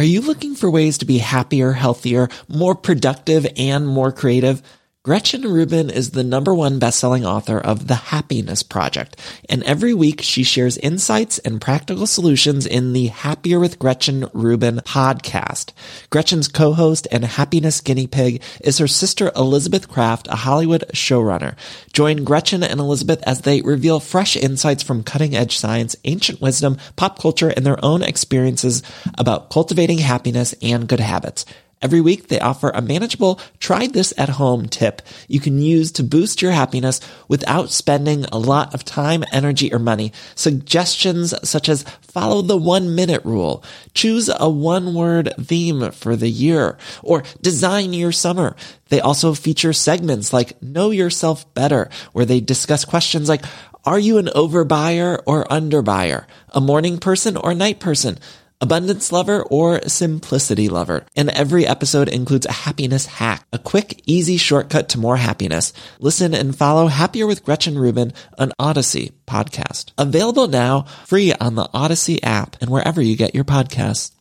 Are 0.00 0.12
you 0.12 0.22
looking 0.22 0.54
for 0.54 0.70
ways 0.70 0.96
to 0.96 1.04
be 1.04 1.18
happier, 1.18 1.72
healthier, 1.72 2.30
more 2.48 2.74
productive, 2.74 3.46
and 3.58 3.86
more 3.86 4.10
creative? 4.10 4.62
Gretchen 5.02 5.50
Rubin 5.50 5.88
is 5.88 6.10
the 6.10 6.22
number 6.22 6.54
one 6.54 6.78
best-selling 6.78 7.24
author 7.24 7.58
of 7.58 7.86
The 7.86 7.94
Happiness 7.94 8.62
Project, 8.62 9.18
and 9.48 9.62
every 9.62 9.94
week 9.94 10.20
she 10.20 10.42
shares 10.42 10.76
insights 10.76 11.38
and 11.38 11.58
practical 11.58 12.06
solutions 12.06 12.66
in 12.66 12.92
the 12.92 13.06
Happier 13.06 13.58
with 13.58 13.78
Gretchen 13.78 14.28
Rubin 14.34 14.76
podcast. 14.84 15.72
Gretchen's 16.10 16.48
co-host 16.48 17.08
and 17.10 17.24
happiness 17.24 17.80
guinea 17.80 18.08
pig 18.08 18.42
is 18.60 18.76
her 18.76 18.86
sister 18.86 19.32
Elizabeth 19.34 19.88
Craft, 19.88 20.28
a 20.28 20.36
Hollywood 20.36 20.84
showrunner. 20.92 21.56
Join 21.94 22.22
Gretchen 22.22 22.62
and 22.62 22.78
Elizabeth 22.78 23.22
as 23.22 23.40
they 23.40 23.62
reveal 23.62 24.00
fresh 24.00 24.36
insights 24.36 24.82
from 24.82 25.02
cutting-edge 25.02 25.56
science, 25.56 25.96
ancient 26.04 26.42
wisdom, 26.42 26.76
pop 26.96 27.18
culture, 27.18 27.48
and 27.48 27.64
their 27.64 27.82
own 27.82 28.02
experiences 28.02 28.82
about 29.16 29.48
cultivating 29.48 29.96
happiness 29.96 30.54
and 30.60 30.86
good 30.86 31.00
habits. 31.00 31.46
Every 31.82 32.00
week 32.00 32.28
they 32.28 32.38
offer 32.38 32.70
a 32.70 32.82
manageable 32.82 33.40
try 33.58 33.86
this 33.86 34.12
at 34.18 34.28
home 34.28 34.68
tip 34.68 35.00
you 35.28 35.40
can 35.40 35.58
use 35.58 35.92
to 35.92 36.02
boost 36.02 36.42
your 36.42 36.52
happiness 36.52 37.00
without 37.28 37.70
spending 37.70 38.24
a 38.26 38.38
lot 38.38 38.74
of 38.74 38.84
time, 38.84 39.24
energy, 39.32 39.72
or 39.72 39.78
money. 39.78 40.12
Suggestions 40.34 41.32
such 41.48 41.68
as 41.68 41.84
follow 42.00 42.42
the 42.42 42.56
one 42.56 42.94
minute 42.94 43.24
rule, 43.24 43.64
choose 43.94 44.28
a 44.34 44.48
one 44.48 44.94
word 44.94 45.32
theme 45.40 45.90
for 45.92 46.16
the 46.16 46.28
year, 46.28 46.76
or 47.02 47.22
design 47.40 47.92
your 47.92 48.12
summer. 48.12 48.56
They 48.88 49.00
also 49.00 49.34
feature 49.34 49.72
segments 49.72 50.32
like 50.32 50.60
know 50.62 50.90
yourself 50.90 51.52
better, 51.54 51.88
where 52.12 52.26
they 52.26 52.40
discuss 52.40 52.84
questions 52.84 53.28
like, 53.28 53.44
are 53.84 53.98
you 53.98 54.18
an 54.18 54.26
overbuyer 54.26 55.22
or 55.24 55.44
underbuyer? 55.44 56.26
A 56.50 56.60
morning 56.60 56.98
person 56.98 57.36
or 57.36 57.54
night 57.54 57.80
person? 57.80 58.18
Abundance 58.60 59.12
lover, 59.12 59.42
or 59.42 59.80
simplicity 59.88 60.68
lover. 60.68 61.04
And 61.16 61.30
every 61.30 61.66
episode 61.66 62.08
includes 62.08 62.46
a 62.46 62.52
happiness 62.52 63.06
hack, 63.06 63.46
a 63.52 63.58
quick, 63.58 64.02
easy 64.06 64.36
shortcut 64.36 64.88
to 64.90 64.98
more 64.98 65.16
happiness. 65.16 65.72
Listen 65.98 66.34
and 66.34 66.56
follow 66.56 66.86
Happier 66.86 67.26
with 67.26 67.44
Gretchen 67.44 67.78
Rubin, 67.78 68.12
an 68.38 68.52
Odyssey 68.58 69.12
podcast. 69.26 69.92
Available 69.98 70.48
now, 70.48 70.82
free 71.06 71.32
on 71.34 71.54
the 71.54 71.68
Odyssey 71.72 72.22
app 72.22 72.56
and 72.60 72.70
wherever 72.70 73.00
you 73.00 73.16
get 73.16 73.34
your 73.34 73.44
podcasts. 73.44 74.12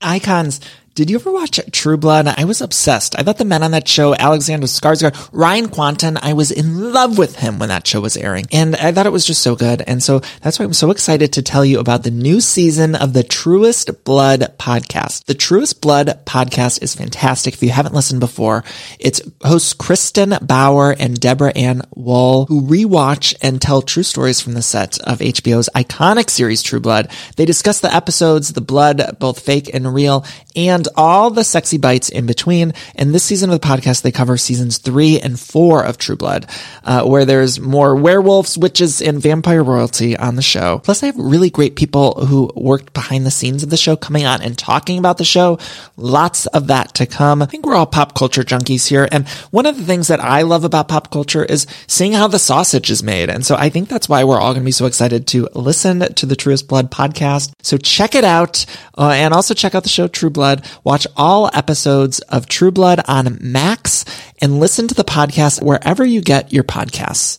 Icons. 0.00 0.60
Did 0.94 1.08
you 1.08 1.16
ever 1.16 1.32
watch 1.32 1.58
True 1.72 1.96
Blood? 1.96 2.26
I 2.26 2.44
was 2.44 2.60
obsessed. 2.60 3.18
I 3.18 3.22
thought 3.22 3.38
the 3.38 3.46
men 3.46 3.62
on 3.62 3.70
that 3.70 3.88
show, 3.88 4.14
Alexander 4.14 4.66
Skarsgård, 4.66 5.30
Ryan 5.32 5.68
Kwanten, 5.68 6.18
I 6.20 6.34
was 6.34 6.50
in 6.50 6.92
love 6.92 7.16
with 7.16 7.36
him 7.36 7.58
when 7.58 7.70
that 7.70 7.86
show 7.86 8.02
was 8.02 8.14
airing. 8.14 8.44
And 8.52 8.76
I 8.76 8.92
thought 8.92 9.06
it 9.06 9.12
was 9.12 9.24
just 9.24 9.40
so 9.40 9.56
good. 9.56 9.82
And 9.86 10.02
so 10.02 10.20
that's 10.42 10.58
why 10.58 10.66
I'm 10.66 10.74
so 10.74 10.90
excited 10.90 11.32
to 11.32 11.42
tell 11.42 11.64
you 11.64 11.80
about 11.80 12.02
the 12.02 12.10
new 12.10 12.42
season 12.42 12.94
of 12.94 13.14
the 13.14 13.22
Truest 13.22 14.04
Blood 14.04 14.52
podcast. 14.58 15.24
The 15.24 15.34
Truest 15.34 15.80
Blood 15.80 16.26
podcast 16.26 16.82
is 16.82 16.94
fantastic. 16.94 17.54
If 17.54 17.62
you 17.62 17.70
haven't 17.70 17.94
listened 17.94 18.20
before, 18.20 18.62
it's 18.98 19.22
hosts 19.42 19.72
Kristin 19.72 20.46
Bauer 20.46 20.94
and 20.98 21.18
Deborah 21.18 21.56
Ann 21.56 21.80
Woll, 21.94 22.44
who 22.44 22.60
rewatch 22.60 23.34
and 23.40 23.62
tell 23.62 23.80
true 23.80 24.02
stories 24.02 24.42
from 24.42 24.52
the 24.52 24.60
set 24.60 25.00
of 25.00 25.20
HBO's 25.20 25.70
iconic 25.74 26.28
series 26.28 26.62
True 26.62 26.80
Blood. 26.80 27.10
They 27.36 27.46
discuss 27.46 27.80
the 27.80 27.94
episodes, 27.94 28.52
the 28.52 28.60
blood, 28.60 29.16
both 29.18 29.40
fake 29.40 29.70
and 29.72 29.94
real, 29.94 30.26
and 30.54 30.81
all 30.96 31.30
the 31.30 31.44
sexy 31.44 31.78
bites 31.78 32.08
in 32.08 32.26
between. 32.26 32.72
And 32.94 33.14
this 33.14 33.24
season 33.24 33.50
of 33.50 33.60
the 33.60 33.66
podcast, 33.66 34.02
they 34.02 34.12
cover 34.12 34.36
seasons 34.36 34.78
three 34.78 35.20
and 35.20 35.38
four 35.38 35.84
of 35.84 35.98
True 35.98 36.16
Blood, 36.16 36.46
uh, 36.84 37.04
where 37.04 37.24
there's 37.24 37.60
more 37.60 37.94
werewolves, 37.94 38.56
witches, 38.56 39.00
and 39.00 39.20
vampire 39.20 39.62
royalty 39.62 40.16
on 40.16 40.36
the 40.36 40.42
show. 40.42 40.78
Plus, 40.78 41.02
I 41.02 41.06
have 41.06 41.16
really 41.16 41.50
great 41.50 41.76
people 41.76 42.26
who 42.26 42.50
worked 42.54 42.92
behind 42.92 43.26
the 43.26 43.30
scenes 43.30 43.62
of 43.62 43.70
the 43.70 43.76
show 43.76 43.96
coming 43.96 44.24
on 44.24 44.42
and 44.42 44.56
talking 44.58 44.98
about 44.98 45.18
the 45.18 45.24
show. 45.24 45.58
Lots 45.96 46.46
of 46.46 46.66
that 46.68 46.94
to 46.94 47.06
come. 47.06 47.42
I 47.42 47.46
think 47.46 47.66
we're 47.66 47.74
all 47.74 47.86
pop 47.86 48.14
culture 48.14 48.42
junkies 48.42 48.88
here. 48.88 49.08
And 49.10 49.28
one 49.50 49.66
of 49.66 49.76
the 49.76 49.84
things 49.84 50.08
that 50.08 50.20
I 50.20 50.42
love 50.42 50.64
about 50.64 50.88
pop 50.88 51.10
culture 51.10 51.44
is 51.44 51.66
seeing 51.86 52.12
how 52.12 52.28
the 52.28 52.38
sausage 52.38 52.90
is 52.90 53.02
made. 53.02 53.30
And 53.30 53.44
so 53.44 53.56
I 53.56 53.68
think 53.68 53.88
that's 53.88 54.08
why 54.08 54.24
we're 54.24 54.40
all 54.40 54.52
going 54.52 54.62
to 54.62 54.66
be 54.66 54.72
so 54.72 54.86
excited 54.86 55.26
to 55.28 55.48
listen 55.54 56.00
to 56.14 56.26
the 56.26 56.36
Truest 56.36 56.68
Blood 56.68 56.90
podcast. 56.90 57.52
So 57.62 57.76
check 57.76 58.14
it 58.14 58.24
out. 58.24 58.64
Uh, 58.96 59.10
and 59.14 59.32
also 59.32 59.54
check 59.54 59.74
out 59.74 59.82
the 59.82 59.88
show 59.88 60.08
True 60.08 60.30
Blood. 60.30 60.64
Watch 60.84 61.06
all 61.16 61.50
episodes 61.52 62.20
of 62.20 62.48
True 62.48 62.70
Blood 62.70 63.00
on 63.06 63.38
Max 63.40 64.04
and 64.40 64.60
listen 64.60 64.88
to 64.88 64.94
the 64.94 65.04
podcast 65.04 65.62
wherever 65.62 66.04
you 66.04 66.20
get 66.20 66.52
your 66.52 66.64
podcasts. 66.64 67.38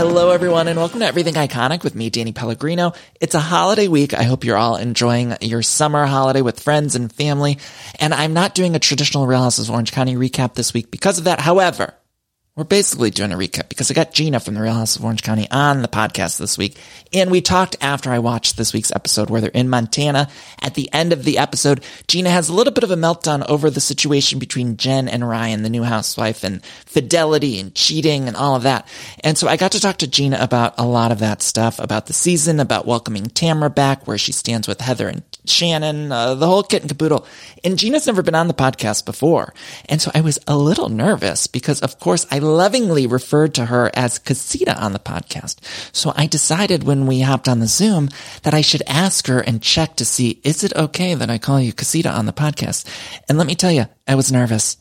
Hello, 0.00 0.30
everyone, 0.30 0.66
and 0.66 0.78
welcome 0.78 1.00
to 1.00 1.06
Everything 1.06 1.34
Iconic 1.34 1.84
with 1.84 1.94
me, 1.94 2.08
Danny 2.08 2.32
Pellegrino. 2.32 2.94
It's 3.20 3.34
a 3.34 3.38
holiday 3.38 3.86
week. 3.86 4.14
I 4.14 4.22
hope 4.22 4.44
you're 4.44 4.56
all 4.56 4.76
enjoying 4.76 5.36
your 5.42 5.60
summer 5.60 6.06
holiday 6.06 6.40
with 6.40 6.60
friends 6.60 6.94
and 6.94 7.12
family. 7.12 7.58
And 7.98 8.14
I'm 8.14 8.32
not 8.32 8.54
doing 8.54 8.74
a 8.74 8.78
traditional 8.78 9.26
Real 9.26 9.42
Houses 9.42 9.68
Orange 9.68 9.92
County 9.92 10.16
recap 10.16 10.54
this 10.54 10.72
week 10.72 10.90
because 10.90 11.18
of 11.18 11.24
that. 11.24 11.38
However, 11.38 11.92
we're 12.60 12.64
basically 12.64 13.10
doing 13.10 13.32
a 13.32 13.38
recap 13.38 13.70
because 13.70 13.90
I 13.90 13.94
got 13.94 14.12
Gina 14.12 14.38
from 14.38 14.52
the 14.52 14.60
Real 14.60 14.74
House 14.74 14.94
of 14.94 15.02
Orange 15.02 15.22
County 15.22 15.50
on 15.50 15.80
the 15.80 15.88
podcast 15.88 16.36
this 16.36 16.58
week. 16.58 16.76
And 17.10 17.30
we 17.30 17.40
talked 17.40 17.74
after 17.80 18.10
I 18.10 18.18
watched 18.18 18.58
this 18.58 18.74
week's 18.74 18.92
episode 18.94 19.30
where 19.30 19.40
they're 19.40 19.48
in 19.48 19.70
Montana. 19.70 20.28
At 20.60 20.74
the 20.74 20.92
end 20.92 21.14
of 21.14 21.24
the 21.24 21.38
episode, 21.38 21.82
Gina 22.06 22.28
has 22.28 22.50
a 22.50 22.52
little 22.52 22.74
bit 22.74 22.84
of 22.84 22.90
a 22.90 22.96
meltdown 22.96 23.48
over 23.48 23.70
the 23.70 23.80
situation 23.80 24.38
between 24.38 24.76
Jen 24.76 25.08
and 25.08 25.26
Ryan, 25.26 25.62
the 25.62 25.70
new 25.70 25.84
housewife, 25.84 26.44
and 26.44 26.62
fidelity 26.84 27.58
and 27.58 27.74
cheating 27.74 28.28
and 28.28 28.36
all 28.36 28.56
of 28.56 28.64
that. 28.64 28.86
And 29.24 29.38
so 29.38 29.48
I 29.48 29.56
got 29.56 29.72
to 29.72 29.80
talk 29.80 29.96
to 29.96 30.06
Gina 30.06 30.36
about 30.38 30.74
a 30.76 30.84
lot 30.84 31.12
of 31.12 31.20
that 31.20 31.40
stuff, 31.40 31.78
about 31.78 32.08
the 32.08 32.12
season, 32.12 32.60
about 32.60 32.86
welcoming 32.86 33.24
Tamra 33.24 33.74
back, 33.74 34.06
where 34.06 34.18
she 34.18 34.32
stands 34.32 34.68
with 34.68 34.82
Heather 34.82 35.08
and 35.08 35.22
Shannon, 35.44 36.12
uh, 36.12 36.34
the 36.34 36.46
whole 36.46 36.62
kit 36.62 36.82
and 36.82 36.90
caboodle. 36.90 37.26
And 37.64 37.78
Gina's 37.78 38.06
never 38.06 38.22
been 38.22 38.34
on 38.34 38.48
the 38.48 38.54
podcast 38.54 39.04
before. 39.04 39.54
And 39.88 40.00
so 40.00 40.10
I 40.14 40.20
was 40.20 40.38
a 40.46 40.56
little 40.56 40.88
nervous 40.88 41.46
because, 41.46 41.80
of 41.80 41.98
course, 41.98 42.26
I 42.30 42.38
lovingly 42.38 43.06
referred 43.06 43.54
to 43.54 43.66
her 43.66 43.90
as 43.94 44.18
Casita 44.18 44.76
on 44.76 44.92
the 44.92 44.98
podcast. 44.98 45.56
So 45.94 46.12
I 46.16 46.26
decided 46.26 46.84
when 46.84 47.06
we 47.06 47.20
hopped 47.20 47.48
on 47.48 47.60
the 47.60 47.66
Zoom 47.66 48.08
that 48.42 48.54
I 48.54 48.60
should 48.60 48.82
ask 48.86 49.26
her 49.26 49.40
and 49.40 49.62
check 49.62 49.96
to 49.96 50.04
see, 50.04 50.40
is 50.44 50.64
it 50.64 50.74
okay 50.74 51.14
that 51.14 51.30
I 51.30 51.38
call 51.38 51.60
you 51.60 51.72
Casita 51.72 52.10
on 52.10 52.26
the 52.26 52.32
podcast? 52.32 52.86
And 53.28 53.38
let 53.38 53.46
me 53.46 53.54
tell 53.54 53.72
you, 53.72 53.86
I 54.06 54.14
was 54.14 54.32
nervous. 54.32 54.76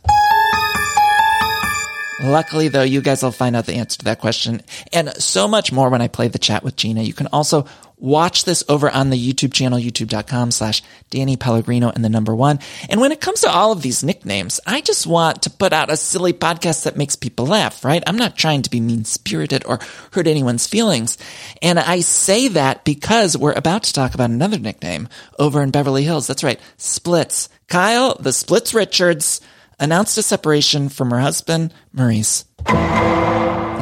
Luckily, 2.21 2.67
though, 2.67 2.83
you 2.83 3.01
guys 3.01 3.23
will 3.23 3.31
find 3.31 3.55
out 3.55 3.65
the 3.65 3.75
answer 3.75 3.99
to 3.99 4.05
that 4.05 4.19
question 4.19 4.61
and 4.91 5.09
so 5.21 5.47
much 5.47 5.71
more 5.71 5.89
when 5.89 6.01
I 6.01 6.09
play 6.09 6.27
the 6.27 6.37
chat 6.37 6.63
with 6.63 6.75
Gina. 6.75 7.01
You 7.01 7.13
can 7.13 7.27
also 7.27 7.65
watch 7.99 8.45
this 8.45 8.63
over 8.69 8.89
on 8.89 9.09
the 9.09 9.33
YouTube 9.33 9.53
channel, 9.53 9.77
youtube.com 9.77 10.51
slash 10.51 10.81
Danny 11.09 11.35
Pellegrino 11.37 11.89
and 11.89 12.03
the 12.03 12.09
number 12.09 12.35
one. 12.35 12.59
And 12.89 13.01
when 13.01 13.11
it 13.11 13.21
comes 13.21 13.41
to 13.41 13.51
all 13.51 13.71
of 13.71 13.81
these 13.81 14.03
nicknames, 14.03 14.59
I 14.65 14.81
just 14.81 15.05
want 15.05 15.43
to 15.43 15.49
put 15.49 15.73
out 15.73 15.91
a 15.91 15.97
silly 15.97 16.33
podcast 16.33 16.83
that 16.83 16.97
makes 16.97 17.15
people 17.15 17.45
laugh, 17.45 17.83
right? 17.83 18.03
I'm 18.07 18.17
not 18.17 18.37
trying 18.37 18.61
to 18.63 18.69
be 18.69 18.79
mean 18.79 19.05
spirited 19.05 19.63
or 19.65 19.79
hurt 20.13 20.27
anyone's 20.27 20.67
feelings. 20.67 21.17
And 21.61 21.77
I 21.79 22.01
say 22.01 22.47
that 22.49 22.85
because 22.85 23.37
we're 23.37 23.53
about 23.53 23.83
to 23.83 23.93
talk 23.93 24.13
about 24.13 24.29
another 24.29 24.59
nickname 24.59 25.09
over 25.37 25.61
in 25.61 25.71
Beverly 25.71 26.03
Hills. 26.03 26.27
That's 26.27 26.43
right. 26.43 26.59
Splits. 26.77 27.49
Kyle, 27.67 28.15
the 28.19 28.33
Splits 28.33 28.73
Richards, 28.73 29.41
announced 29.79 30.17
a 30.17 30.23
separation 30.23 30.89
from 30.89 31.11
her 31.11 31.19
husband, 31.19 31.73
Maurice. 31.93 32.45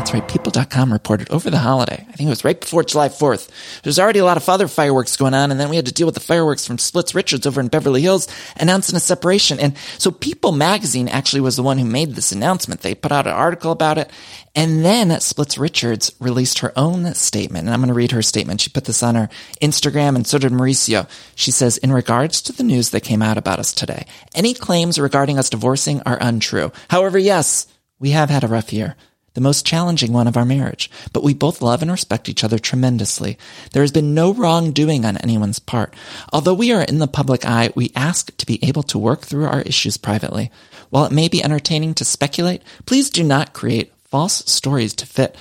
That's 0.07 0.21
right. 0.21 0.29
People.com 0.29 0.93
reported 0.93 1.29
over 1.31 1.49
the 1.49 1.57
holiday. 1.57 2.05
I 2.07 2.11
think 2.13 2.27
it 2.27 2.29
was 2.29 2.45
right 2.45 2.57
before 2.57 2.81
July 2.85 3.09
4th. 3.09 3.49
There's 3.83 3.99
already 3.99 4.19
a 4.19 4.23
lot 4.23 4.37
of 4.37 4.47
other 4.47 4.69
fireworks 4.69 5.17
going 5.17 5.33
on, 5.33 5.51
and 5.51 5.59
then 5.59 5.67
we 5.67 5.75
had 5.75 5.87
to 5.87 5.91
deal 5.91 6.07
with 6.07 6.13
the 6.13 6.21
fireworks 6.21 6.65
from 6.65 6.77
Splits 6.77 7.13
Richards 7.13 7.45
over 7.45 7.59
in 7.59 7.67
Beverly 7.67 8.03
Hills 8.03 8.29
announcing 8.55 8.95
a 8.95 9.01
separation. 9.01 9.59
And 9.59 9.75
so 9.97 10.09
People 10.09 10.53
magazine 10.53 11.09
actually 11.09 11.41
was 11.41 11.57
the 11.57 11.63
one 11.63 11.77
who 11.77 11.83
made 11.83 12.15
this 12.15 12.31
announcement. 12.31 12.79
They 12.79 12.95
put 12.95 13.11
out 13.11 13.27
an 13.27 13.33
article 13.33 13.73
about 13.73 13.97
it, 13.97 14.09
and 14.55 14.85
then 14.85 15.19
Splits 15.19 15.57
Richards 15.57 16.15
released 16.21 16.59
her 16.59 16.71
own 16.77 17.13
statement. 17.13 17.65
And 17.65 17.73
I'm 17.73 17.81
going 17.81 17.89
to 17.89 17.93
read 17.93 18.11
her 18.11 18.21
statement. 18.21 18.61
She 18.61 18.69
put 18.69 18.85
this 18.85 19.03
on 19.03 19.15
her 19.15 19.27
Instagram, 19.61 20.15
and 20.15 20.25
so 20.25 20.37
did 20.37 20.53
Mauricio. 20.53 21.09
She 21.35 21.51
says, 21.51 21.75
In 21.79 21.91
regards 21.91 22.41
to 22.43 22.53
the 22.53 22.63
news 22.63 22.91
that 22.91 23.01
came 23.01 23.21
out 23.21 23.37
about 23.37 23.59
us 23.59 23.73
today, 23.73 24.05
any 24.33 24.53
claims 24.53 24.97
regarding 24.97 25.37
us 25.37 25.49
divorcing 25.49 26.01
are 26.05 26.17
untrue. 26.21 26.71
However, 26.89 27.17
yes, 27.17 27.67
we 27.99 28.11
have 28.11 28.29
had 28.29 28.45
a 28.45 28.47
rough 28.47 28.71
year 28.71 28.95
the 29.37 29.41
most 29.41 29.67
challenging 29.67 30.11
one 30.11 30.25
of 30.25 30.35
our 30.35 30.45
marriage, 30.45 30.89
but 31.13 31.21
we 31.21 31.31
both 31.31 31.61
love 31.61 31.83
and 31.83 31.91
respect 31.91 32.27
each 32.27 32.43
other 32.43 32.57
tremendously. 32.57 33.37
There 33.71 33.83
has 33.83 33.91
been 33.91 34.15
no 34.15 34.33
wrongdoing 34.33 35.05
on 35.05 35.17
anyone's 35.17 35.59
part. 35.59 35.93
Although 36.33 36.55
we 36.55 36.71
are 36.71 36.81
in 36.81 36.97
the 36.97 37.05
public 37.05 37.45
eye, 37.45 37.69
we 37.75 37.91
ask 37.95 38.35
to 38.37 38.45
be 38.47 38.57
able 38.67 38.81
to 38.81 38.97
work 38.97 39.21
through 39.21 39.45
our 39.45 39.61
issues 39.61 39.95
privately. 39.95 40.49
While 40.89 41.05
it 41.05 41.11
may 41.11 41.27
be 41.27 41.43
entertaining 41.43 41.93
to 41.93 42.03
speculate, 42.03 42.63
please 42.87 43.11
do 43.11 43.23
not 43.23 43.53
create 43.53 43.93
false 44.05 44.37
stories 44.51 44.95
to 44.95 45.05
fit 45.05 45.35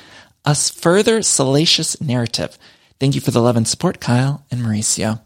a 0.44 0.54
further 0.54 1.22
salacious 1.22 1.98
narrative. 1.98 2.58
Thank 3.00 3.14
you 3.14 3.22
for 3.22 3.30
the 3.30 3.40
love 3.40 3.56
and 3.56 3.66
support, 3.66 3.98
Kyle 3.98 4.44
and 4.50 4.60
Mauricio. 4.60 5.22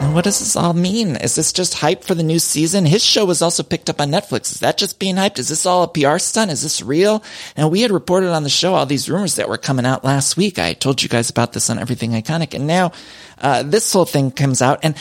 And 0.00 0.14
what 0.14 0.24
does 0.24 0.38
this 0.38 0.56
all 0.56 0.74
mean? 0.74 1.16
Is 1.16 1.34
this 1.34 1.52
just 1.52 1.74
hype 1.74 2.04
for 2.04 2.14
the 2.14 2.22
new 2.22 2.38
season? 2.38 2.84
His 2.84 3.04
show 3.04 3.24
was 3.24 3.42
also 3.42 3.62
picked 3.62 3.88
up 3.88 4.00
on 4.00 4.10
Netflix. 4.10 4.52
Is 4.52 4.60
that 4.60 4.76
just 4.76 4.98
being 4.98 5.16
hyped? 5.16 5.38
Is 5.38 5.48
this 5.48 5.66
all 5.66 5.82
a 5.82 5.88
PR 5.88 6.18
stunt? 6.18 6.50
Is 6.50 6.62
this 6.62 6.82
real? 6.82 7.22
And 7.56 7.70
we 7.70 7.80
had 7.80 7.90
reported 7.90 8.30
on 8.30 8.42
the 8.42 8.48
show 8.48 8.74
all 8.74 8.86
these 8.86 9.08
rumors 9.08 9.36
that 9.36 9.48
were 9.48 9.58
coming 9.58 9.86
out 9.86 10.04
last 10.04 10.36
week. 10.36 10.58
I 10.58 10.74
told 10.74 11.02
you 11.02 11.08
guys 11.08 11.30
about 11.30 11.52
this 11.52 11.70
on 11.70 11.78
Everything 11.78 12.10
Iconic. 12.10 12.54
And 12.54 12.66
now, 12.66 12.92
uh, 13.38 13.62
this 13.62 13.92
whole 13.92 14.04
thing 14.04 14.30
comes 14.30 14.62
out. 14.62 14.80
And 14.82 14.94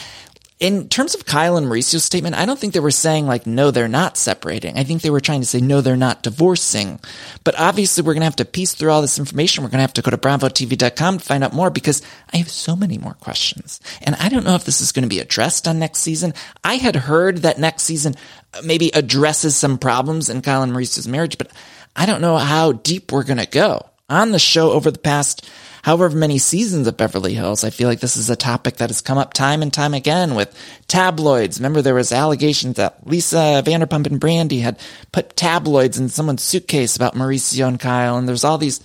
in 0.63 0.87
terms 0.87 1.13
of 1.13 1.25
Kyle 1.25 1.57
and 1.57 1.67
Mauricio's 1.67 2.05
statement, 2.05 2.37
I 2.37 2.45
don't 2.45 2.57
think 2.57 2.73
they 2.73 2.79
were 2.79 2.89
saying 2.89 3.27
like, 3.27 3.45
no, 3.45 3.69
they're 3.69 3.89
not 3.89 4.15
separating. 4.15 4.77
I 4.77 4.85
think 4.85 5.01
they 5.01 5.09
were 5.09 5.19
trying 5.19 5.41
to 5.41 5.45
say, 5.45 5.59
no, 5.59 5.81
they're 5.81 5.97
not 5.97 6.23
divorcing. 6.23 7.01
But 7.43 7.59
obviously 7.59 8.01
we're 8.01 8.13
going 8.13 8.21
to 8.21 8.27
have 8.27 8.37
to 8.37 8.45
piece 8.45 8.73
through 8.73 8.89
all 8.89 9.01
this 9.01 9.19
information. 9.19 9.61
We're 9.61 9.71
going 9.71 9.79
to 9.79 9.83
have 9.83 9.93
to 9.95 10.01
go 10.01 10.09
to 10.09 10.17
bravotv.com 10.17 11.17
to 11.17 11.25
find 11.25 11.43
out 11.43 11.51
more 11.51 11.69
because 11.69 12.01
I 12.31 12.37
have 12.37 12.49
so 12.49 12.77
many 12.77 12.97
more 12.97 13.15
questions. 13.15 13.81
And 14.03 14.15
I 14.15 14.29
don't 14.29 14.45
know 14.45 14.55
if 14.55 14.63
this 14.63 14.79
is 14.79 14.93
going 14.93 15.03
to 15.03 15.09
be 15.09 15.19
addressed 15.19 15.67
on 15.67 15.79
next 15.79 15.99
season. 15.99 16.33
I 16.63 16.75
had 16.75 16.95
heard 16.95 17.39
that 17.39 17.59
next 17.59 17.83
season 17.83 18.15
uh, 18.53 18.61
maybe 18.63 18.89
addresses 18.93 19.57
some 19.57 19.77
problems 19.77 20.29
in 20.29 20.41
Kyle 20.41 20.63
and 20.63 20.71
Mauricio's 20.71 21.09
marriage, 21.09 21.37
but 21.37 21.51
I 21.93 22.05
don't 22.05 22.21
know 22.21 22.37
how 22.37 22.71
deep 22.71 23.11
we're 23.11 23.25
going 23.25 23.37
to 23.37 23.45
go. 23.45 23.89
On 24.09 24.31
the 24.31 24.39
show 24.39 24.71
over 24.71 24.91
the 24.91 24.99
past 24.99 25.49
however 25.83 26.09
many 26.09 26.37
seasons 26.37 26.87
of 26.87 26.97
Beverly 26.97 27.33
Hills. 27.33 27.63
I 27.63 27.69
feel 27.69 27.87
like 27.87 27.99
this 27.99 28.17
is 28.17 28.29
a 28.29 28.35
topic 28.35 28.77
that 28.77 28.89
has 28.89 29.01
come 29.01 29.17
up 29.17 29.33
time 29.33 29.61
and 29.61 29.71
time 29.71 29.93
again 29.93 30.33
with 30.33 30.57
tabloids. 30.87 31.59
Remember 31.59 31.81
there 31.81 31.93
was 31.93 32.11
allegations 32.11 32.77
that 32.77 33.05
Lisa 33.05 33.61
Vanderpump 33.65 34.07
and 34.07 34.19
Brandi 34.19 34.61
had 34.61 34.79
put 35.11 35.35
tabloids 35.35 35.99
in 35.99 36.09
someone's 36.09 36.41
suitcase 36.41 36.95
about 36.95 37.15
Mauricio 37.15 37.67
and 37.67 37.79
Kyle. 37.79 38.17
And 38.17 38.27
there's 38.27 38.45
all 38.45 38.57
these 38.57 38.79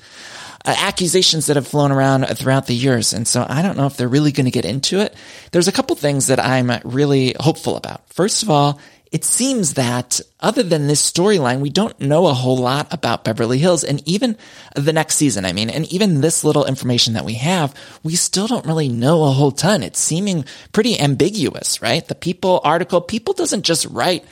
uh, 0.64 0.74
accusations 0.76 1.46
that 1.46 1.56
have 1.56 1.68
flown 1.68 1.92
around 1.92 2.26
throughout 2.36 2.66
the 2.66 2.74
years. 2.74 3.12
And 3.12 3.28
so 3.28 3.46
I 3.48 3.62
don't 3.62 3.76
know 3.76 3.86
if 3.86 3.96
they're 3.96 4.08
really 4.08 4.32
going 4.32 4.46
to 4.46 4.50
get 4.50 4.64
into 4.64 5.00
it. 5.00 5.14
There's 5.52 5.68
a 5.68 5.72
couple 5.72 5.94
things 5.94 6.26
that 6.26 6.40
I'm 6.40 6.70
really 6.84 7.34
hopeful 7.38 7.76
about. 7.76 8.08
First 8.12 8.42
of 8.42 8.50
all, 8.50 8.80
it 9.10 9.24
seems 9.24 9.74
that 9.74 10.20
other 10.40 10.62
than 10.62 10.86
this 10.86 11.10
storyline, 11.10 11.60
we 11.60 11.70
don't 11.70 11.98
know 12.00 12.26
a 12.26 12.34
whole 12.34 12.58
lot 12.58 12.92
about 12.92 13.24
Beverly 13.24 13.58
Hills 13.58 13.84
and 13.84 14.06
even 14.06 14.36
the 14.74 14.92
next 14.92 15.16
season. 15.16 15.44
I 15.44 15.52
mean, 15.52 15.70
and 15.70 15.90
even 15.92 16.20
this 16.20 16.44
little 16.44 16.66
information 16.66 17.14
that 17.14 17.24
we 17.24 17.34
have, 17.34 17.74
we 18.02 18.16
still 18.16 18.46
don't 18.46 18.66
really 18.66 18.88
know 18.88 19.24
a 19.24 19.30
whole 19.30 19.52
ton. 19.52 19.82
It's 19.82 19.98
seeming 19.98 20.44
pretty 20.72 20.98
ambiguous, 21.00 21.80
right? 21.80 22.06
The 22.06 22.14
People 22.14 22.60
article, 22.64 23.00
People 23.00 23.34
doesn't 23.34 23.62
just 23.62 23.86
write 23.86 24.24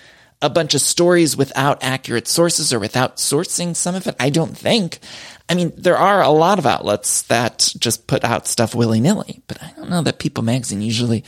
a 0.43 0.51
bunch 0.51 0.75
of 0.75 0.83
stories 0.83 1.37
without 1.37 1.83
accurate 1.83 2.29
sources 2.29 2.73
or 2.73 2.79
without 2.79 3.17
sourcing 3.17 3.75
some 3.75 3.95
of 3.95 4.07
it. 4.07 4.15
I 4.21 4.29
don't 4.31 4.57
think. 4.57 4.99
I 5.49 5.55
mean, 5.55 5.73
there 5.77 5.97
are 5.97 6.23
a 6.23 6.29
lot 6.29 6.59
of 6.59 6.67
outlets 6.67 7.23
that 7.23 7.73
just 7.79 8.07
put 8.07 8.25
out 8.25 8.47
stuff 8.47 8.75
willy 8.75 9.01
nilly, 9.01 9.43
but 9.47 9.63
I 9.63 9.73
don't 9.77 9.89
know 9.89 10.03
that 10.03 10.19
People 10.19 10.45
magazine 10.45 10.83
usually 10.83 11.25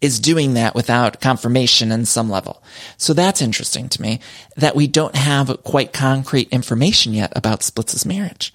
is 0.00 0.18
doing 0.18 0.54
that 0.54 0.74
without 0.74 1.20
confirmation 1.20 1.92
in 1.92 2.06
some 2.06 2.30
level. 2.30 2.62
So 2.96 3.12
that's 3.12 3.42
interesting 3.42 3.88
to 3.90 4.00
me 4.02 4.20
that 4.56 4.74
we 4.74 4.86
don't 4.86 5.14
have 5.14 5.62
quite 5.62 5.92
concrete 5.92 6.48
information 6.50 7.12
yet 7.12 7.32
about 7.36 7.62
Splits' 7.62 8.06
marriage. 8.06 8.52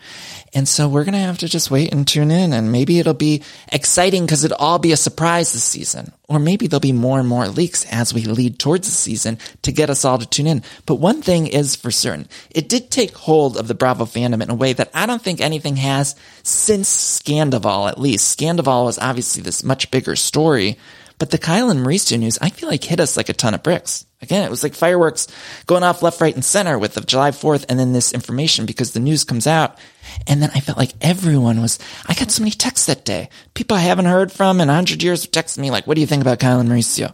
And 0.56 0.68
so 0.68 0.88
we're 0.88 1.04
going 1.04 1.14
to 1.14 1.20
have 1.20 1.40
to 1.40 1.48
just 1.48 1.70
wait 1.70 1.94
and 1.94 2.08
tune 2.08 2.32
in 2.32 2.54
and 2.54 2.72
maybe 2.72 2.98
it'll 2.98 3.14
be 3.14 3.44
exciting 3.72 4.26
because 4.26 4.44
it'll 4.44 4.58
all 4.58 4.80
be 4.80 4.94
a 4.94 4.98
surprise 4.98 5.54
this 5.54 5.64
season. 5.64 6.14
Or 6.28 6.40
maybe 6.40 6.66
there'll 6.66 6.80
be 6.80 6.94
more 6.94 7.20
and 7.20 7.28
more 7.28 7.48
leaks 7.48 7.86
as 7.92 8.14
we 8.14 8.24
lead 8.24 8.58
towards 8.58 8.88
the 8.88 8.94
season 8.94 9.38
to 9.62 9.72
get 9.72 9.92
us 9.92 10.06
all 10.06 10.18
to 10.18 10.26
tune 10.26 10.48
in. 10.48 10.64
But 10.88 10.96
one 10.96 11.22
thing 11.22 11.46
is 11.46 11.76
for 11.76 11.92
certain. 11.92 12.28
It 12.50 12.70
did 12.70 12.90
take 12.90 13.16
hold 13.16 13.58
of 13.58 13.68
the 13.68 13.76
Bravo 13.76 14.06
fandom 14.06 14.42
in 14.42 14.50
a 14.50 14.56
way 14.56 14.74
that 14.74 14.90
I 14.94 15.06
don't 15.06 15.22
think 15.22 15.42
anything 15.42 15.76
has 15.76 16.16
since 16.42 17.20
Scandoval, 17.20 17.90
at 17.90 18.00
least. 18.00 18.40
Scandoval 18.40 18.86
was 18.86 18.98
obviously 18.98 19.44
this 19.44 19.64
much 19.64 19.92
bigger 19.92 20.16
story 20.16 20.78
but 21.18 21.32
the 21.32 21.38
Kyle 21.38 21.70
and 21.70 21.80
Mauricio 21.80 22.20
news, 22.20 22.38
I 22.42 22.50
feel 22.50 22.70
like 22.70 22.84
hit 22.84 23.00
us 23.00 23.18
like 23.18 23.30
a 23.30 23.34
ton 23.34 23.54
of 23.54 23.64
bricks. 23.64 24.06
Again, 24.22 24.44
it 24.44 24.50
was 24.50 24.64
like 24.64 24.74
fireworks 24.74 25.28
going 25.66 25.84
off 25.84 26.02
left, 26.02 26.20
right, 26.20 26.34
and 26.34 26.44
center 26.44 26.80
with 26.80 26.96
the 26.96 27.02
July 27.02 27.32
4th 27.32 27.66
and 27.70 27.78
then 27.78 27.94
this 27.94 28.12
information 28.12 28.66
because 28.66 28.92
the 28.92 29.00
news 29.00 29.24
comes 29.24 29.46
out. 29.46 29.78
And 30.26 30.42
then 30.42 30.50
I 30.56 30.62
felt 30.62 30.78
like 30.78 30.94
everyone 31.02 31.62
was, 31.62 31.80
I 32.08 32.16
got 32.16 32.32
so 32.32 32.42
many 32.42 32.52
texts 32.52 32.88
that 32.88 33.06
day. 33.06 33.30
People 33.54 33.78
I 33.78 33.82
haven't 33.82 34.06
heard 34.06 34.32
from 34.32 34.62
in 34.62 34.70
a 34.70 34.74
hundred 34.74 35.04
years 35.04 35.28
texting 35.28 35.60
me 35.60 35.72
like, 35.72 35.86
what 35.86 35.96
do 35.96 36.02
you 36.02 36.08
think 36.08 36.22
about 36.22 36.40
Kyle 36.40 36.60
and 36.60 36.70
Mauricio? 36.70 37.14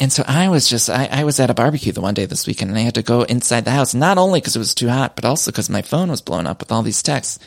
And 0.00 0.12
so 0.12 0.22
I 0.26 0.48
was 0.48 0.68
just, 0.68 0.88
I, 0.88 1.08
I, 1.10 1.24
was 1.24 1.40
at 1.40 1.50
a 1.50 1.54
barbecue 1.54 1.90
the 1.90 2.00
one 2.00 2.14
day 2.14 2.24
this 2.24 2.46
weekend 2.46 2.70
and 2.70 2.78
I 2.78 2.82
had 2.82 2.94
to 2.94 3.02
go 3.02 3.22
inside 3.22 3.64
the 3.64 3.72
house, 3.72 3.94
not 3.94 4.16
only 4.16 4.40
because 4.40 4.54
it 4.54 4.60
was 4.60 4.74
too 4.74 4.88
hot, 4.88 5.16
but 5.16 5.24
also 5.24 5.50
because 5.50 5.68
my 5.68 5.82
phone 5.82 6.08
was 6.08 6.20
blown 6.20 6.46
up 6.46 6.60
with 6.60 6.70
all 6.70 6.82
these 6.82 7.02
texts. 7.02 7.40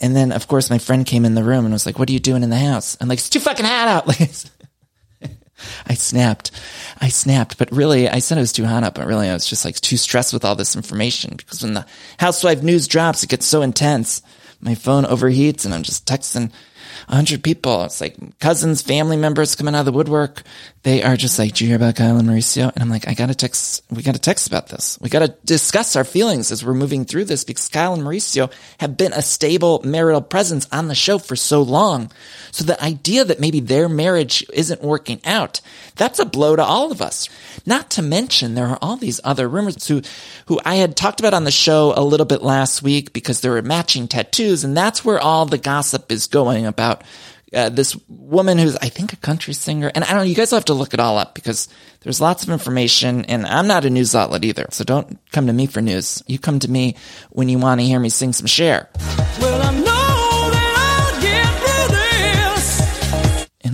And 0.00 0.14
then, 0.14 0.30
of 0.30 0.46
course, 0.46 0.70
my 0.70 0.78
friend 0.78 1.04
came 1.04 1.24
in 1.24 1.34
the 1.34 1.42
room 1.42 1.64
and 1.64 1.72
was 1.72 1.84
like, 1.84 1.98
what 1.98 2.08
are 2.08 2.12
you 2.12 2.20
doing 2.20 2.44
in 2.44 2.50
the 2.50 2.58
house? 2.58 2.96
I'm 3.00 3.08
like, 3.08 3.18
it's 3.18 3.28
too 3.28 3.40
fucking 3.40 3.66
hot 3.66 3.88
out. 3.88 4.06
I 5.86 5.94
snapped. 5.94 6.50
I 7.00 7.08
snapped, 7.08 7.58
but 7.58 7.72
really, 7.72 8.08
I 8.08 8.18
said 8.18 8.38
it 8.38 8.42
was 8.42 8.52
too 8.52 8.64
hot 8.64 8.84
up, 8.84 8.94
but 8.94 9.06
really, 9.06 9.28
I 9.28 9.34
was 9.34 9.46
just 9.46 9.64
like 9.64 9.76
too 9.76 9.96
stressed 9.96 10.32
with 10.32 10.44
all 10.44 10.54
this 10.54 10.76
information 10.76 11.34
because 11.36 11.62
when 11.62 11.74
the 11.74 11.86
housewife 12.18 12.62
news 12.62 12.86
drops, 12.88 13.22
it 13.22 13.30
gets 13.30 13.46
so 13.46 13.62
intense. 13.62 14.22
My 14.60 14.74
phone 14.74 15.04
overheats 15.04 15.64
and 15.64 15.74
I'm 15.74 15.82
just 15.82 16.06
texting 16.06 16.50
hundred 17.08 17.42
people. 17.42 17.84
It's 17.84 18.00
like 18.00 18.16
cousins, 18.38 18.82
family 18.82 19.16
members 19.16 19.54
coming 19.54 19.74
out 19.74 19.80
of 19.80 19.86
the 19.86 19.92
woodwork. 19.92 20.42
They 20.82 21.02
are 21.02 21.16
just 21.16 21.38
like, 21.38 21.54
"Do 21.54 21.64
you 21.64 21.68
hear 21.68 21.76
about 21.76 21.96
Kyle 21.96 22.16
and 22.16 22.28
Mauricio?" 22.28 22.72
And 22.72 22.82
I'm 22.82 22.90
like, 22.90 23.08
"I 23.08 23.14
got 23.14 23.26
to 23.26 23.34
text. 23.34 23.82
We 23.90 24.02
got 24.02 24.14
to 24.14 24.20
text 24.20 24.46
about 24.46 24.68
this. 24.68 24.98
We 25.00 25.08
got 25.08 25.20
to 25.20 25.34
discuss 25.44 25.96
our 25.96 26.04
feelings 26.04 26.52
as 26.52 26.64
we're 26.64 26.74
moving 26.74 27.04
through 27.04 27.24
this 27.24 27.44
because 27.44 27.68
Kyle 27.68 27.94
and 27.94 28.02
Mauricio 28.02 28.52
have 28.78 28.96
been 28.96 29.12
a 29.12 29.22
stable 29.22 29.80
marital 29.84 30.22
presence 30.22 30.66
on 30.72 30.88
the 30.88 30.94
show 30.94 31.18
for 31.18 31.36
so 31.36 31.62
long. 31.62 32.10
So 32.52 32.64
the 32.64 32.82
idea 32.82 33.24
that 33.24 33.40
maybe 33.40 33.60
their 33.60 33.88
marriage 33.88 34.44
isn't 34.52 34.82
working 34.82 35.20
out, 35.24 35.60
that's 35.96 36.18
a 36.18 36.24
blow 36.24 36.56
to 36.56 36.62
all 36.62 36.92
of 36.92 37.02
us. 37.02 37.28
Not 37.64 37.90
to 37.90 38.02
mention 38.02 38.54
there 38.54 38.68
are 38.68 38.78
all 38.80 38.96
these 38.96 39.20
other 39.24 39.48
rumors 39.48 39.86
who, 39.86 40.02
who 40.46 40.60
I 40.64 40.76
had 40.76 40.96
talked 40.96 41.20
about 41.20 41.34
on 41.34 41.44
the 41.44 41.50
show 41.50 41.92
a 41.96 42.04
little 42.04 42.26
bit 42.26 42.42
last 42.42 42.82
week 42.82 43.12
because 43.12 43.40
there 43.40 43.52
were 43.52 43.62
matching 43.62 44.08
tattoos, 44.08 44.64
and 44.64 44.76
that's 44.76 45.04
where 45.04 45.18
all 45.18 45.46
the 45.46 45.58
gossip 45.58 46.12
is 46.12 46.26
going 46.26 46.66
about 46.76 47.02
uh, 47.54 47.70
this 47.70 47.96
woman 48.08 48.58
who's, 48.58 48.76
I 48.76 48.88
think, 48.88 49.12
a 49.12 49.16
country 49.16 49.54
singer. 49.54 49.90
And 49.94 50.04
I 50.04 50.08
don't 50.08 50.18
know, 50.18 50.22
you 50.24 50.34
guys 50.34 50.50
will 50.50 50.58
have 50.58 50.66
to 50.66 50.74
look 50.74 50.92
it 50.92 51.00
all 51.00 51.16
up 51.16 51.34
because 51.34 51.68
there's 52.00 52.20
lots 52.20 52.42
of 52.42 52.50
information 52.50 53.24
and 53.24 53.46
I'm 53.46 53.66
not 53.66 53.84
a 53.86 53.90
news 53.90 54.14
outlet 54.14 54.44
either. 54.44 54.66
So 54.70 54.84
don't 54.84 55.18
come 55.32 55.46
to 55.46 55.52
me 55.52 55.66
for 55.66 55.80
news. 55.80 56.22
You 56.26 56.38
come 56.38 56.58
to 56.60 56.70
me 56.70 56.96
when 57.30 57.48
you 57.48 57.58
want 57.58 57.80
to 57.80 57.86
hear 57.86 57.98
me 57.98 58.10
sing 58.10 58.32
some 58.32 58.46
Cher. 58.46 58.90
Well, 59.40 59.56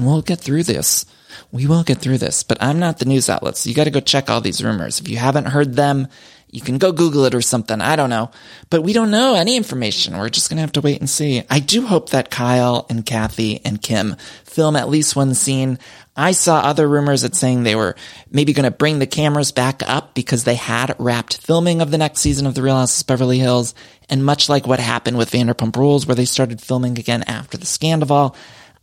and 0.03 0.07
we'll 0.07 0.23
get 0.23 0.41
through 0.41 0.65
this. 0.65 1.07
We 1.53 1.67
will 1.67 1.85
get 1.85 1.99
through 1.99 2.19
this, 2.19 2.43
but 2.43 2.63
I'm 2.63 2.79
not 2.79 2.99
the 2.99 3.05
news 3.05 3.29
outlet. 3.29 3.57
So 3.57 3.69
you 3.69 3.77
got 3.77 3.85
to 3.85 3.91
go 3.91 4.01
check 4.01 4.31
all 4.31 4.41
these 4.41 4.65
rumors. 4.65 5.01
If 5.01 5.09
you 5.09 5.17
haven't 5.19 5.47
heard 5.47 5.75
them, 5.75 6.09
you 6.53 6.61
can 6.61 6.79
go 6.79 6.93
Google 6.93 7.25
it 7.25 7.35
or 7.35 7.41
something. 7.41 7.81
I 7.81 7.97
don't 7.97 8.11
know. 8.11 8.31
But 8.71 8.83
we 8.83 8.93
don't 8.93 9.11
know 9.11 9.35
any 9.35 9.57
information. 9.57 10.17
We're 10.17 10.29
just 10.29 10.51
going 10.51 10.59
to 10.59 10.63
have 10.63 10.73
to 10.73 10.83
wait 10.83 11.01
and 11.01 11.09
see. 11.09 11.43
I 11.51 11.59
do 11.59 11.87
hope 11.87 12.11
that 12.11 12.31
Kyle 12.31 12.87
and 12.89 13.05
Kathy 13.05 13.61
and 13.65 13.81
Kim 13.81 14.17
film 14.45 14.77
at 14.77 14.91
least 14.91 15.17
one 15.17 15.35
scene. 15.35 15.79
I 16.15 16.33
saw 16.33 16.59
other 16.59 16.87
rumors 16.87 17.23
that 17.23 17.35
saying 17.35 17.63
they 17.63 17.75
were 17.75 17.97
maybe 18.31 18.53
going 18.53 18.71
to 18.71 18.71
bring 18.71 18.99
the 18.99 19.07
cameras 19.07 19.51
back 19.51 19.83
up 19.89 20.15
because 20.15 20.45
they 20.45 20.57
had 20.57 20.95
wrapped 20.99 21.39
filming 21.39 21.81
of 21.81 21.91
the 21.91 21.97
next 21.97 22.21
season 22.21 22.47
of 22.47 22.55
The 22.55 22.61
Real 22.61 22.77
Houses 22.77 23.01
of 23.01 23.07
Beverly 23.07 23.39
Hills. 23.39 23.75
And 24.11 24.23
much 24.23 24.51
like 24.51 24.67
what 24.67 24.79
happened 24.79 25.17
with 25.17 25.31
Vanderpump 25.31 25.75
Rules, 25.75 26.07
where 26.07 26.15
they 26.15 26.27
started 26.27 26.61
filming 26.61 26.99
again 26.99 27.23
after 27.23 27.57
the 27.57 27.65
scandal, 27.65 28.37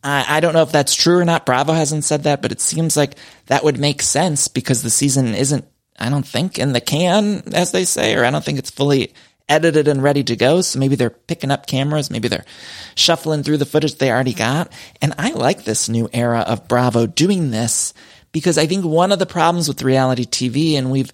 I 0.04 0.40
don't 0.40 0.54
know 0.54 0.64
if 0.64 0.72
that's 0.72 0.96
true 0.96 1.20
or 1.20 1.26
not. 1.26 1.46
Bravo 1.46 1.74
hasn't 1.74 2.04
said 2.04 2.24
that, 2.24 2.42
but 2.42 2.52
it 2.52 2.62
seems 2.62 2.98
like 2.98 3.16
that 3.46 3.64
would 3.64 3.78
make 3.78 4.02
sense 4.02 4.48
because 4.48 4.82
the 4.82 4.90
season 4.90 5.36
isn't 5.36 5.66
I 6.00 6.10
don't 6.10 6.26
think 6.26 6.58
in 6.58 6.74
the 6.74 6.82
can, 6.82 7.54
as 7.54 7.72
they 7.72 7.86
say, 7.86 8.16
or 8.16 8.24
I 8.24 8.32
don't 8.32 8.44
think 8.44 8.60
it's 8.60 8.72
fully 8.72 9.14
edited 9.50 9.88
and 9.88 10.02
ready 10.02 10.24
to 10.24 10.36
go. 10.36 10.62
So 10.62 10.80
maybe 10.80 10.96
they're 10.96 11.10
picking 11.10 11.52
up 11.52 11.68
cameras. 11.68 12.12
Maybe 12.12 12.28
they're 12.28 12.46
shuffling 12.96 13.44
through 13.44 13.58
the 13.58 13.66
footage 13.66 13.96
they 13.96 14.12
already 14.12 14.34
got. 14.34 14.72
And 15.02 15.14
I 15.18 15.32
like 15.32 15.64
this 15.64 15.90
new 15.90 16.08
era 16.14 16.40
of 16.42 16.68
Bravo 16.68 17.08
doing 17.08 17.52
this 17.52 17.94
because 18.32 18.58
I 18.58 18.68
think 18.68 18.86
one 18.86 19.12
of 19.12 19.20
the 19.20 19.26
problems 19.26 19.68
with 19.68 19.82
reality 19.82 20.26
TV, 20.26 20.76
and 20.76 20.92
we've 20.92 21.12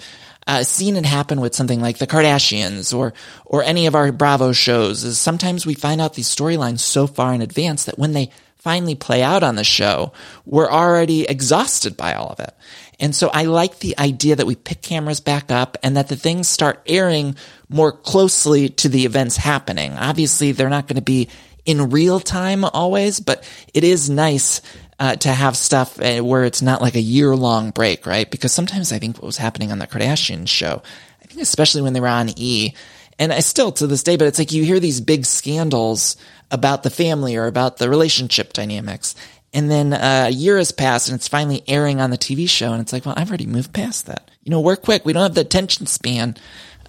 uh, 0.48 0.64
seen 0.64 0.96
it 0.98 1.06
happen 1.06 1.40
with 1.42 1.56
something 1.56 1.82
like 1.82 1.98
the 1.98 2.08
Kardashians 2.08 2.96
or 2.96 3.14
or 3.46 3.64
any 3.64 3.88
of 3.88 3.96
our 3.96 4.12
Bravo 4.12 4.52
shows, 4.52 5.04
is 5.04 5.18
sometimes 5.18 5.66
we 5.66 5.74
find 5.74 6.02
out 6.02 6.14
these 6.14 6.34
storylines 6.34 6.80
so 6.80 7.08
far 7.08 7.34
in 7.34 7.42
advance 7.42 7.86
that 7.86 7.98
when 7.98 8.14
they 8.14 8.30
finally 8.58 8.96
play 8.96 9.22
out 9.22 9.44
on 9.44 9.56
the 9.56 9.64
show, 9.64 10.12
we're 10.46 10.70
already 10.70 11.24
exhausted 11.24 11.96
by 11.96 12.16
all 12.16 12.30
of 12.30 12.40
it. 12.40 12.52
And 13.00 13.16
so 13.16 13.30
I 13.34 13.44
like 13.44 13.80
the 13.80 13.98
idea 13.98 14.36
that 14.36 14.48
we 14.48 14.56
pick 14.56 14.82
cameras 14.82 15.20
back 15.20 15.52
up 15.52 15.78
and 15.84 15.98
that 15.98 16.08
the 16.08 16.16
things 16.16 16.48
start 16.48 16.82
airing 16.86 17.36
more 17.70 17.92
closely 17.92 18.70
to 18.70 18.90
the 18.90 19.06
events 19.06 19.38
happening. 19.38 19.94
Obviously, 19.94 20.52
they're 20.52 20.70
not 20.70 20.88
going 20.88 20.96
to 20.96 21.02
be 21.02 21.30
in 21.66 21.90
real 21.90 22.20
time 22.20 22.64
always, 22.64 23.20
but 23.20 23.44
it 23.74 23.84
is 23.84 24.10
nice 24.10 24.62
uh, 25.00 25.16
to 25.18 25.30
have 25.30 25.58
stuff 25.58 26.00
uh, 26.00 26.22
where 26.22 26.46
it's 26.46 26.62
not 26.62 26.82
like 26.82 26.96
a 26.96 27.02
year 27.02 27.36
long 27.36 27.72
break, 27.72 28.06
right? 28.06 28.30
Because 28.30 28.54
sometimes 28.54 28.92
I 28.92 29.00
think 29.00 29.18
what 29.18 29.26
was 29.26 29.38
happening 29.38 29.72
on 29.72 29.80
the 29.80 29.88
Kardashian 29.88 30.48
show, 30.48 30.82
I 31.22 31.26
think 31.26 31.42
especially 31.42 31.82
when 31.82 31.94
they 31.94 32.00
were 32.00 32.08
on 32.08 32.30
E, 32.38 32.74
and 33.18 33.32
I 33.32 33.40
still 33.40 33.72
to 33.74 33.88
this 33.88 34.04
day, 34.04 34.18
but 34.18 34.28
it's 34.28 34.40
like 34.40 34.52
you 34.52 34.64
hear 34.64 34.80
these 34.80 35.02
big 35.02 35.26
scandals 35.26 36.18
about 36.52 36.84
the 36.84 36.90
family 36.90 37.36
or 37.36 37.48
about 37.48 37.78
the 37.78 37.90
relationship 37.90 38.54
dynamics 38.54 39.16
And 39.56 39.72
then 39.72 39.94
uh, 39.94 40.26
a 40.28 40.32
year 40.32 40.58
has 40.58 40.74
passed 40.74 41.08
and 41.08 41.16
it's 41.16 41.30
finally 41.30 41.64
airing 41.66 42.02
on 42.02 42.10
the 42.10 42.18
TV 42.18 42.48
show. 42.48 42.74
And 42.74 42.82
it's 42.82 42.92
like, 42.92 43.06
well, 43.06 43.16
I've 43.18 43.30
already 43.30 43.46
moved 43.46 43.72
past 43.72 44.06
that. 44.08 44.30
You 44.44 44.52
know, 44.52 44.60
we're 44.60 44.76
quick. 44.76 45.06
We 45.06 45.14
don't 45.14 45.24
have 45.24 45.34
the 45.34 45.42
attention 45.42 45.86
span. 45.86 46.36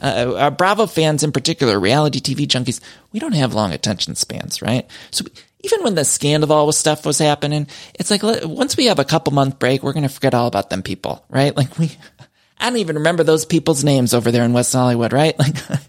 Uh, 0.01 0.35
our 0.37 0.51
Bravo 0.51 0.87
fans 0.87 1.23
in 1.23 1.31
particular, 1.31 1.79
reality 1.79 2.21
TV 2.21 2.45
junkies, 2.45 2.81
we 3.13 3.21
don't 3.21 3.37
have 3.37 3.55
long 3.55 3.73
attention 3.73 4.17
spans, 4.17 4.61
right? 4.63 4.85
So 5.13 5.25
even 5.61 5.85
when 5.85 5.95
the 5.95 6.05
scandal 6.05 6.73
stuff 6.73 7.07
was 7.07 7.19
happening, 7.19 7.69
it's 7.95 8.11
like, 8.11 8.23
once 8.25 8.77
we 8.77 8.87
have 8.87 8.99
a 8.99 9.05
couple 9.05 9.33
month 9.33 9.61
break, 9.61 9.85
we're 9.85 9.93
going 9.93 10.03
to 10.03 10.09
forget 10.09 10.35
all 10.35 10.49
about 10.49 10.69
them 10.69 10.83
people, 10.83 11.25
right? 11.31 11.57
Like 11.57 11.79
we, 11.79 11.93
I 12.59 12.69
don't 12.69 12.81
even 12.81 12.97
remember 12.97 13.23
those 13.23 13.45
people's 13.45 13.85
names 13.85 14.13
over 14.13 14.33
there 14.33 14.45
in 14.45 14.53
West 14.53 14.73
Hollywood, 14.73 15.13
right? 15.13 15.39
Like 15.39 15.57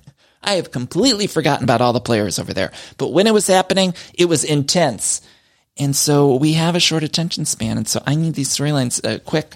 I 0.43 0.53
have 0.53 0.71
completely 0.71 1.25
forgotten 1.25 1.63
about 1.63 1.81
all 1.81 1.91
the 1.91 1.99
players 1.99 2.37
over 2.37 2.53
there. 2.53 2.71
But 2.97 3.11
when 3.11 3.25
it 3.25 3.33
was 3.33 3.47
happening, 3.47 3.95
it 4.13 4.25
was 4.25 4.43
intense. 4.43 5.21
And 5.79 5.95
so 5.95 6.35
we 6.35 6.53
have 6.53 6.75
a 6.75 6.79
short 6.79 7.03
attention 7.03 7.45
span. 7.45 7.77
And 7.77 7.87
so 7.87 8.01
I 8.05 8.15
need 8.15 8.33
these 8.33 8.49
storylines 8.49 9.05
uh, 9.05 9.19
quick 9.19 9.55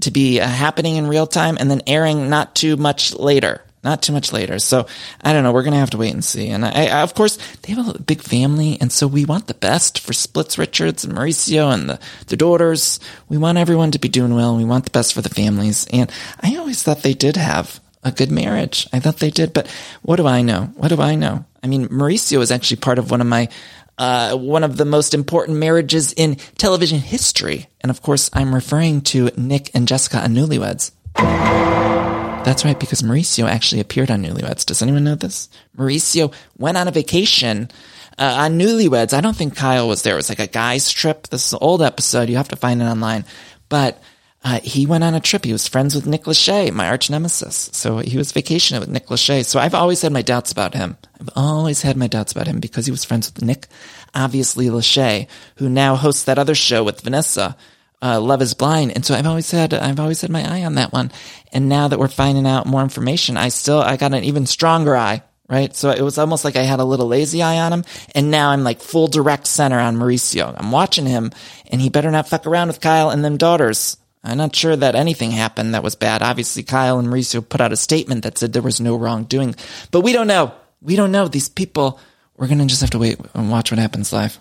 to 0.00 0.10
be 0.10 0.40
uh, 0.40 0.46
happening 0.46 0.96
in 0.96 1.06
real 1.06 1.26
time 1.26 1.56
and 1.58 1.70
then 1.70 1.82
airing 1.86 2.28
not 2.28 2.54
too 2.54 2.76
much 2.76 3.14
later. 3.14 3.62
Not 3.84 4.02
too 4.02 4.12
much 4.12 4.32
later. 4.32 4.58
So 4.58 4.86
I 5.22 5.32
don't 5.32 5.44
know. 5.44 5.52
We're 5.52 5.62
going 5.62 5.74
to 5.74 5.78
have 5.78 5.90
to 5.90 5.96
wait 5.96 6.12
and 6.12 6.24
see. 6.24 6.48
And 6.48 6.64
I, 6.64 6.86
I, 6.86 7.02
of 7.02 7.14
course, 7.14 7.38
they 7.62 7.72
have 7.72 7.94
a 7.94 8.02
big 8.02 8.20
family. 8.20 8.78
And 8.80 8.90
so 8.90 9.06
we 9.06 9.24
want 9.24 9.46
the 9.46 9.54
best 9.54 10.00
for 10.00 10.12
Splits 10.12 10.58
Richards 10.58 11.04
and 11.04 11.14
Mauricio 11.14 11.72
and 11.72 11.88
the, 11.88 12.00
the 12.26 12.36
daughters. 12.36 12.98
We 13.28 13.38
want 13.38 13.58
everyone 13.58 13.92
to 13.92 14.00
be 14.00 14.08
doing 14.08 14.34
well. 14.34 14.56
We 14.56 14.64
want 14.64 14.86
the 14.86 14.90
best 14.90 15.14
for 15.14 15.22
the 15.22 15.28
families. 15.28 15.86
And 15.92 16.10
I 16.40 16.56
always 16.56 16.82
thought 16.82 17.02
they 17.02 17.14
did 17.14 17.36
have 17.36 17.78
a 18.02 18.10
good 18.10 18.32
marriage. 18.32 18.88
I 18.92 18.98
thought 18.98 19.18
they 19.18 19.30
did. 19.30 19.52
But 19.52 19.68
what 20.02 20.16
do 20.16 20.26
I 20.26 20.42
know? 20.42 20.72
What 20.74 20.88
do 20.88 21.00
I 21.00 21.14
know? 21.14 21.44
I 21.62 21.68
mean, 21.68 21.88
Mauricio 21.88 22.40
is 22.40 22.50
actually 22.50 22.78
part 22.78 22.98
of 22.98 23.12
one 23.12 23.20
of 23.20 23.28
my 23.28 23.48
uh, 23.98 24.36
one 24.36 24.64
of 24.64 24.76
the 24.76 24.84
most 24.84 25.14
important 25.14 25.58
marriages 25.58 26.12
in 26.12 26.36
television 26.58 26.98
history. 26.98 27.68
And 27.80 27.90
of 27.90 28.02
course, 28.02 28.30
I'm 28.32 28.54
referring 28.54 29.00
to 29.02 29.30
Nick 29.36 29.70
and 29.74 29.88
Jessica 29.88 30.18
on 30.18 30.34
Newlyweds. 30.34 30.92
That's 31.14 32.64
right, 32.64 32.78
because 32.78 33.02
Mauricio 33.02 33.48
actually 33.48 33.80
appeared 33.80 34.10
on 34.10 34.22
Newlyweds. 34.22 34.64
Does 34.64 34.80
anyone 34.80 35.02
know 35.02 35.16
this? 35.16 35.48
Mauricio 35.76 36.32
went 36.56 36.76
on 36.76 36.86
a 36.86 36.92
vacation 36.92 37.70
uh, 38.18 38.36
on 38.38 38.58
Newlyweds. 38.58 39.12
I 39.12 39.20
don't 39.20 39.36
think 39.36 39.56
Kyle 39.56 39.88
was 39.88 40.02
there. 40.02 40.14
It 40.14 40.18
was 40.18 40.28
like 40.28 40.38
a 40.38 40.46
guy's 40.46 40.90
trip. 40.90 41.26
This 41.26 41.46
is 41.46 41.52
an 41.54 41.58
old 41.60 41.82
episode. 41.82 42.28
You 42.28 42.36
have 42.36 42.48
to 42.50 42.56
find 42.56 42.80
it 42.80 42.86
online. 42.86 43.24
But 43.68 44.00
uh, 44.46 44.60
he 44.62 44.86
went 44.86 45.02
on 45.02 45.12
a 45.12 45.18
trip. 45.18 45.44
He 45.44 45.50
was 45.50 45.66
friends 45.66 45.92
with 45.92 46.06
Nick 46.06 46.22
Lachey, 46.22 46.72
my 46.72 46.86
arch 46.86 47.10
nemesis. 47.10 47.68
So 47.72 47.98
he 47.98 48.16
was 48.16 48.30
vacationing 48.30 48.78
with 48.78 48.88
Nick 48.88 49.06
Lachey. 49.06 49.44
So 49.44 49.58
I've 49.58 49.74
always 49.74 50.02
had 50.02 50.12
my 50.12 50.22
doubts 50.22 50.52
about 50.52 50.72
him. 50.72 50.96
I've 51.20 51.30
always 51.34 51.82
had 51.82 51.96
my 51.96 52.06
doubts 52.06 52.30
about 52.30 52.46
him 52.46 52.60
because 52.60 52.86
he 52.86 52.92
was 52.92 53.04
friends 53.04 53.26
with 53.26 53.42
Nick, 53.42 53.66
obviously 54.14 54.66
Lachey, 54.66 55.26
who 55.56 55.68
now 55.68 55.96
hosts 55.96 56.22
that 56.24 56.38
other 56.38 56.54
show 56.54 56.84
with 56.84 57.00
Vanessa, 57.00 57.56
uh, 58.00 58.20
Love 58.20 58.40
is 58.40 58.54
Blind. 58.54 58.92
And 58.92 59.04
so 59.04 59.16
I've 59.16 59.26
always 59.26 59.50
had, 59.50 59.74
I've 59.74 59.98
always 59.98 60.20
had 60.20 60.30
my 60.30 60.48
eye 60.48 60.64
on 60.64 60.76
that 60.76 60.92
one. 60.92 61.10
And 61.52 61.68
now 61.68 61.88
that 61.88 61.98
we're 61.98 62.06
finding 62.06 62.46
out 62.46 62.66
more 62.66 62.82
information, 62.82 63.36
I 63.36 63.48
still, 63.48 63.80
I 63.80 63.96
got 63.96 64.14
an 64.14 64.22
even 64.22 64.46
stronger 64.46 64.96
eye 64.96 65.24
right? 65.48 65.76
So 65.76 65.90
it 65.90 66.02
was 66.02 66.18
almost 66.18 66.44
like 66.44 66.56
I 66.56 66.62
had 66.62 66.80
a 66.80 66.84
little 66.84 67.06
lazy 67.06 67.40
eye 67.40 67.60
on 67.60 67.72
him. 67.72 67.84
And 68.16 68.32
now 68.32 68.50
I'm 68.50 68.64
like 68.64 68.80
full 68.80 69.06
direct 69.06 69.46
center 69.46 69.78
on 69.78 69.96
Mauricio. 69.96 70.52
I'm 70.58 70.72
watching 70.72 71.06
him 71.06 71.30
and 71.70 71.80
he 71.80 71.88
better 71.88 72.10
not 72.10 72.28
fuck 72.28 72.48
around 72.48 72.66
with 72.66 72.80
Kyle 72.80 73.10
and 73.10 73.24
them 73.24 73.36
daughters. 73.36 73.96
I'm 74.26 74.38
not 74.38 74.56
sure 74.56 74.74
that 74.74 74.94
anything 74.94 75.30
happened 75.30 75.74
that 75.74 75.82
was 75.82 75.94
bad. 75.94 76.22
Obviously, 76.22 76.62
Kyle 76.62 76.98
and 76.98 77.08
Mauricio 77.08 77.46
put 77.46 77.60
out 77.60 77.72
a 77.72 77.76
statement 77.76 78.24
that 78.24 78.38
said 78.38 78.52
there 78.52 78.62
was 78.62 78.80
no 78.80 78.96
wrongdoing, 78.96 79.54
but 79.90 80.00
we 80.00 80.12
don't 80.12 80.26
know. 80.26 80.52
We 80.82 80.96
don't 80.96 81.12
know. 81.12 81.28
These 81.28 81.48
people, 81.48 82.00
we're 82.36 82.48
going 82.48 82.58
to 82.58 82.66
just 82.66 82.80
have 82.80 82.90
to 82.90 82.98
wait 82.98 83.18
and 83.34 83.50
watch 83.50 83.70
what 83.70 83.78
happens 83.78 84.12
live. 84.12 84.38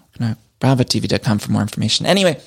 BravoTV.com 0.60 1.40
for 1.40 1.52
more 1.52 1.62
information. 1.62 2.06
Anyway, 2.06 2.42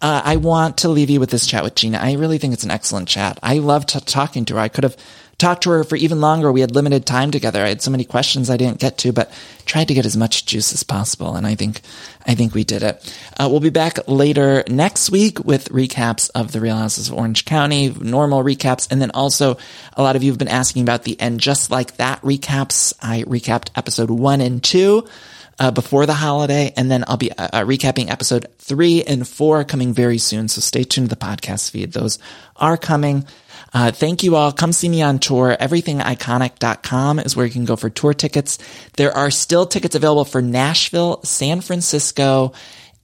uh, 0.00 0.22
I 0.24 0.36
want 0.36 0.78
to 0.78 0.88
leave 0.88 1.10
you 1.10 1.20
with 1.20 1.30
this 1.30 1.46
chat 1.46 1.62
with 1.62 1.74
Gina. 1.74 1.98
I 1.98 2.14
really 2.14 2.38
think 2.38 2.54
it's 2.54 2.64
an 2.64 2.70
excellent 2.70 3.08
chat. 3.08 3.38
I 3.42 3.58
loved 3.58 3.90
t- 3.90 4.00
talking 4.00 4.44
to 4.46 4.54
her. 4.54 4.60
I 4.60 4.68
could 4.68 4.84
have 4.84 4.96
talked 5.40 5.64
to 5.64 5.70
her 5.70 5.82
for 5.82 5.96
even 5.96 6.20
longer. 6.20 6.52
We 6.52 6.60
had 6.60 6.74
limited 6.74 7.06
time 7.06 7.30
together. 7.30 7.64
I 7.64 7.68
had 7.68 7.82
so 7.82 7.90
many 7.90 8.04
questions 8.04 8.50
I 8.50 8.56
didn't 8.56 8.78
get 8.78 8.98
to, 8.98 9.12
but 9.12 9.32
tried 9.64 9.88
to 9.88 9.94
get 9.94 10.06
as 10.06 10.16
much 10.16 10.46
juice 10.46 10.72
as 10.72 10.82
possible. 10.82 11.34
And 11.34 11.46
I 11.46 11.54
think, 11.54 11.80
I 12.26 12.34
think 12.34 12.54
we 12.54 12.62
did 12.62 12.82
it. 12.82 13.14
Uh, 13.38 13.48
we'll 13.50 13.60
be 13.60 13.70
back 13.70 13.98
later 14.06 14.62
next 14.68 15.10
week 15.10 15.44
with 15.44 15.70
recaps 15.70 16.30
of 16.34 16.52
the 16.52 16.60
Real 16.60 16.76
Houses 16.76 17.08
of 17.08 17.14
Orange 17.14 17.44
County, 17.44 17.88
normal 17.88 18.44
recaps. 18.44 18.90
And 18.90 19.00
then 19.00 19.10
also 19.12 19.56
a 19.96 20.02
lot 20.02 20.14
of 20.14 20.22
you 20.22 20.30
have 20.30 20.38
been 20.38 20.48
asking 20.48 20.82
about 20.82 21.04
the 21.04 21.18
And 21.20 21.40
Just 21.40 21.70
Like 21.70 21.96
That 21.96 22.20
recaps. 22.22 22.92
I 23.00 23.22
recapped 23.22 23.70
episode 23.74 24.10
one 24.10 24.40
and 24.40 24.62
two. 24.62 25.08
Uh, 25.58 25.70
before 25.70 26.06
the 26.06 26.14
holiday, 26.14 26.72
and 26.74 26.90
then 26.90 27.04
I'll 27.06 27.18
be 27.18 27.30
uh, 27.32 27.48
uh 27.52 27.60
recapping 27.64 28.10
episode 28.10 28.46
three 28.56 29.02
and 29.02 29.28
four 29.28 29.62
coming 29.62 29.92
very 29.92 30.16
soon. 30.16 30.48
So 30.48 30.62
stay 30.62 30.84
tuned 30.84 31.10
to 31.10 31.14
the 31.14 31.20
podcast 31.20 31.70
feed; 31.70 31.92
those 31.92 32.18
are 32.56 32.78
coming. 32.78 33.26
Uh, 33.72 33.92
thank 33.92 34.22
you 34.22 34.36
all. 34.36 34.52
Come 34.52 34.72
see 34.72 34.88
me 34.88 35.02
on 35.02 35.18
tour. 35.18 35.56
Everythingiconic.com 35.58 37.20
is 37.20 37.36
where 37.36 37.46
you 37.46 37.52
can 37.52 37.64
go 37.64 37.76
for 37.76 37.88
tour 37.88 38.14
tickets. 38.14 38.58
There 38.96 39.12
are 39.12 39.30
still 39.30 39.66
tickets 39.66 39.94
available 39.94 40.24
for 40.24 40.42
Nashville, 40.42 41.20
San 41.22 41.60
Francisco, 41.60 42.52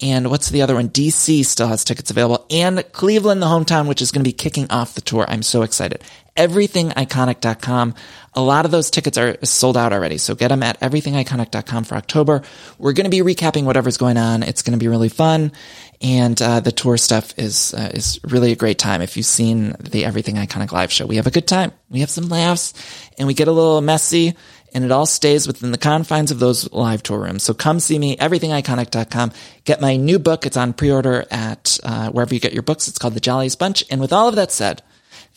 and 0.03 0.29
what's 0.29 0.51
the 0.51 0.63
other 0.63 0.75
one? 0.75 0.91
DC 0.91 1.45
still 1.45 1.69
has 1.69 1.83
tickets 1.83 2.11
available 2.11 2.45
and 2.51 2.85
Cleveland, 2.93 3.41
the 3.41 3.47
hometown, 3.47 3.89
which 3.89 4.03
is 4.03 4.13
going 4.13 4.23
to 4.23 4.29
be 4.29 4.33
kicking 4.33 4.71
off 4.71 4.95
the 4.95 5.01
tour. 5.01 5.25
I'm 5.27 5.43
so 5.43 5.63
excited. 5.63 6.03
Everythingiconic.com. 6.37 7.95
A 8.35 8.43
lot 8.43 8.67
of 8.67 8.71
those 8.71 8.91
tickets 8.91 9.17
are 9.17 9.39
sold 9.43 9.79
out 9.79 9.95
already. 9.95 10.19
So 10.19 10.35
get 10.35 10.49
them 10.49 10.63
at 10.63 10.79
everythingiconic.com 10.81 11.85
for 11.85 11.95
October. 11.95 12.43
We're 12.79 12.93
going 12.93 13.11
to 13.11 13.11
be 13.11 13.23
recapping 13.23 13.65
whatever's 13.65 13.97
going 13.97 14.19
on. 14.19 14.43
It's 14.43 14.61
going 14.61 14.79
to 14.79 14.83
be 14.83 14.89
really 14.89 15.09
fun. 15.09 15.53
And, 16.01 16.41
uh, 16.41 16.61
the 16.61 16.73
tour 16.73 16.97
stuff 16.97 17.33
is, 17.39 17.75
uh, 17.75 17.91
is 17.95 18.21
really 18.25 18.53
a 18.53 18.57
great 18.57 18.79
time. 18.79 19.03
If 19.03 19.17
you've 19.17 19.27
seen 19.27 19.75
the 19.81 20.05
Everything 20.05 20.37
Iconic 20.37 20.73
live 20.73 20.93
show, 20.93 21.07
we 21.07 21.17
have 21.17 21.27
a 21.27 21.31
good 21.31 21.47
time. 21.47 21.73
We 21.89 22.01
have 22.01 22.11
some 22.11 22.29
laughs 22.29 22.75
and 23.19 23.27
we 23.27 23.35
get 23.35 23.49
a 23.49 23.53
little 23.53 23.81
messy 23.81 24.35
and 24.77 24.85
it 24.85 24.93
all 24.93 25.07
stays 25.07 25.47
within 25.47 25.73
the 25.73 25.79
confines 25.79 26.31
of 26.31 26.39
those 26.39 26.71
live 26.71 27.03
tour 27.03 27.21
rooms. 27.21 27.43
So 27.43 27.55
come 27.55 27.81
see 27.81 27.99
me, 27.99 28.17
everythingiconic.com. 28.19 29.33
Get 29.65 29.81
my 29.81 29.97
new 29.97 30.19
book. 30.19 30.45
It's 30.45 30.59
on 30.59 30.75
pre-order 30.75 31.25
at 31.31 31.79
uh, 31.83 32.11
wherever 32.11 32.35
you 32.35 32.41
get 32.41 32.53
your 32.53 32.63
books. 32.63 32.87
It's 32.87 32.99
called 32.99 33.15
The 33.15 33.21
Jolliest 33.21 33.59
Bunch. 33.59 33.85
And 33.91 34.03
with 34.03 34.13
all 34.13 34.29
of 34.29 34.37
that 34.37 34.53
said, 34.53 34.83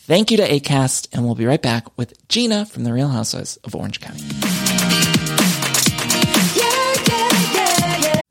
thank 0.00 0.30
you 0.30 0.36
to 0.36 0.46
ACAST, 0.46 1.08
and 1.14 1.24
we'll 1.24 1.34
be 1.34 1.46
right 1.46 1.62
back 1.62 1.96
with 1.96 2.28
Gina 2.28 2.66
from 2.66 2.84
The 2.84 2.92
Real 2.92 3.08
Housewives 3.08 3.56
of 3.58 3.74
Orange 3.74 4.00
County. 4.00 4.69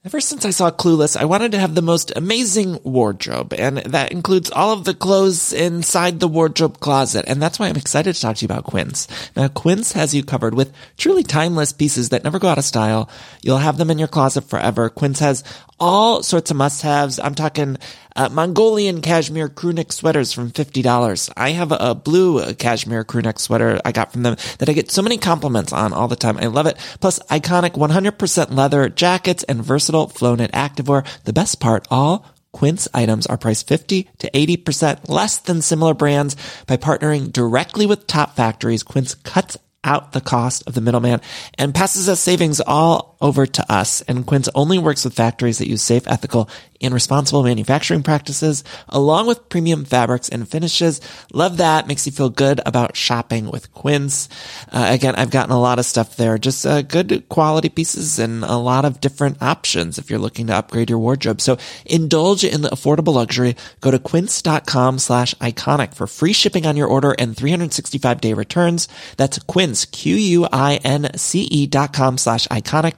Ever 0.06 0.22
since 0.22 0.46
I 0.46 0.52
saw 0.52 0.72
Clueless, 0.72 1.18
I 1.18 1.26
wanted 1.26 1.52
to 1.52 1.60
have 1.60 1.76
the 1.76 1.82
most 1.82 2.14
amazing 2.16 2.80
wardrobe, 2.86 3.52
and 3.52 3.80
that 3.80 4.14
includes 4.14 4.50
all 4.50 4.72
of 4.72 4.86
the 4.86 4.94
clothes 4.94 5.52
inside 5.52 6.22
the 6.22 6.28
wardrobe 6.30 6.80
closet, 6.80 7.26
and 7.28 7.42
that's 7.42 7.60
why 7.60 7.68
I'm 7.68 7.76
excited 7.76 8.16
to 8.16 8.22
talk 8.22 8.38
to 8.38 8.44
you 8.44 8.48
about 8.48 8.64
Quince. 8.64 9.10
Now, 9.36 9.50
Quince 9.50 9.92
has 9.92 10.16
you 10.16 10.24
covered 10.24 10.54
with 10.54 10.72
truly 10.96 11.24
timeless 11.24 11.74
pieces 11.74 12.10
that 12.10 12.24
never 12.24 12.40
go 12.40 12.48
out 12.48 12.58
of 12.58 12.64
style. 12.64 13.10
You'll 13.42 13.58
have 13.58 13.78
them 13.78 13.90
in 13.90 14.00
your 14.00 14.08
closet 14.08 14.46
forever. 14.46 14.90
Quince 14.90 15.20
has 15.20 15.44
all 15.82 16.24
sorts 16.24 16.50
of 16.50 16.56
must-haves. 16.56 17.20
I'm 17.20 17.36
talking 17.36 17.76
uh, 18.20 18.28
Mongolian 18.30 19.02
cashmere 19.02 19.48
crewneck 19.48 19.94
sweaters 19.94 20.34
from 20.34 20.52
$50. 20.52 21.32
I 21.38 21.52
have 21.52 21.72
a, 21.72 21.96
blue 21.96 22.40
uh, 22.40 22.54
cashmere 22.54 23.06
crewneck 23.06 23.40
sweater 23.40 23.80
I 23.86 23.94
got 23.94 24.12
from 24.12 24.24
them 24.24 24.36
that 24.58 24.68
I 24.68 24.74
get 24.74 24.92
so 24.92 25.02
many 25.02 25.18
compliments 25.18 25.72
on 25.72 25.94
all 25.94 26.10
the 26.10 26.18
time. 26.18 26.38
I 26.38 26.48
love 26.48 26.68
it. 26.68 26.78
Plus 27.00 27.20
iconic 27.32 27.72
100% 27.72 28.52
leather 28.52 28.90
jackets 28.90 29.44
and 29.44 29.64
versatile 29.64 30.10
Flowknit 30.10 30.52
activewear. 30.52 31.08
The 31.24 31.34
best 31.34 31.62
part, 31.62 31.88
all 31.90 32.26
Quince 32.52 32.90
items 32.94 33.26
are 33.28 33.38
priced 33.38 33.68
50 33.68 34.10
to 34.18 34.32
80% 34.32 35.08
less 35.08 35.38
than 35.38 35.62
similar 35.62 35.94
brands 35.94 36.36
by 36.68 36.76
partnering 36.76 37.32
directly 37.32 37.86
with 37.86 38.06
top 38.06 38.36
factories. 38.36 38.84
Quince 38.84 39.16
cuts 39.16 39.58
out 39.84 40.12
the 40.12 40.22
cost 40.22 40.64
of 40.68 40.74
the 40.74 40.82
middleman 40.82 41.22
and 41.58 41.74
passes 41.74 42.10
us 42.10 42.20
savings 42.20 42.60
all 42.60 43.09
over 43.22 43.46
to 43.46 43.72
us. 43.72 44.02
And 44.02 44.26
Quince 44.26 44.50
only 44.56 44.78
works 44.78 45.04
with 45.04 45.14
factories 45.14 45.58
that 45.58 45.68
use 45.68 45.82
safe, 45.82 46.08
ethical, 46.08 46.50
and 46.82 46.94
responsible 46.94 47.44
manufacturing 47.44 48.04
practices, 48.04 48.64
along 48.88 49.28
with 49.28 49.50
premium 49.50 49.84
fabrics 49.84 50.30
and 50.30 50.48
finishes. 50.48 51.02
Love 51.34 51.58
that. 51.58 51.88
Makes 51.88 52.06
you 52.06 52.12
feel 52.12 52.30
good 52.30 52.62
about 52.66 52.96
shopping 52.96 53.52
with 53.52 53.74
Quince. 53.74 54.30
Uh, 54.72 54.88
again, 54.90 55.16
I've 55.16 55.32
gotten 55.32 55.52
a 55.52 55.60
lot 55.60 55.80
of 55.80 55.86
stuff 55.86 56.16
there, 56.16 56.38
just 56.38 56.66
uh, 56.66 56.82
good 56.82 57.28
quality 57.28 57.70
pieces 57.70 58.20
and 58.20 58.44
a 58.44 58.56
lot 58.56 58.86
of 58.86 59.02
different 59.02 59.42
options 59.42 59.98
if 59.98 60.10
you're 60.10 60.20
looking 60.20 60.48
to 60.48 60.56
upgrade 60.56 60.90
your 60.90 61.00
wardrobe. 61.00 61.42
So 61.42 61.58
indulge 61.86 62.44
in 62.46 62.62
the 62.62 62.70
affordable 62.70 63.14
luxury. 63.14 63.56
Go 63.82 63.92
to 63.92 64.00
quince.com 64.00 65.00
slash 65.00 65.36
iconic 65.36 65.94
for 65.94 66.08
free 66.08 66.34
shipping 66.34 66.66
on 66.66 66.78
your 66.78 66.88
order 66.88 67.14
and 67.20 67.36
365 67.36 68.22
day 68.22 68.34
returns. 68.34 68.88
That's 69.18 69.40
quince, 69.40 69.84
Q-U-I-N-C-E 69.86 71.68
dot 71.68 71.92
com 71.94 72.18
slash 72.18 72.48
iconic 72.48 72.98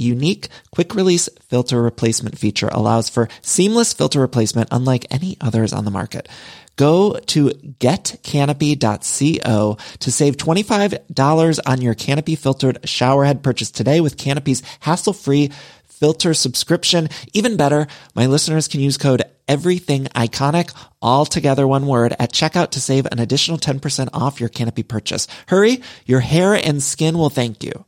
unique 0.00 0.48
quick 0.72 0.94
release 0.94 1.28
filter 1.48 1.80
replacement 1.82 2.38
feature 2.38 2.68
allows 2.68 3.08
for 3.08 3.28
seamless 3.42 3.92
filter 3.92 4.20
replacement 4.20 4.68
unlike 4.70 5.06
any 5.10 5.36
others 5.40 5.72
on 5.72 5.84
the 5.84 5.90
market. 5.90 6.28
Go 6.76 7.18
to 7.26 7.50
getcanopy.co 7.78 9.76
to 9.98 10.12
save 10.12 10.36
$25 10.38 11.58
on 11.66 11.82
your 11.82 11.94
Canopy 11.94 12.36
filtered 12.36 12.80
showerhead 12.82 13.42
purchase 13.42 13.70
today 13.70 14.00
with 14.00 14.16
Canopy's 14.16 14.62
hassle-free 14.80 15.50
filter 15.84 16.32
subscription. 16.32 17.08
Even 17.34 17.58
better, 17.58 17.86
my 18.14 18.24
listeners 18.24 18.66
can 18.66 18.80
use 18.80 18.96
code 18.96 19.22
everything 19.46 20.04
iconic 20.06 20.74
all 21.02 21.26
together 21.26 21.66
one 21.68 21.86
word 21.86 22.14
at 22.18 22.32
checkout 22.32 22.70
to 22.70 22.80
save 22.80 23.06
an 23.06 23.18
additional 23.18 23.58
10% 23.58 24.08
off 24.14 24.40
your 24.40 24.48
Canopy 24.48 24.82
purchase. 24.82 25.26
Hurry, 25.48 25.82
your 26.06 26.20
hair 26.20 26.54
and 26.54 26.82
skin 26.82 27.18
will 27.18 27.30
thank 27.30 27.62
you. 27.62 27.84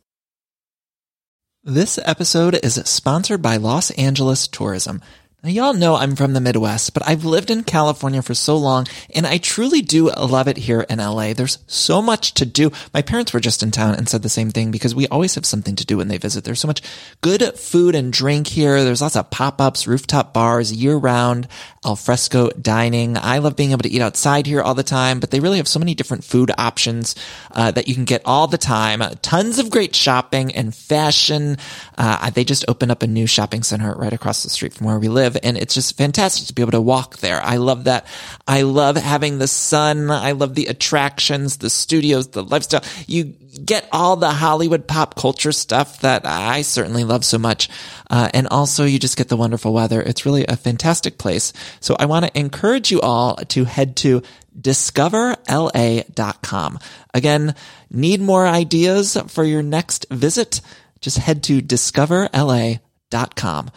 This 1.65 1.97
episode 2.05 2.59
is 2.65 2.75
sponsored 2.75 3.41
by 3.41 3.57
Los 3.57 3.93
Angeles 3.93 4.49
Tourism. 4.49 5.01
Now, 5.45 5.51
y'all 5.51 5.73
know 5.73 5.97
I'm 5.97 6.15
from 6.15 6.35
the 6.35 6.41
Midwest, 6.41 6.95
but 6.95 7.03
I've 7.05 7.25
lived 7.25 7.51
in 7.51 7.65
California 7.65 8.23
for 8.23 8.33
so 8.33 8.57
long, 8.57 8.87
and 9.13 9.27
I 9.27 9.39
truly 9.39 9.83
do 9.83 10.09
love 10.09 10.47
it 10.47 10.57
here 10.57 10.83
in 10.83 11.01
LA. 11.01 11.33
There's 11.33 11.59
so 11.67 12.01
much 12.01 12.35
to 12.35 12.47
do. 12.47 12.71
My 12.95 13.03
parents 13.03 13.33
were 13.33 13.41
just 13.41 13.61
in 13.61 13.73
town 13.73 13.97
and 13.97 14.09
said 14.09 14.23
the 14.23 14.29
same 14.29 14.53
thing 14.53 14.71
because 14.71 14.95
we 14.95 15.09
always 15.09 15.35
have 15.35 15.45
something 15.45 15.75
to 15.75 15.85
do 15.85 15.97
when 15.97 16.07
they 16.07 16.17
visit. 16.17 16.45
There's 16.45 16.61
so 16.61 16.69
much 16.69 16.81
good 17.23 17.43
food 17.59 17.97
and 17.97 18.13
drink 18.13 18.47
here. 18.47 18.85
There's 18.85 19.03
lots 19.03 19.17
of 19.17 19.31
pop-ups, 19.31 19.89
rooftop 19.89 20.33
bars, 20.33 20.73
year-round, 20.73 21.49
al 21.85 21.97
fresco 21.97 22.51
dining. 22.51 23.17
I 23.17 23.39
love 23.39 23.57
being 23.57 23.73
able 23.73 23.83
to 23.83 23.91
eat 23.91 24.01
outside 24.01 24.47
here 24.47 24.63
all 24.63 24.75
the 24.75 24.85
time, 24.85 25.19
but 25.19 25.33
they 25.33 25.41
really 25.41 25.57
have 25.57 25.67
so 25.67 25.81
many 25.81 25.97
different 25.97 26.23
food 26.23 26.53
options 26.57 27.17
uh, 27.51 27.73
that 27.73 27.89
you 27.89 27.97
can 27.97 28.05
get 28.05 28.23
all 28.25 28.47
the 28.47 28.59
time. 28.59 29.03
Tons 29.23 29.59
of 29.59 29.71
great 29.71 29.97
shopping 29.97 30.55
and 30.55 30.73
fashion. 30.73 31.59
Uh, 31.99 32.31
they 32.31 32.45
just 32.45 32.65
opened 32.69 32.93
up 32.93 33.03
a 33.03 33.09
new 33.09 33.27
shopping 33.27 33.65
center 33.65 33.93
right 33.97 34.13
across 34.13 34.45
the 34.45 34.51
street 34.51 34.73
from 34.73 34.87
where 34.87 35.01
we 35.01 35.09
live 35.09 35.32
live. 35.33 35.41
And 35.43 35.57
it's 35.57 35.75
just 35.75 35.97
fantastic 35.97 36.47
to 36.47 36.53
be 36.53 36.63
able 36.63 36.73
to 36.73 36.81
walk 36.81 37.19
there. 37.19 37.41
I 37.43 37.57
love 37.57 37.85
that. 37.85 38.07
I 38.47 38.63
love 38.63 38.97
having 38.97 39.39
the 39.39 39.49
sun. 39.49 40.11
I 40.11 40.33
love 40.33 40.55
the 40.55 40.67
attractions, 40.67 41.57
the 41.59 41.71
studios, 41.71 42.29
the 42.29 42.43
lifestyle. 42.43 42.83
You 43.07 43.35
get 43.65 43.89
all 43.93 44.17
the 44.17 44.31
Hollywood 44.31 44.89
pop 44.89 45.15
culture 45.15 45.53
stuff 45.53 46.01
that 46.01 46.23
I 46.25 46.63
certainly 46.63 47.05
love 47.05 47.25
so 47.25 47.39
much. 47.39 47.69
Uh, 48.11 48.29
and 48.35 48.49
also 48.49 48.85
you 48.85 48.99
just 48.99 49.17
get 49.17 49.29
the 49.29 49.37
wonderful 49.37 49.73
weather. 49.73 50.03
It's 50.03 50.27
really 50.27 50.45
a 50.47 50.57
fantastic 50.57 51.19
place. 51.19 51.53
So 51.81 51.95
I 51.99 52.07
want 52.07 52.27
to 52.27 52.39
encourage 52.39 52.91
you 52.91 53.01
all 53.01 53.37
to 53.37 53.65
head 53.65 53.97
to 53.97 54.23
discoverla.com. 54.59 56.79
Again, 57.15 57.55
need 57.91 58.21
more 58.21 58.47
ideas 58.47 59.17
for 59.29 59.45
your 59.45 59.63
next 59.63 60.05
visit? 60.11 60.61
Just 61.01 61.17
head 61.19 61.43
to 61.45 61.63
discoverla.com. 61.63 63.71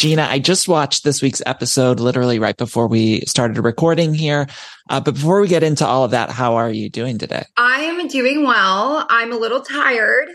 Gina, 0.00 0.26
I 0.30 0.38
just 0.38 0.66
watched 0.66 1.04
this 1.04 1.20
week's 1.20 1.42
episode 1.44 2.00
literally 2.00 2.38
right 2.38 2.56
before 2.56 2.86
we 2.86 3.20
started 3.26 3.62
recording 3.62 4.14
here. 4.14 4.46
Uh, 4.88 4.98
but 4.98 5.12
before 5.12 5.42
we 5.42 5.48
get 5.48 5.62
into 5.62 5.86
all 5.86 6.04
of 6.04 6.12
that, 6.12 6.30
how 6.30 6.54
are 6.56 6.70
you 6.70 6.88
doing 6.88 7.18
today? 7.18 7.44
I 7.58 7.82
am 7.82 8.08
doing 8.08 8.46
well. 8.46 9.06
I'm 9.10 9.30
a 9.30 9.36
little 9.36 9.60
tired 9.60 10.30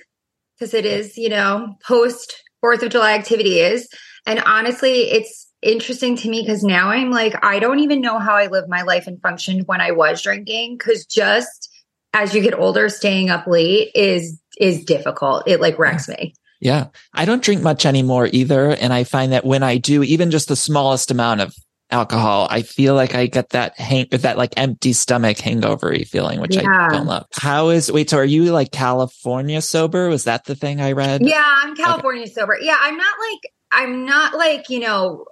because 0.60 0.76
it 0.76 0.86
is, 0.86 1.18
you 1.18 1.30
know, 1.30 1.78
post 1.84 2.44
4th 2.64 2.84
of 2.84 2.92
July 2.92 3.14
activities. 3.14 3.90
And 4.28 4.40
honestly, 4.46 5.12
it's 5.12 5.48
interesting 5.64 6.16
to 6.18 6.30
me 6.30 6.42
because 6.42 6.64
now 6.64 6.90
I'm 6.90 7.10
like, 7.10 7.44
I 7.44 7.58
don't 7.58 7.80
even 7.80 8.02
know 8.02 8.20
how 8.20 8.36
I 8.36 8.46
lived 8.46 8.70
my 8.70 8.84
life 8.84 9.08
and 9.08 9.20
functioned 9.20 9.64
when 9.66 9.82
I 9.82 9.92
was 9.92 10.22
drinking 10.22 10.78
because 10.78 11.08
just 11.08 11.72
as 12.14 12.36
you 12.36 12.42
get 12.42 12.54
older, 12.54 12.88
staying 12.88 13.32
up 13.32 13.48
late 13.48 13.90
is 13.96 14.40
is 14.60 14.84
difficult. 14.84 15.48
It 15.48 15.62
like 15.62 15.78
wrecks 15.80 16.08
me. 16.08 16.34
Yeah. 16.62 16.88
I 17.14 17.26
don't 17.26 17.44
drink 17.44 17.62
much 17.62 17.86
anymore 17.86 18.30
either. 18.32 18.72
And 18.72 18.94
I 18.94 19.04
find 19.04 19.34
that 19.34 19.46
when 19.46 19.62
I 19.62 19.78
do, 19.78 20.04
even 20.04 20.32
just 20.32 20.48
the 20.48 20.56
smallest 20.56 21.12
amount 21.12 21.42
of 21.42 21.54
alcohol, 21.92 22.48
I 22.50 22.62
feel 22.62 22.96
like 22.96 23.14
I 23.14 23.28
get 23.28 23.50
that 23.50 23.78
hang, 23.80 24.08
that 24.12 24.38
like 24.38 24.54
empty 24.58 24.94
stomach 24.94 25.38
hangovery 25.38 26.06
feeling, 26.06 26.40
which 26.40 26.56
yeah. 26.56 26.88
I 26.88 26.90
don't 26.90 27.06
love. 27.06 27.28
How 27.34 27.70
is, 27.70 27.92
wait, 27.92 28.10
so 28.10 28.18
are 28.18 28.26
you 28.26 28.46
like 28.46 28.72
California 28.72 29.62
sober? 29.62 30.10
Was 30.10 30.24
that 30.24 30.46
the 30.46 30.56
thing 30.56 30.82
I 30.82 30.94
read? 30.94 31.22
Yeah, 31.24 31.44
I'm 31.46 31.76
California 31.76 32.24
okay. 32.24 32.32
sober. 32.32 32.58
Yeah. 32.60 32.78
I'm 32.80 32.98
not 32.98 33.16
like, 33.20 33.52
I'm 33.72 34.06
not 34.06 34.36
like, 34.36 34.70
you 34.70 34.80
know, 34.80 35.26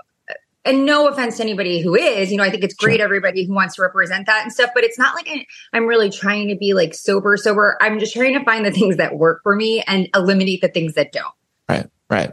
and 0.65 0.85
no 0.85 1.07
offense 1.07 1.37
to 1.37 1.43
anybody 1.43 1.81
who 1.81 1.95
is, 1.95 2.31
you 2.31 2.37
know, 2.37 2.43
I 2.43 2.49
think 2.49 2.63
it's 2.63 2.73
great 2.73 3.01
everybody 3.01 3.45
who 3.45 3.53
wants 3.53 3.75
to 3.75 3.81
represent 3.81 4.25
that 4.27 4.43
and 4.43 4.51
stuff, 4.51 4.71
but 4.73 4.83
it's 4.83 4.97
not 4.97 5.15
like 5.15 5.27
I, 5.29 5.45
am 5.75 5.85
really 5.85 6.09
trying 6.09 6.47
to 6.49 6.55
be 6.55 6.73
like 6.73 6.93
sober, 6.93 7.35
sober. 7.37 7.77
I'm 7.81 7.99
just 7.99 8.13
trying 8.13 8.37
to 8.37 8.43
find 8.45 8.65
the 8.65 8.71
things 8.71 8.97
that 8.97 9.15
work 9.15 9.41
for 9.43 9.55
me 9.55 9.83
and 9.87 10.07
eliminate 10.15 10.61
the 10.61 10.69
things 10.69 10.93
that 10.93 11.11
don't. 11.11 11.33
Right, 11.67 11.89
right. 12.09 12.31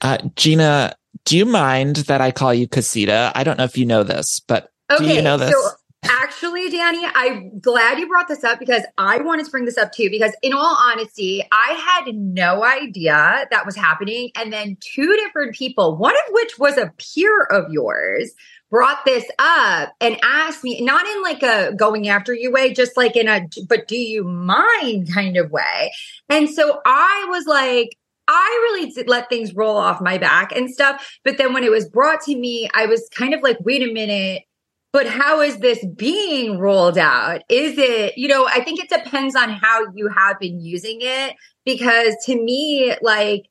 Uh, 0.00 0.18
Gina, 0.36 0.94
do 1.24 1.36
you 1.36 1.46
mind 1.46 1.96
that 1.96 2.20
I 2.20 2.30
call 2.30 2.54
you 2.54 2.68
Casita? 2.68 3.32
I 3.34 3.44
don't 3.44 3.58
know 3.58 3.64
if 3.64 3.76
you 3.76 3.86
know 3.86 4.02
this, 4.02 4.40
but 4.46 4.70
okay, 4.90 5.06
do 5.06 5.14
you 5.14 5.22
know 5.22 5.36
this? 5.36 5.52
So 5.52 5.70
Actually, 6.34 6.68
Danny, 6.68 7.06
I'm 7.14 7.60
glad 7.60 8.00
you 8.00 8.08
brought 8.08 8.26
this 8.26 8.42
up 8.42 8.58
because 8.58 8.82
I 8.98 9.18
wanted 9.18 9.44
to 9.44 9.52
bring 9.52 9.66
this 9.66 9.78
up 9.78 9.92
too. 9.92 10.10
Because, 10.10 10.34
in 10.42 10.52
all 10.52 10.76
honesty, 10.82 11.44
I 11.52 11.74
had 11.74 12.12
no 12.12 12.64
idea 12.64 13.46
that 13.52 13.64
was 13.64 13.76
happening. 13.76 14.32
And 14.34 14.52
then 14.52 14.76
two 14.80 15.14
different 15.24 15.54
people, 15.54 15.96
one 15.96 16.14
of 16.14 16.32
which 16.32 16.58
was 16.58 16.76
a 16.76 16.92
peer 16.98 17.44
of 17.44 17.70
yours, 17.70 18.32
brought 18.68 19.04
this 19.04 19.24
up 19.38 19.92
and 20.00 20.18
asked 20.24 20.64
me, 20.64 20.80
not 20.80 21.06
in 21.06 21.22
like 21.22 21.44
a 21.44 21.72
going 21.76 22.08
after 22.08 22.34
you 22.34 22.50
way, 22.50 22.74
just 22.74 22.96
like 22.96 23.14
in 23.14 23.28
a, 23.28 23.46
but 23.68 23.86
do 23.86 23.96
you 23.96 24.24
mind 24.24 25.14
kind 25.14 25.36
of 25.36 25.52
way. 25.52 25.92
And 26.28 26.50
so 26.50 26.80
I 26.84 27.26
was 27.30 27.46
like, 27.46 27.96
I 28.26 28.72
really 28.72 28.90
did 28.90 29.08
let 29.08 29.28
things 29.28 29.54
roll 29.54 29.76
off 29.76 30.00
my 30.00 30.18
back 30.18 30.50
and 30.50 30.68
stuff. 30.68 31.16
But 31.22 31.38
then 31.38 31.52
when 31.52 31.62
it 31.62 31.70
was 31.70 31.88
brought 31.88 32.22
to 32.22 32.34
me, 32.34 32.68
I 32.74 32.86
was 32.86 33.08
kind 33.14 33.34
of 33.34 33.42
like, 33.42 33.58
wait 33.60 33.88
a 33.88 33.92
minute 33.92 34.42
but 34.94 35.08
how 35.08 35.40
is 35.40 35.58
this 35.58 35.84
being 35.96 36.56
rolled 36.60 36.98
out? 36.98 37.40
Is 37.48 37.76
it, 37.78 38.16
you 38.16 38.28
know, 38.28 38.46
I 38.46 38.62
think 38.62 38.78
it 38.78 38.88
depends 38.88 39.34
on 39.34 39.50
how 39.50 39.86
you 39.92 40.08
have 40.16 40.38
been 40.38 40.60
using 40.60 40.98
it 41.00 41.34
because 41.64 42.14
to 42.26 42.40
me, 42.40 42.94
like, 43.02 43.46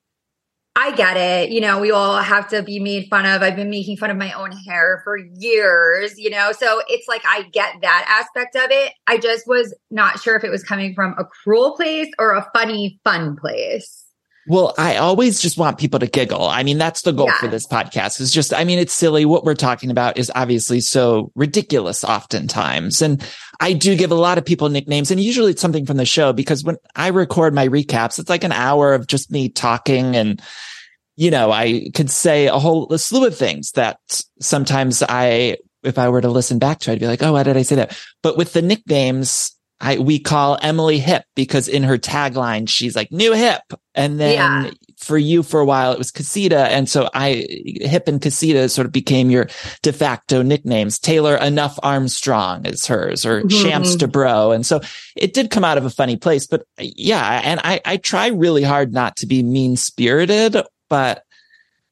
I 0.77 0.95
get 0.95 1.17
it. 1.17 1.51
You 1.51 1.59
know, 1.59 1.81
we 1.81 1.91
all 1.91 2.15
have 2.15 2.47
to 2.51 2.63
be 2.63 2.79
made 2.79 3.09
fun 3.09 3.25
of. 3.25 3.41
I've 3.41 3.57
been 3.57 3.69
making 3.69 3.97
fun 3.97 4.09
of 4.09 4.15
my 4.15 4.31
own 4.31 4.53
hair 4.53 5.01
for 5.03 5.17
years, 5.17 6.17
you 6.17 6.29
know, 6.29 6.53
so 6.53 6.81
it's 6.87 7.09
like 7.09 7.23
I 7.25 7.43
get 7.51 7.75
that 7.81 8.05
aspect 8.07 8.55
of 8.55 8.71
it. 8.71 8.93
I 9.07 9.17
just 9.17 9.45
was 9.45 9.75
not 9.91 10.21
sure 10.21 10.37
if 10.37 10.45
it 10.45 10.49
was 10.49 10.63
coming 10.63 10.95
from 10.95 11.13
a 11.17 11.25
cruel 11.25 11.75
place 11.75 12.07
or 12.19 12.35
a 12.35 12.49
funny, 12.55 13.01
fun 13.03 13.35
place. 13.35 14.02
Well, 14.45 14.73
I 14.77 14.97
always 14.97 15.39
just 15.39 15.57
want 15.57 15.77
people 15.77 15.99
to 15.99 16.07
giggle. 16.07 16.43
I 16.43 16.63
mean, 16.63 16.77
that's 16.77 17.03
the 17.03 17.13
goal 17.13 17.27
yeah. 17.27 17.39
for 17.39 17.47
this 17.47 17.65
podcast 17.65 18.19
is 18.19 18.31
just, 18.31 18.53
I 18.53 18.65
mean, 18.65 18.77
it's 18.77 18.93
silly. 18.93 19.23
What 19.23 19.45
we're 19.45 19.55
talking 19.55 19.89
about 19.89 20.17
is 20.17 20.31
obviously 20.35 20.81
so 20.81 21.31
ridiculous 21.35 22.03
oftentimes. 22.03 23.01
And 23.01 23.25
I 23.61 23.71
do 23.71 23.95
give 23.95 24.11
a 24.11 24.15
lot 24.15 24.37
of 24.37 24.45
people 24.45 24.67
nicknames 24.67 25.11
and 25.11 25.21
usually 25.21 25.51
it's 25.51 25.61
something 25.61 25.85
from 25.85 25.95
the 25.95 26.05
show 26.05 26.33
because 26.33 26.63
when 26.63 26.75
I 26.95 27.07
record 27.07 27.53
my 27.53 27.69
recaps, 27.69 28.19
it's 28.19 28.29
like 28.29 28.43
an 28.43 28.51
hour 28.51 28.93
of 28.93 29.07
just 29.07 29.31
me 29.31 29.47
talking 29.47 30.17
and, 30.17 30.41
you 31.15 31.31
know, 31.31 31.49
I 31.49 31.89
could 31.95 32.09
say 32.09 32.47
a 32.47 32.59
whole 32.59 32.91
a 32.91 32.99
slew 32.99 33.25
of 33.25 33.37
things 33.37 33.71
that 33.71 33.97
sometimes 34.41 35.01
I, 35.07 35.57
if 35.83 35.97
I 35.97 36.09
were 36.09 36.21
to 36.21 36.29
listen 36.29 36.59
back 36.59 36.79
to, 36.79 36.91
I'd 36.91 36.99
be 36.99 37.07
like, 37.07 37.23
Oh, 37.23 37.33
why 37.33 37.43
did 37.43 37.55
I 37.55 37.61
say 37.61 37.75
that? 37.75 37.97
But 38.21 38.37
with 38.37 38.51
the 38.51 38.61
nicknames, 38.61 39.55
I, 39.79 39.99
we 39.99 40.19
call 40.19 40.57
Emily 40.61 40.99
hip 40.99 41.23
because 41.35 41.67
in 41.67 41.83
her 41.83 41.97
tagline, 41.97 42.69
she's 42.69 42.95
like 42.95 43.11
new 43.11 43.33
hip. 43.33 43.61
And 43.95 44.19
then 44.19 44.33
yeah. 44.33 44.71
for 44.97 45.17
you 45.17 45.43
for 45.43 45.59
a 45.59 45.65
while, 45.65 45.91
it 45.91 45.97
was 45.97 46.11
Casita. 46.11 46.67
And 46.71 46.89
so 46.89 47.09
I, 47.13 47.45
Hip 47.81 48.07
and 48.07 48.21
Casita 48.21 48.67
sort 48.69 48.85
of 48.85 48.91
became 48.91 49.29
your 49.29 49.47
de 49.81 49.93
facto 49.93 50.41
nicknames. 50.41 50.99
Taylor 50.99 51.35
Enough 51.35 51.79
Armstrong 51.83 52.65
is 52.65 52.85
hers 52.85 53.25
or 53.25 53.41
mm-hmm. 53.41 53.49
Shams 53.49 53.95
to 53.97 54.07
Bro. 54.07 54.51
And 54.51 54.65
so 54.65 54.81
it 55.15 55.33
did 55.33 55.51
come 55.51 55.63
out 55.63 55.77
of 55.77 55.85
a 55.85 55.89
funny 55.91 56.17
place, 56.17 56.47
but 56.47 56.65
yeah. 56.79 57.41
And 57.43 57.59
I, 57.63 57.81
I 57.85 57.97
try 57.97 58.27
really 58.27 58.63
hard 58.63 58.93
not 58.93 59.17
to 59.17 59.27
be 59.27 59.43
mean 59.43 59.75
spirited, 59.75 60.57
but 60.89 61.23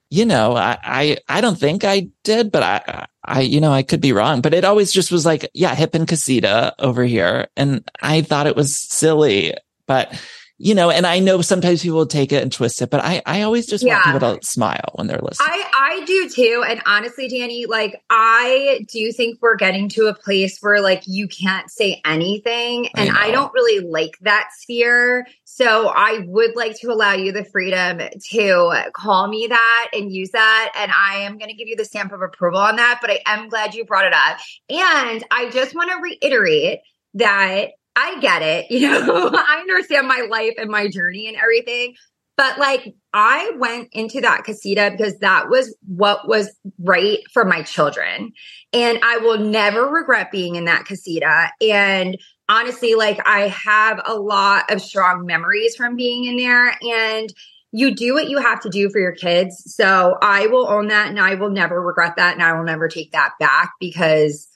you 0.09 0.25
know, 0.25 0.57
I, 0.57 0.77
I, 0.83 1.17
I 1.29 1.39
don't 1.39 1.57
think 1.57 1.85
I 1.85 2.09
did, 2.25 2.51
but 2.51 2.63
I, 2.63 3.07
I, 3.23 3.41
you 3.41 3.61
know, 3.61 3.71
I 3.71 3.81
could 3.81 4.01
be 4.01 4.11
wrong, 4.11 4.41
but 4.41 4.53
it 4.53 4.65
always 4.65 4.91
just 4.91 5.09
was 5.09 5.25
like, 5.25 5.49
yeah, 5.53 5.73
hip 5.73 5.95
and 5.95 6.05
casita 6.05 6.75
over 6.79 7.05
here. 7.05 7.47
And 7.55 7.89
I 8.01 8.21
thought 8.21 8.47
it 8.47 8.57
was 8.57 8.77
silly, 8.77 9.53
but 9.87 10.13
you 10.63 10.75
know, 10.75 10.91
and 10.91 11.07
I 11.07 11.17
know 11.17 11.41
sometimes 11.41 11.81
people 11.81 12.05
take 12.05 12.31
it 12.31 12.43
and 12.43 12.51
twist 12.51 12.83
it, 12.83 12.91
but 12.91 13.03
I, 13.03 13.23
I 13.25 13.41
always 13.41 13.65
just 13.65 13.83
yeah. 13.83 13.95
want 13.95 14.05
people 14.05 14.37
to 14.37 14.45
smile 14.45 14.91
when 14.93 15.07
they're 15.07 15.19
listening. 15.19 15.49
I, 15.49 15.97
I 16.01 16.05
do 16.05 16.29
too. 16.29 16.63
And 16.67 16.83
honestly, 16.85 17.27
Danny, 17.27 17.65
like 17.65 17.99
I 18.11 18.85
do 18.87 19.11
think 19.11 19.39
we're 19.41 19.55
getting 19.55 19.89
to 19.89 20.05
a 20.05 20.13
place 20.13 20.59
where 20.61 20.79
like 20.79 21.01
you 21.07 21.27
can't 21.27 21.71
say 21.71 21.99
anything. 22.05 22.89
And 22.95 23.09
I, 23.09 23.27
I 23.27 23.31
don't 23.31 23.51
really 23.53 23.87
like 23.87 24.19
that 24.21 24.49
sphere. 24.55 25.25
So 25.45 25.87
I 25.87 26.23
would 26.27 26.55
like 26.55 26.79
to 26.81 26.91
allow 26.91 27.13
you 27.13 27.31
the 27.31 27.43
freedom 27.43 27.99
to 28.29 28.91
call 28.93 29.27
me 29.27 29.47
that 29.47 29.89
and 29.93 30.11
use 30.11 30.29
that. 30.29 30.71
And 30.77 30.91
I 30.91 31.21
am 31.21 31.39
going 31.39 31.49
to 31.49 31.55
give 31.55 31.69
you 31.69 31.75
the 31.75 31.85
stamp 31.85 32.11
of 32.11 32.21
approval 32.21 32.59
on 32.59 32.75
that. 32.75 32.99
But 33.01 33.09
I 33.09 33.19
am 33.25 33.49
glad 33.49 33.73
you 33.73 33.83
brought 33.83 34.05
it 34.05 34.13
up. 34.13 34.37
And 34.69 35.23
I 35.31 35.49
just 35.49 35.73
want 35.73 35.89
to 35.89 35.97
reiterate 35.97 36.81
that 37.15 37.71
I 37.95 38.19
get 38.19 38.41
it. 38.41 38.67
You 38.71 38.89
know, 38.89 39.29
I 39.33 39.57
understand 39.61 40.07
my 40.07 40.27
life 40.29 40.53
and 40.57 40.69
my 40.69 40.87
journey 40.87 41.27
and 41.27 41.37
everything. 41.37 41.95
But 42.37 42.57
like, 42.57 42.95
I 43.13 43.51
went 43.57 43.89
into 43.91 44.21
that 44.21 44.45
casita 44.45 44.89
because 44.91 45.19
that 45.19 45.49
was 45.49 45.75
what 45.85 46.27
was 46.27 46.49
right 46.79 47.19
for 47.31 47.45
my 47.45 47.61
children. 47.61 48.31
And 48.73 48.99
I 49.03 49.17
will 49.17 49.37
never 49.37 49.85
regret 49.85 50.31
being 50.31 50.55
in 50.55 50.65
that 50.65 50.85
casita. 50.85 51.51
And 51.61 52.17
honestly, 52.49 52.95
like, 52.95 53.19
I 53.27 53.49
have 53.49 54.01
a 54.05 54.15
lot 54.15 54.71
of 54.71 54.81
strong 54.81 55.25
memories 55.25 55.75
from 55.75 55.95
being 55.95 56.25
in 56.25 56.37
there. 56.37 56.75
And 56.81 57.31
you 57.71 57.93
do 57.93 58.13
what 58.13 58.29
you 58.29 58.39
have 58.39 58.61
to 58.61 58.69
do 58.69 58.89
for 58.89 58.99
your 58.99 59.13
kids. 59.13 59.63
So 59.75 60.17
I 60.21 60.47
will 60.47 60.67
own 60.67 60.87
that 60.87 61.09
and 61.09 61.19
I 61.19 61.35
will 61.35 61.51
never 61.51 61.81
regret 61.81 62.15
that. 62.17 62.33
And 62.33 62.41
I 62.41 62.53
will 62.53 62.65
never 62.65 62.87
take 62.87 63.11
that 63.11 63.33
back 63.39 63.73
because 63.79 64.47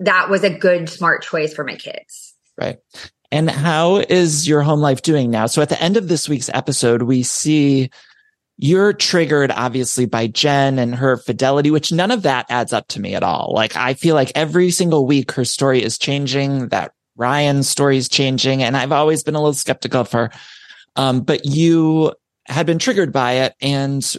that 0.00 0.30
was 0.30 0.44
a 0.44 0.50
good, 0.56 0.88
smart 0.88 1.22
choice 1.22 1.52
for 1.52 1.64
my 1.64 1.76
kids. 1.76 2.34
Right. 2.58 2.78
And 3.30 3.50
how 3.50 3.96
is 3.96 4.48
your 4.48 4.62
home 4.62 4.80
life 4.80 5.02
doing 5.02 5.30
now? 5.30 5.46
So 5.46 5.62
at 5.62 5.68
the 5.68 5.80
end 5.82 5.96
of 5.96 6.08
this 6.08 6.28
week's 6.28 6.50
episode, 6.52 7.02
we 7.02 7.22
see 7.22 7.90
you're 8.56 8.92
triggered 8.92 9.52
obviously 9.52 10.06
by 10.06 10.26
Jen 10.26 10.78
and 10.78 10.94
her 10.94 11.16
fidelity, 11.16 11.70
which 11.70 11.92
none 11.92 12.10
of 12.10 12.22
that 12.22 12.46
adds 12.48 12.72
up 12.72 12.88
to 12.88 13.00
me 13.00 13.14
at 13.14 13.22
all. 13.22 13.52
Like 13.54 13.76
I 13.76 13.94
feel 13.94 14.14
like 14.16 14.32
every 14.34 14.70
single 14.70 15.06
week 15.06 15.32
her 15.32 15.44
story 15.44 15.82
is 15.82 15.98
changing, 15.98 16.68
that 16.68 16.92
Ryan's 17.16 17.68
story 17.68 17.98
is 17.98 18.08
changing. 18.08 18.62
And 18.62 18.76
I've 18.76 18.92
always 18.92 19.22
been 19.22 19.36
a 19.36 19.40
little 19.40 19.54
skeptical 19.54 20.00
of 20.00 20.12
her. 20.12 20.30
Um, 20.96 21.20
but 21.20 21.44
you 21.44 22.12
had 22.46 22.66
been 22.66 22.78
triggered 22.78 23.12
by 23.12 23.32
it. 23.32 23.54
And 23.60 24.16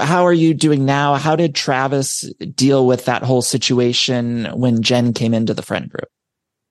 how 0.00 0.26
are 0.26 0.32
you 0.32 0.54
doing 0.54 0.86
now? 0.86 1.16
How 1.16 1.36
did 1.36 1.54
Travis 1.54 2.30
deal 2.54 2.86
with 2.86 3.06
that 3.06 3.22
whole 3.22 3.42
situation 3.42 4.46
when 4.54 4.82
Jen 4.82 5.12
came 5.12 5.34
into 5.34 5.54
the 5.54 5.62
friend 5.62 5.90
group? 5.90 6.08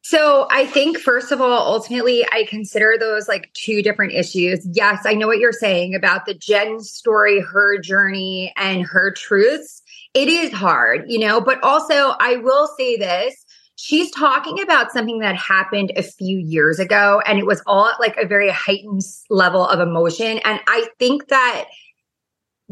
So 0.04 0.48
I 0.50 0.66
think 0.66 0.98
first 0.98 1.32
of 1.32 1.42
all, 1.42 1.74
ultimately, 1.74 2.26
I 2.32 2.46
consider 2.50 2.96
those 3.00 3.28
like 3.28 3.54
two 3.54 3.84
different 3.84 4.14
issues. 4.14 4.66
Yes, 4.72 5.04
I 5.06 5.14
know 5.14 5.28
what 5.28 5.38
you're 5.38 5.52
saying 5.52 5.94
about 5.94 6.26
the 6.26 6.34
Jen 6.34 6.80
story, 6.80 7.40
her 7.40 7.80
journey, 7.80 8.52
and 8.58 8.84
her 8.84 9.12
truths. 9.12 9.84
It 10.14 10.28
is 10.28 10.52
hard, 10.52 11.06
you 11.08 11.20
know, 11.20 11.40
but 11.40 11.64
also 11.64 12.14
I 12.20 12.38
will 12.38 12.68
say 12.78 12.98
this. 12.98 13.36
She's 13.76 14.12
talking 14.12 14.62
about 14.62 14.92
something 14.92 15.20
that 15.20 15.36
happened 15.36 15.92
a 15.96 16.04
few 16.04 16.38
years 16.38 16.80
ago, 16.80 17.22
and 17.26 17.40
it 17.40 17.46
was 17.46 17.64
all 17.66 17.88
at 17.88 18.00
like 18.00 18.18
a 18.18 18.28
very 18.28 18.50
heightened 18.50 19.02
level 19.30 19.66
of 19.66 19.80
emotion. 19.80 20.40
And 20.44 20.60
I 20.68 20.88
think 21.00 21.30
that 21.30 21.66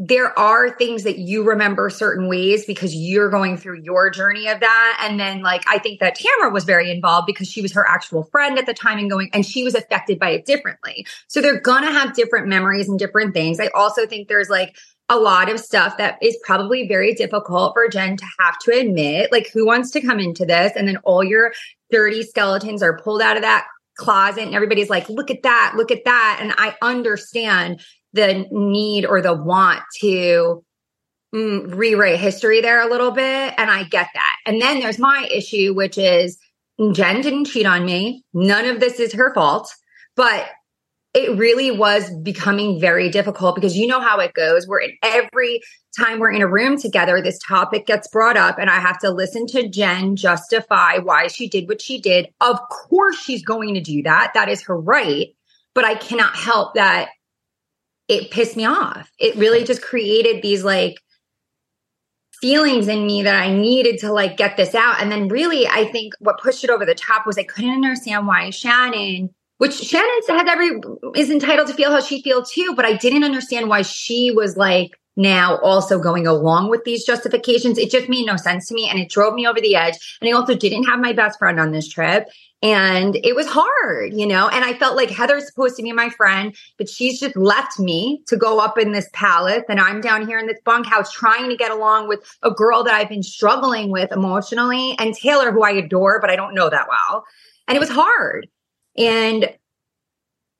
there 0.02 0.36
are 0.38 0.70
things 0.70 1.02
that 1.02 1.18
you 1.18 1.42
remember 1.44 1.90
certain 1.90 2.26
ways 2.26 2.64
because 2.64 2.94
you're 2.94 3.28
going 3.28 3.58
through 3.58 3.82
your 3.82 4.08
journey 4.08 4.48
of 4.48 4.58
that. 4.60 4.98
And 5.02 5.20
then, 5.20 5.42
like, 5.42 5.62
I 5.68 5.78
think 5.78 6.00
that 6.00 6.16
Tamra 6.16 6.50
was 6.50 6.64
very 6.64 6.90
involved 6.90 7.26
because 7.26 7.50
she 7.50 7.60
was 7.60 7.74
her 7.74 7.86
actual 7.86 8.22
friend 8.22 8.58
at 8.58 8.64
the 8.64 8.72
time 8.72 8.98
and 8.98 9.10
going, 9.10 9.28
and 9.34 9.44
she 9.44 9.62
was 9.62 9.74
affected 9.74 10.18
by 10.18 10.30
it 10.30 10.46
differently. 10.46 11.06
So 11.28 11.42
they're 11.42 11.60
going 11.60 11.82
to 11.82 11.92
have 11.92 12.14
different 12.14 12.48
memories 12.48 12.88
and 12.88 12.98
different 12.98 13.34
things. 13.34 13.60
I 13.60 13.68
also 13.74 14.06
think 14.06 14.28
there's 14.28 14.48
like 14.48 14.74
a 15.10 15.18
lot 15.18 15.50
of 15.50 15.60
stuff 15.60 15.98
that 15.98 16.16
is 16.22 16.38
probably 16.44 16.88
very 16.88 17.12
difficult 17.12 17.74
for 17.74 17.86
Jen 17.86 18.16
to 18.16 18.26
have 18.38 18.58
to 18.60 18.72
admit. 18.72 19.30
Like, 19.30 19.50
who 19.52 19.66
wants 19.66 19.90
to 19.90 20.00
come 20.00 20.18
into 20.18 20.46
this? 20.46 20.72
And 20.76 20.88
then 20.88 20.96
all 21.04 21.22
your 21.22 21.52
dirty 21.90 22.22
skeletons 22.22 22.82
are 22.82 22.98
pulled 22.98 23.20
out 23.20 23.36
of 23.36 23.42
that 23.42 23.66
closet 23.98 24.44
and 24.44 24.54
everybody's 24.54 24.88
like, 24.88 25.10
look 25.10 25.30
at 25.30 25.42
that, 25.42 25.74
look 25.76 25.90
at 25.90 26.06
that. 26.06 26.38
And 26.40 26.54
I 26.56 26.74
understand 26.80 27.82
the 28.12 28.46
need 28.50 29.04
or 29.04 29.20
the 29.22 29.34
want 29.34 29.80
to 30.00 30.64
mm, 31.34 31.74
rewrite 31.74 32.18
history 32.18 32.60
there 32.60 32.80
a 32.80 32.90
little 32.90 33.10
bit. 33.10 33.54
And 33.56 33.70
I 33.70 33.84
get 33.84 34.08
that. 34.14 34.36
And 34.46 34.60
then 34.60 34.80
there's 34.80 34.98
my 34.98 35.28
issue, 35.32 35.74
which 35.74 35.98
is 35.98 36.38
Jen 36.92 37.20
didn't 37.20 37.46
cheat 37.46 37.66
on 37.66 37.84
me. 37.84 38.24
None 38.32 38.66
of 38.66 38.80
this 38.80 38.98
is 39.00 39.12
her 39.12 39.32
fault. 39.34 39.72
But 40.16 40.48
it 41.12 41.36
really 41.36 41.70
was 41.70 42.10
becoming 42.22 42.80
very 42.80 43.08
difficult 43.08 43.56
because 43.56 43.76
you 43.76 43.86
know 43.86 44.00
how 44.00 44.20
it 44.20 44.32
goes. 44.32 44.66
We're 44.66 44.80
in 44.80 44.92
every 45.02 45.60
time 45.98 46.20
we're 46.20 46.30
in 46.30 46.42
a 46.42 46.46
room 46.46 46.78
together, 46.78 47.20
this 47.20 47.38
topic 47.46 47.86
gets 47.86 48.06
brought 48.08 48.36
up, 48.36 48.58
and 48.58 48.70
I 48.70 48.78
have 48.78 48.98
to 49.00 49.10
listen 49.10 49.46
to 49.48 49.68
Jen 49.68 50.14
justify 50.14 50.98
why 50.98 51.26
she 51.26 51.48
did 51.48 51.68
what 51.68 51.82
she 51.82 52.00
did. 52.00 52.28
Of 52.40 52.60
course, 52.68 53.18
she's 53.18 53.44
going 53.44 53.74
to 53.74 53.80
do 53.80 54.02
that. 54.04 54.32
That 54.34 54.48
is 54.48 54.62
her 54.62 54.78
right. 54.78 55.28
But 55.74 55.84
I 55.84 55.94
cannot 55.94 56.36
help 56.36 56.74
that 56.74 57.08
it 58.10 58.32
pissed 58.32 58.56
me 58.56 58.66
off. 58.66 59.10
It 59.18 59.36
really 59.36 59.62
just 59.62 59.80
created 59.80 60.42
these 60.42 60.64
like 60.64 61.00
feelings 62.40 62.88
in 62.88 63.06
me 63.06 63.22
that 63.22 63.36
I 63.36 63.54
needed 63.54 63.98
to 64.00 64.12
like 64.12 64.36
get 64.36 64.56
this 64.56 64.74
out. 64.74 65.00
And 65.00 65.12
then 65.12 65.28
really, 65.28 65.68
I 65.68 65.84
think 65.92 66.14
what 66.18 66.40
pushed 66.40 66.64
it 66.64 66.70
over 66.70 66.84
the 66.84 66.94
top 66.94 67.24
was 67.24 67.38
I 67.38 67.44
couldn't 67.44 67.70
understand 67.70 68.26
why 68.26 68.50
Shannon, 68.50 69.30
which 69.58 69.74
Shannon 69.74 70.10
has 70.28 70.48
every 70.48 70.80
is 71.14 71.30
entitled 71.30 71.68
to 71.68 71.74
feel 71.74 71.92
how 71.92 72.00
she 72.00 72.20
feels 72.20 72.50
too, 72.50 72.74
but 72.74 72.84
I 72.84 72.94
didn't 72.94 73.22
understand 73.22 73.68
why 73.68 73.82
she 73.82 74.32
was 74.32 74.56
like 74.56 74.98
now 75.16 75.58
also 75.58 76.00
going 76.00 76.26
along 76.26 76.68
with 76.68 76.82
these 76.82 77.04
justifications. 77.04 77.78
It 77.78 77.92
just 77.92 78.08
made 78.08 78.26
no 78.26 78.36
sense 78.36 78.66
to 78.68 78.74
me 78.74 78.88
and 78.88 78.98
it 78.98 79.08
drove 79.08 79.34
me 79.34 79.46
over 79.46 79.60
the 79.60 79.76
edge. 79.76 80.18
And 80.20 80.28
I 80.28 80.32
also 80.32 80.56
didn't 80.56 80.84
have 80.84 80.98
my 80.98 81.12
best 81.12 81.38
friend 81.38 81.60
on 81.60 81.70
this 81.70 81.88
trip. 81.88 82.28
And 82.62 83.16
it 83.16 83.34
was 83.34 83.46
hard, 83.48 84.12
you 84.12 84.26
know, 84.26 84.48
and 84.48 84.64
I 84.64 84.74
felt 84.74 84.94
like 84.94 85.08
Heather's 85.08 85.46
supposed 85.46 85.76
to 85.76 85.82
be 85.82 85.92
my 85.92 86.10
friend, 86.10 86.54
but 86.76 86.90
she's 86.90 87.18
just 87.18 87.34
left 87.34 87.78
me 87.78 88.22
to 88.26 88.36
go 88.36 88.60
up 88.60 88.76
in 88.76 88.92
this 88.92 89.08
palace. 89.14 89.62
And 89.70 89.80
I'm 89.80 90.02
down 90.02 90.26
here 90.26 90.38
in 90.38 90.46
this 90.46 90.60
bunkhouse 90.62 91.10
trying 91.10 91.48
to 91.48 91.56
get 91.56 91.70
along 91.70 92.08
with 92.08 92.20
a 92.42 92.50
girl 92.50 92.84
that 92.84 92.92
I've 92.92 93.08
been 93.08 93.22
struggling 93.22 93.90
with 93.90 94.12
emotionally 94.12 94.94
and 94.98 95.14
Taylor, 95.14 95.52
who 95.52 95.62
I 95.62 95.70
adore, 95.70 96.20
but 96.20 96.28
I 96.28 96.36
don't 96.36 96.54
know 96.54 96.68
that 96.68 96.86
well. 96.86 97.24
And 97.66 97.76
it 97.76 97.80
was 97.80 97.88
hard. 97.88 98.46
And 98.98 99.56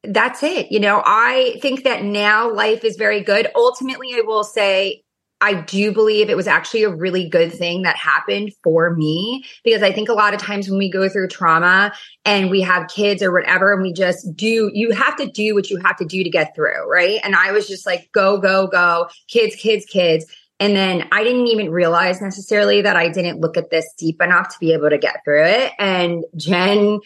that's 0.02 0.42
it. 0.42 0.72
You 0.72 0.80
know, 0.80 1.02
I 1.04 1.58
think 1.60 1.84
that 1.84 2.02
now 2.02 2.50
life 2.50 2.82
is 2.82 2.96
very 2.96 3.20
good. 3.20 3.48
Ultimately, 3.54 4.14
I 4.14 4.22
will 4.22 4.44
say 4.44 5.02
I 5.40 5.54
do 5.54 5.92
believe 5.92 6.28
it 6.28 6.36
was 6.36 6.46
actually 6.46 6.82
a 6.82 6.90
really 6.90 7.28
good 7.28 7.52
thing 7.52 7.82
that 7.82 7.96
happened 7.96 8.52
for 8.62 8.94
me 8.94 9.44
because 9.64 9.82
I 9.82 9.92
think 9.92 10.08
a 10.08 10.14
lot 10.14 10.34
of 10.34 10.40
times 10.40 10.68
when 10.68 10.78
we 10.78 10.90
go 10.90 11.08
through 11.08 11.28
trauma 11.28 11.92
and 12.24 12.50
we 12.50 12.60
have 12.60 12.88
kids 12.88 13.22
or 13.22 13.32
whatever, 13.32 13.72
and 13.72 13.82
we 13.82 13.92
just 13.92 14.36
do, 14.36 14.70
you 14.74 14.92
have 14.92 15.16
to 15.16 15.26
do 15.26 15.54
what 15.54 15.70
you 15.70 15.78
have 15.78 15.96
to 15.96 16.04
do 16.04 16.22
to 16.22 16.30
get 16.30 16.54
through, 16.54 16.90
right? 16.90 17.20
And 17.24 17.34
I 17.34 17.52
was 17.52 17.66
just 17.66 17.86
like, 17.86 18.10
go, 18.12 18.38
go, 18.38 18.66
go, 18.66 19.08
kids, 19.28 19.56
kids, 19.56 19.86
kids. 19.86 20.26
And 20.58 20.76
then 20.76 21.08
I 21.10 21.24
didn't 21.24 21.46
even 21.46 21.70
realize 21.70 22.20
necessarily 22.20 22.82
that 22.82 22.96
I 22.96 23.08
didn't 23.08 23.40
look 23.40 23.56
at 23.56 23.70
this 23.70 23.90
deep 23.96 24.20
enough 24.20 24.50
to 24.50 24.58
be 24.60 24.74
able 24.74 24.90
to 24.90 24.98
get 24.98 25.24
through 25.24 25.44
it. 25.44 25.72
And 25.78 26.24
Jen 26.36 27.00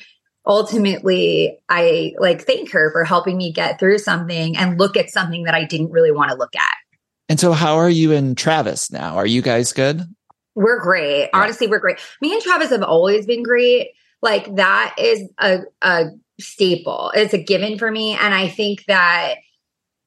ultimately 0.47 1.59
I 1.71 2.13
like 2.19 2.43
thank 2.43 2.71
her 2.73 2.91
for 2.93 3.05
helping 3.05 3.39
me 3.39 3.53
get 3.53 3.79
through 3.79 3.99
something 3.99 4.57
and 4.57 4.79
look 4.79 4.97
at 4.97 5.09
something 5.09 5.45
that 5.45 5.55
I 5.55 5.65
didn't 5.65 5.91
really 5.91 6.13
want 6.13 6.33
to 6.33 6.37
look 6.37 6.55
at. 6.55 6.77
And 7.29 7.41
so, 7.41 7.53
how 7.53 7.77
are 7.77 7.91
you 7.91 8.13
and 8.13 8.37
Travis 8.37 8.91
now? 8.91 9.17
Are 9.17 9.27
you 9.27 9.43
guys 9.43 9.73
good? 9.73 10.03
We're 10.55 10.81
great. 10.81 11.23
Yeah. 11.23 11.29
Honestly, 11.33 11.67
we're 11.67 11.81
great. 11.81 11.99
Me 12.21 12.33
and 12.33 12.43
Travis 12.43 12.71
have 12.71 12.83
always 12.83 13.27
been 13.27 13.43
great. 13.43 13.91
Like 14.23 14.55
that 14.57 14.95
is 14.99 15.29
a, 15.39 15.61
a 15.83 16.07
staple. 16.41 17.13
It's 17.15 17.35
a 17.35 17.43
given 17.43 17.79
for 17.79 17.91
me. 17.91 18.13
And 18.13 18.33
I 18.35 18.49
think 18.49 18.85
that 18.87 19.35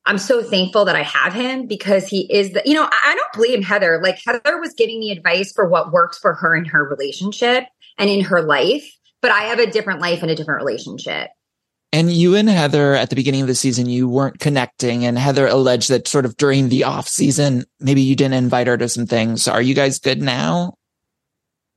I'm 0.05 0.17
so 0.17 0.41
thankful 0.41 0.85
that 0.85 0.95
I 0.95 1.03
have 1.03 1.33
him 1.33 1.67
because 1.67 2.07
he 2.07 2.31
is 2.33 2.53
the, 2.53 2.61
you 2.65 2.73
know, 2.73 2.87
I 2.89 3.13
don't 3.15 3.33
blame 3.33 3.61
Heather. 3.61 3.99
Like 4.01 4.19
Heather 4.25 4.59
was 4.59 4.73
giving 4.73 4.99
me 4.99 5.11
advice 5.11 5.51
for 5.51 5.67
what 5.67 5.91
works 5.91 6.17
for 6.17 6.33
her 6.33 6.55
in 6.55 6.65
her 6.65 6.87
relationship 6.87 7.65
and 7.97 8.09
in 8.09 8.21
her 8.21 8.41
life, 8.41 8.89
but 9.21 9.31
I 9.31 9.43
have 9.43 9.59
a 9.59 9.69
different 9.69 9.99
life 9.99 10.21
and 10.21 10.31
a 10.31 10.35
different 10.35 10.63
relationship. 10.63 11.29
And 11.93 12.11
you 12.11 12.35
and 12.35 12.49
Heather 12.49 12.93
at 12.93 13.09
the 13.09 13.15
beginning 13.15 13.41
of 13.41 13.47
the 13.47 13.55
season, 13.55 13.87
you 13.87 14.09
weren't 14.09 14.39
connecting 14.39 15.05
and 15.05 15.17
Heather 15.17 15.47
alleged 15.47 15.89
that 15.89 16.07
sort 16.07 16.25
of 16.25 16.35
during 16.35 16.69
the 16.69 16.83
off 16.83 17.07
season, 17.07 17.65
maybe 17.79 18.01
you 18.01 18.15
didn't 18.15 18.33
invite 18.33 18.67
her 18.67 18.77
to 18.77 18.89
some 18.89 19.05
things. 19.05 19.47
Are 19.47 19.61
you 19.61 19.73
guys 19.73 19.99
good 19.99 20.21
now? 20.21 20.73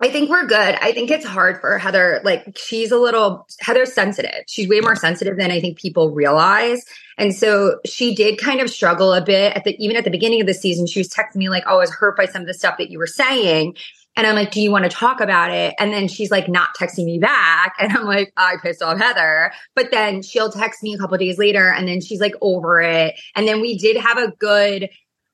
I 0.03 0.09
think 0.09 0.31
we're 0.31 0.47
good. 0.47 0.57
I 0.81 0.93
think 0.93 1.11
it's 1.11 1.27
hard 1.27 1.61
for 1.61 1.77
Heather. 1.77 2.23
Like 2.25 2.57
she's 2.57 2.91
a 2.91 2.97
little 2.97 3.47
Heather's 3.61 3.93
sensitive. 3.93 4.45
She's 4.47 4.67
way 4.67 4.81
more 4.81 4.97
sensitive 4.97 5.37
than 5.37 5.51
I 5.51 5.61
think 5.61 5.79
people 5.79 6.11
realize. 6.11 6.83
And 7.19 7.35
so 7.35 7.79
she 7.85 8.15
did 8.15 8.39
kind 8.39 8.61
of 8.61 8.71
struggle 8.71 9.13
a 9.13 9.21
bit 9.21 9.55
at 9.55 9.65
the 9.65 9.77
even 9.79 9.97
at 9.97 10.05
the 10.05 10.11
beginning 10.11 10.41
of 10.41 10.47
the 10.47 10.55
season. 10.55 10.87
She 10.87 11.01
was 11.01 11.11
texting 11.11 11.37
me 11.37 11.51
like, 11.51 11.65
"Oh, 11.67 11.77
I 11.77 11.81
was 11.81 11.91
hurt 11.91 12.17
by 12.17 12.25
some 12.25 12.41
of 12.41 12.49
the 12.49 12.55
stuff 12.55 12.79
that 12.79 12.91
you 12.91 12.99
were 12.99 13.07
saying." 13.07 13.77
And 14.17 14.27
I'm 14.27 14.35
like, 14.35 14.51
"Do 14.51 14.61
you 14.61 14.71
want 14.71 14.85
to 14.85 14.91
talk 14.91 15.21
about 15.21 15.51
it?" 15.51 15.75
And 15.79 15.93
then 15.93 16.09
she's 16.09 16.31
like, 16.31 16.49
not 16.49 16.71
texting 16.79 17.05
me 17.05 17.19
back, 17.19 17.75
and 17.81 17.93
I'm 17.93 18.05
like, 18.05 18.33
"I 18.37 18.57
pissed 18.63 18.83
off 18.83 18.99
Heather." 18.99 19.53
But 19.75 19.91
then 19.91 20.23
she'll 20.23 20.51
text 20.51 20.83
me 20.83 20.95
a 20.95 20.99
couple 20.99 21.17
days 21.19 21.39
later, 21.39 21.73
and 21.73 21.87
then 21.89 22.01
she's 22.01 22.21
like 22.21 22.35
over 22.41 22.81
it. 22.81 23.19
And 23.35 23.47
then 23.47 23.61
we 23.61 23.79
did 23.79 23.97
have 23.97 24.19
a 24.19 24.33
good 24.33 24.91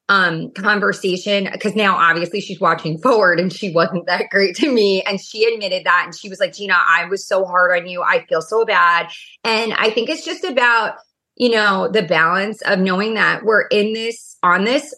um 0.09 0.53
conversation 0.53 1.49
because 1.51 1.75
now 1.75 1.97
obviously 1.97 2.41
she's 2.41 2.61
watching 2.61 2.99
forward 3.03 3.41
and 3.41 3.53
she 3.53 3.73
wasn't 3.73 4.07
that 4.07 4.31
great 4.31 4.55
to 4.57 4.71
me 4.71 5.03
and 5.03 5.21
she 5.21 5.53
admitted 5.53 5.85
that 5.85 6.03
and 6.05 6.15
she 6.15 6.29
was 6.29 6.39
like 6.39 6.53
Gina 6.53 6.75
I 6.75 7.07
was 7.07 7.27
so 7.27 7.45
hard 7.45 7.77
on 7.77 7.89
you 7.89 8.03
I 8.03 8.25
feel 8.27 8.41
so 8.41 8.65
bad 8.65 9.11
and 9.43 9.75
I 9.75 9.91
think 9.91 10.09
it's 10.09 10.25
just 10.25 10.45
about 10.45 10.95
you 11.35 11.51
know 11.51 11.89
the 11.89 12.03
balance 12.03 12.63
of 12.63 12.79
knowing 12.79 13.15
that 13.15 13.45
we're 13.45 13.67
in 13.67 13.95
this 13.95 14.37
on 14.43 14.65
this 14.65 14.95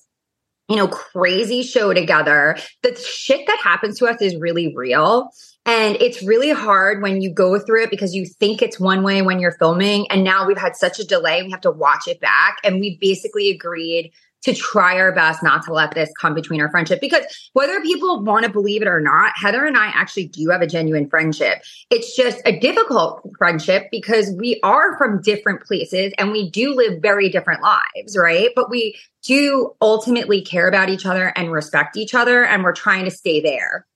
you 0.68 0.76
know 0.76 0.88
crazy 0.88 1.62
show 1.62 1.92
together. 1.94 2.56
The 2.82 2.94
shit 2.96 3.46
that 3.46 3.58
happens 3.62 3.98
to 3.98 4.06
us 4.06 4.20
is 4.20 4.36
really 4.36 4.74
real. 4.76 5.30
And 5.66 5.96
it's 6.00 6.22
really 6.22 6.50
hard 6.50 7.02
when 7.02 7.20
you 7.20 7.30
go 7.30 7.58
through 7.58 7.84
it 7.84 7.90
because 7.90 8.14
you 8.14 8.24
think 8.24 8.62
it's 8.62 8.80
one 8.80 9.02
way 9.02 9.20
when 9.20 9.38
you're 9.38 9.56
filming. 9.58 10.10
And 10.10 10.24
now 10.24 10.46
we've 10.46 10.56
had 10.56 10.74
such 10.76 10.98
a 10.98 11.04
delay 11.04 11.42
we 11.42 11.50
have 11.50 11.60
to 11.62 11.70
watch 11.70 12.08
it 12.08 12.20
back. 12.20 12.56
And 12.64 12.80
we 12.80 12.96
basically 12.98 13.50
agreed 13.50 14.12
to 14.42 14.54
try 14.54 14.96
our 14.96 15.12
best 15.12 15.42
not 15.42 15.64
to 15.64 15.72
let 15.72 15.94
this 15.94 16.10
come 16.20 16.34
between 16.34 16.60
our 16.60 16.70
friendship 16.70 17.00
because 17.00 17.24
whether 17.54 17.80
people 17.80 18.22
want 18.22 18.44
to 18.44 18.50
believe 18.50 18.82
it 18.82 18.88
or 18.88 19.00
not, 19.00 19.32
Heather 19.36 19.64
and 19.64 19.76
I 19.76 19.86
actually 19.86 20.28
do 20.28 20.48
have 20.50 20.62
a 20.62 20.66
genuine 20.66 21.08
friendship. 21.08 21.62
It's 21.90 22.16
just 22.16 22.40
a 22.44 22.58
difficult 22.58 23.28
friendship 23.36 23.88
because 23.90 24.32
we 24.38 24.60
are 24.62 24.96
from 24.96 25.20
different 25.22 25.62
places 25.62 26.12
and 26.18 26.30
we 26.30 26.50
do 26.50 26.74
live 26.74 27.02
very 27.02 27.28
different 27.28 27.62
lives, 27.62 28.16
right? 28.16 28.50
But 28.54 28.70
we 28.70 28.96
do 29.22 29.74
ultimately 29.80 30.40
care 30.40 30.68
about 30.68 30.88
each 30.88 31.04
other 31.04 31.32
and 31.36 31.50
respect 31.50 31.96
each 31.96 32.14
other 32.14 32.44
and 32.44 32.62
we're 32.62 32.72
trying 32.72 33.04
to 33.04 33.10
stay 33.10 33.40
there. 33.40 33.86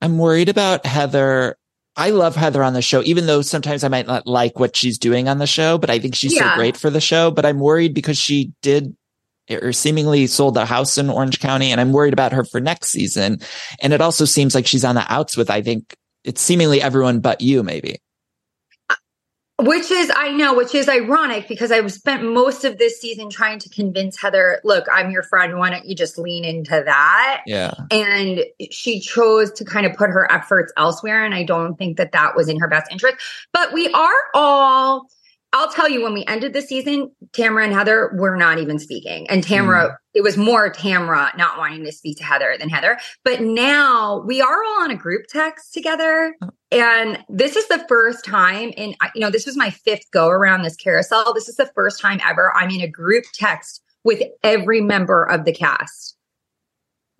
I'm 0.00 0.18
worried 0.18 0.48
about 0.48 0.84
Heather 0.84 1.56
I 1.96 2.10
love 2.10 2.34
Heather 2.34 2.64
on 2.64 2.72
the 2.74 2.82
show, 2.82 3.02
even 3.04 3.26
though 3.26 3.40
sometimes 3.40 3.84
I 3.84 3.88
might 3.88 4.08
not 4.08 4.26
like 4.26 4.58
what 4.58 4.74
she's 4.74 4.98
doing 4.98 5.28
on 5.28 5.38
the 5.38 5.46
show, 5.46 5.78
but 5.78 5.90
I 5.90 6.00
think 6.00 6.16
she's 6.16 6.34
yeah. 6.34 6.50
so 6.50 6.56
great 6.56 6.76
for 6.76 6.90
the 6.90 7.00
show. 7.00 7.30
But 7.30 7.46
I'm 7.46 7.60
worried 7.60 7.94
because 7.94 8.18
she 8.18 8.52
did 8.62 8.96
or 9.50 9.72
seemingly 9.72 10.26
sold 10.26 10.56
a 10.56 10.64
house 10.64 10.98
in 10.98 11.10
Orange 11.10 11.40
County. 11.40 11.70
And 11.70 11.80
I'm 11.80 11.92
worried 11.92 12.12
about 12.12 12.32
her 12.32 12.44
for 12.44 12.60
next 12.60 12.88
season. 12.88 13.40
And 13.80 13.92
it 13.92 14.00
also 14.00 14.24
seems 14.24 14.54
like 14.54 14.66
she's 14.66 14.84
on 14.84 14.94
the 14.94 15.12
outs 15.12 15.36
with, 15.36 15.50
I 15.50 15.62
think 15.62 15.96
it's 16.24 16.40
seemingly 16.40 16.80
everyone 16.80 17.20
but 17.20 17.40
you, 17.40 17.62
maybe. 17.62 17.98
Which 19.60 19.88
is, 19.92 20.10
I 20.16 20.32
know, 20.32 20.54
which 20.54 20.74
is 20.74 20.88
ironic 20.88 21.46
because 21.46 21.70
I've 21.70 21.92
spent 21.92 22.24
most 22.24 22.64
of 22.64 22.76
this 22.76 23.00
season 23.00 23.30
trying 23.30 23.60
to 23.60 23.68
convince 23.68 24.20
Heather, 24.20 24.60
look, 24.64 24.86
I'm 24.92 25.12
your 25.12 25.22
friend. 25.22 25.58
Why 25.58 25.70
don't 25.70 25.86
you 25.86 25.94
just 25.94 26.18
lean 26.18 26.44
into 26.44 26.82
that? 26.84 27.42
Yeah. 27.46 27.72
And 27.92 28.40
she 28.72 28.98
chose 28.98 29.52
to 29.52 29.64
kind 29.64 29.86
of 29.86 29.94
put 29.94 30.10
her 30.10 30.30
efforts 30.30 30.72
elsewhere. 30.76 31.24
And 31.24 31.34
I 31.34 31.44
don't 31.44 31.76
think 31.76 31.98
that 31.98 32.10
that 32.12 32.34
was 32.34 32.48
in 32.48 32.58
her 32.58 32.66
best 32.66 32.90
interest. 32.90 33.16
But 33.52 33.72
we 33.72 33.92
are 33.92 34.20
all, 34.34 35.06
I'll 35.54 35.70
tell 35.70 35.88
you, 35.88 36.02
when 36.02 36.14
we 36.14 36.24
ended 36.26 36.52
the 36.52 36.60
season, 36.60 37.12
Tamra 37.30 37.64
and 37.64 37.72
Heather 37.72 38.10
were 38.16 38.36
not 38.36 38.58
even 38.58 38.80
speaking. 38.80 39.30
And 39.30 39.44
Tamra, 39.44 39.90
mm. 39.90 39.96
it 40.12 40.22
was 40.22 40.36
more 40.36 40.72
Tamra 40.72 41.34
not 41.36 41.58
wanting 41.58 41.84
to 41.84 41.92
speak 41.92 42.18
to 42.18 42.24
Heather 42.24 42.56
than 42.58 42.68
Heather. 42.68 42.98
But 43.24 43.40
now 43.40 44.24
we 44.26 44.42
are 44.42 44.64
all 44.64 44.82
on 44.82 44.90
a 44.90 44.96
group 44.96 45.26
text 45.28 45.72
together. 45.72 46.34
Oh. 46.42 46.50
And 46.72 47.24
this 47.28 47.54
is 47.54 47.68
the 47.68 47.84
first 47.88 48.24
time 48.24 48.70
in, 48.70 48.96
you 49.14 49.20
know, 49.20 49.30
this 49.30 49.46
was 49.46 49.56
my 49.56 49.70
fifth 49.70 50.10
go 50.10 50.28
around 50.28 50.62
this 50.62 50.74
carousel. 50.74 51.32
This 51.32 51.48
is 51.48 51.54
the 51.54 51.70
first 51.76 52.00
time 52.00 52.18
ever 52.26 52.52
I'm 52.56 52.70
in 52.70 52.80
a 52.80 52.88
group 52.88 53.24
text 53.32 53.80
with 54.02 54.22
every 54.42 54.80
member 54.80 55.22
of 55.22 55.44
the 55.44 55.52
cast. 55.52 56.16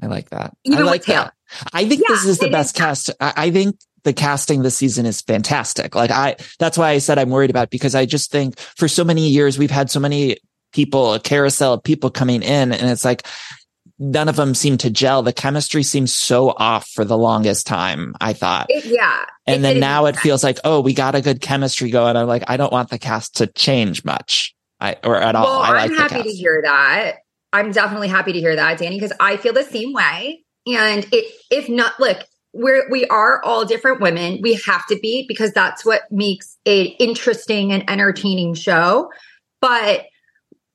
I 0.03 0.07
like 0.07 0.31
that. 0.31 0.57
Even 0.64 0.81
I 0.81 0.83
like 0.83 1.05
that. 1.05 1.35
I 1.73 1.88
think 1.88 2.03
yeah, 2.03 2.16
this 2.16 2.25
is 2.25 2.38
the 2.40 2.51
best 2.51 2.75
is. 2.75 2.81
cast. 2.81 3.11
I, 3.20 3.33
I 3.37 3.51
think 3.53 3.77
the 4.05 4.12
casting 4.12 4.62
this 4.62 4.77
season 4.77 5.07
is 5.07 5.21
fantastic. 5.21 5.95
Like 5.95 6.11
I, 6.11 6.37
that's 6.59 6.79
why 6.79 6.90
I 6.90 6.99
said 6.99 7.19
I'm 7.19 7.31
worried 7.31 7.51
about 7.51 7.71
because 7.71 7.95
I 7.95 8.07
just 8.07 8.31
think 8.31 8.59
for 8.59 8.88
so 8.88 9.05
many 9.05 9.29
years 9.29 9.59
we've 9.59 9.71
had 9.71 9.90
so 9.90 10.01
many 10.01 10.38
people, 10.73 11.14
a 11.14 11.21
carousel 11.21 11.75
of 11.75 11.83
people 11.83 12.11
coming 12.11 12.43
in 12.43 12.73
and 12.73 12.90
it's 12.90 13.05
like, 13.05 13.27
none 13.99 14.29
of 14.29 14.37
them 14.37 14.55
seem 14.55 14.77
to 14.79 14.90
gel. 14.90 15.23
The 15.23 15.33
chemistry 15.33 15.83
seems 15.83 16.12
so 16.12 16.51
off 16.51 16.88
for 16.88 17.05
the 17.05 17.17
longest 17.17 17.67
time, 17.67 18.14
I 18.21 18.33
thought. 18.33 18.67
It, 18.69 18.85
yeah. 18.87 19.25
And 19.47 19.59
it, 19.59 19.62
then 19.62 19.77
it, 19.77 19.81
now 19.81 20.07
it 20.07 20.17
feels 20.17 20.43
like, 20.43 20.59
oh, 20.64 20.81
we 20.81 20.95
got 20.95 21.14
a 21.14 21.21
good 21.21 21.40
chemistry 21.40 21.90
going. 21.90 22.17
I'm 22.17 22.27
like, 22.27 22.45
I 22.49 22.57
don't 22.57 22.73
want 22.73 22.90
the 22.90 22.99
cast 22.99 23.37
to 23.37 23.47
change 23.47 24.05
much. 24.05 24.55
I, 24.81 24.97
or 25.05 25.17
at 25.17 25.37
all. 25.37 25.45
Well, 25.45 25.61
I 25.61 25.85
am 25.85 25.95
happy 25.95 26.25
to 26.25 26.31
hear 26.31 26.61
that. 26.62 27.19
I'm 27.53 27.71
definitely 27.71 28.09
happy 28.09 28.33
to 28.33 28.40
hear 28.40 28.57
that, 28.57 28.79
Danny, 28.79 28.99
because 28.99 29.17
I 29.21 29.37
feel 29.37 29.53
the 29.53 29.62
same 29.62 29.93
way. 29.93 30.45
And 30.67 31.07
it, 31.12 31.33
if 31.51 31.69
not, 31.69 31.99
look, 32.01 32.19
we're 32.55 32.88
we 32.88 33.05
are 33.07 33.43
all 33.45 33.64
different 33.64 34.01
women. 34.01 34.38
We 34.40 34.55
have 34.67 34.87
to 34.87 34.99
be 34.99 35.27
because 35.27 35.53
that's 35.53 35.85
what 35.85 36.03
makes 36.11 36.57
a 36.67 36.85
interesting 37.01 37.73
and 37.73 37.88
entertaining 37.90 38.55
show. 38.55 39.11
But 39.61 40.07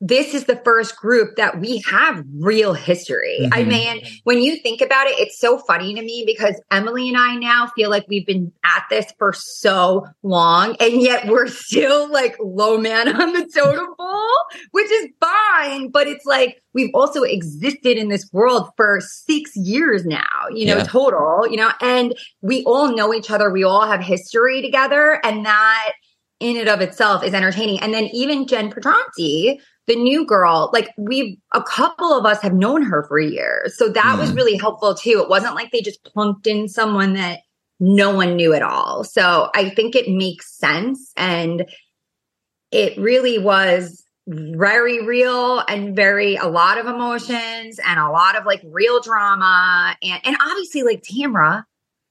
this 0.01 0.33
is 0.33 0.45
the 0.45 0.55
first 0.55 0.95
group 0.95 1.35
that 1.35 1.59
we 1.59 1.83
have 1.89 2.23
real 2.39 2.73
history. 2.73 3.39
Mm-hmm. 3.41 3.53
I 3.53 3.63
mean, 3.65 4.01
when 4.23 4.41
you 4.41 4.57
think 4.57 4.79
about 4.79 5.07
it, 5.07 5.19
it's 5.19 5.37
so 5.37 5.57
funny 5.57 5.93
to 5.93 6.01
me 6.01 6.23
because 6.25 6.59
Emily 6.71 7.09
and 7.09 7.17
I 7.17 7.35
now 7.35 7.67
feel 7.75 7.89
like 7.89 8.05
we've 8.07 8.25
been 8.25 8.53
at 8.63 8.83
this 8.89 9.11
for 9.17 9.33
so 9.33 10.07
long 10.23 10.77
and 10.79 11.01
yet 11.01 11.27
we're 11.27 11.47
still 11.47 12.09
like 12.09 12.37
low 12.39 12.77
man 12.77 13.13
on 13.21 13.33
the 13.33 13.45
totem 13.53 13.93
pole, 13.97 14.29
which 14.71 14.89
is 14.89 15.09
fine. 15.19 15.89
But 15.89 16.07
it's 16.07 16.25
like 16.25 16.61
we've 16.73 16.91
also 16.93 17.23
existed 17.23 17.97
in 17.97 18.07
this 18.07 18.29
world 18.31 18.69
for 18.77 19.01
six 19.01 19.53
years 19.55 20.05
now, 20.05 20.47
you 20.53 20.65
know, 20.65 20.77
yeah. 20.77 20.83
total, 20.83 21.45
you 21.49 21.57
know, 21.57 21.71
and 21.81 22.15
we 22.41 22.63
all 22.63 22.95
know 22.95 23.13
each 23.13 23.29
other. 23.29 23.51
We 23.51 23.65
all 23.65 23.85
have 23.85 23.99
history 23.99 24.61
together 24.61 25.19
and 25.25 25.45
that 25.45 25.91
in 26.39 26.57
and 26.57 26.69
of 26.69 26.81
itself 26.81 27.23
is 27.23 27.33
entertaining. 27.33 27.79
And 27.81 27.93
then 27.93 28.05
even 28.13 28.47
Jen 28.47 28.71
Pedranti, 28.71 29.59
the 29.89 29.95
new 29.95 30.23
girl, 30.23 30.69
like 30.71 30.91
we, 30.97 31.41
a 31.53 31.63
couple 31.63 32.13
of 32.13 32.23
us 32.23 32.41
have 32.43 32.53
known 32.53 32.83
her 32.83 33.03
for 33.07 33.19
years. 33.19 33.75
So 33.75 33.89
that 33.89 34.15
mm. 34.15 34.19
was 34.19 34.31
really 34.33 34.55
helpful 34.55 34.93
too. 34.93 35.19
It 35.21 35.29
wasn't 35.29 35.55
like 35.55 35.71
they 35.71 35.81
just 35.81 36.03
plunked 36.03 36.45
in 36.45 36.67
someone 36.69 37.15
that 37.15 37.39
no 37.79 38.15
one 38.15 38.35
knew 38.35 38.53
at 38.53 38.61
all. 38.61 39.03
So 39.03 39.49
I 39.55 39.69
think 39.71 39.95
it 39.95 40.07
makes 40.07 40.55
sense. 40.55 41.11
And 41.17 41.65
it 42.71 42.99
really 42.99 43.39
was 43.39 44.03
very 44.27 45.03
real 45.03 45.63
and 45.67 45.95
very 45.95 46.35
a 46.35 46.45
lot 46.45 46.77
of 46.77 46.85
emotions 46.85 47.79
and 47.83 47.99
a 47.99 48.11
lot 48.11 48.37
of 48.37 48.45
like 48.45 48.61
real 48.63 49.01
drama 49.01 49.95
and 50.03 50.21
and 50.23 50.37
obviously 50.39 50.83
like 50.83 51.01
Tamra 51.01 51.63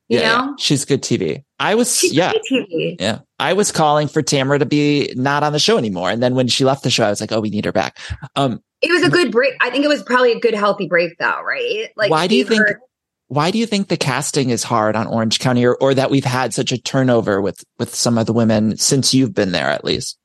you 0.08 0.20
yeah, 0.20 0.36
know? 0.36 0.54
She's 0.58 0.84
good 0.84 1.02
TV. 1.02 1.44
I 1.58 1.74
was, 1.74 1.98
She's 1.98 2.14
yeah. 2.14 2.32
Yeah. 2.70 3.20
I 3.38 3.52
was 3.52 3.70
calling 3.70 4.08
for 4.08 4.22
Tamra 4.22 4.58
to 4.58 4.66
be 4.66 5.12
not 5.16 5.42
on 5.42 5.52
the 5.52 5.58
show 5.58 5.76
anymore. 5.76 6.10
And 6.10 6.22
then 6.22 6.34
when 6.34 6.48
she 6.48 6.64
left 6.64 6.82
the 6.82 6.90
show, 6.90 7.04
I 7.04 7.10
was 7.10 7.20
like, 7.20 7.30
oh, 7.30 7.40
we 7.40 7.50
need 7.50 7.66
her 7.66 7.72
back. 7.72 7.98
Um, 8.34 8.60
it 8.80 8.90
was 8.90 9.02
a 9.02 9.10
good 9.10 9.30
break. 9.30 9.54
I 9.60 9.70
think 9.70 9.84
it 9.84 9.88
was 9.88 10.02
probably 10.02 10.32
a 10.32 10.40
good, 10.40 10.54
healthy 10.54 10.86
break 10.86 11.18
though, 11.18 11.42
right? 11.42 11.88
Like, 11.96 12.10
why 12.10 12.26
do 12.26 12.36
you 12.36 12.44
think, 12.44 12.60
heard- 12.60 12.80
why 13.26 13.50
do 13.50 13.58
you 13.58 13.66
think 13.66 13.88
the 13.88 13.96
casting 13.98 14.48
is 14.48 14.64
hard 14.64 14.96
on 14.96 15.06
Orange 15.06 15.40
County 15.40 15.66
or, 15.66 15.74
or 15.74 15.92
that 15.92 16.10
we've 16.10 16.24
had 16.24 16.54
such 16.54 16.72
a 16.72 16.78
turnover 16.80 17.42
with, 17.42 17.62
with 17.78 17.94
some 17.94 18.16
of 18.16 18.26
the 18.26 18.32
women 18.32 18.78
since 18.78 19.12
you've 19.12 19.34
been 19.34 19.52
there 19.52 19.68
at 19.68 19.84
least? 19.84 20.16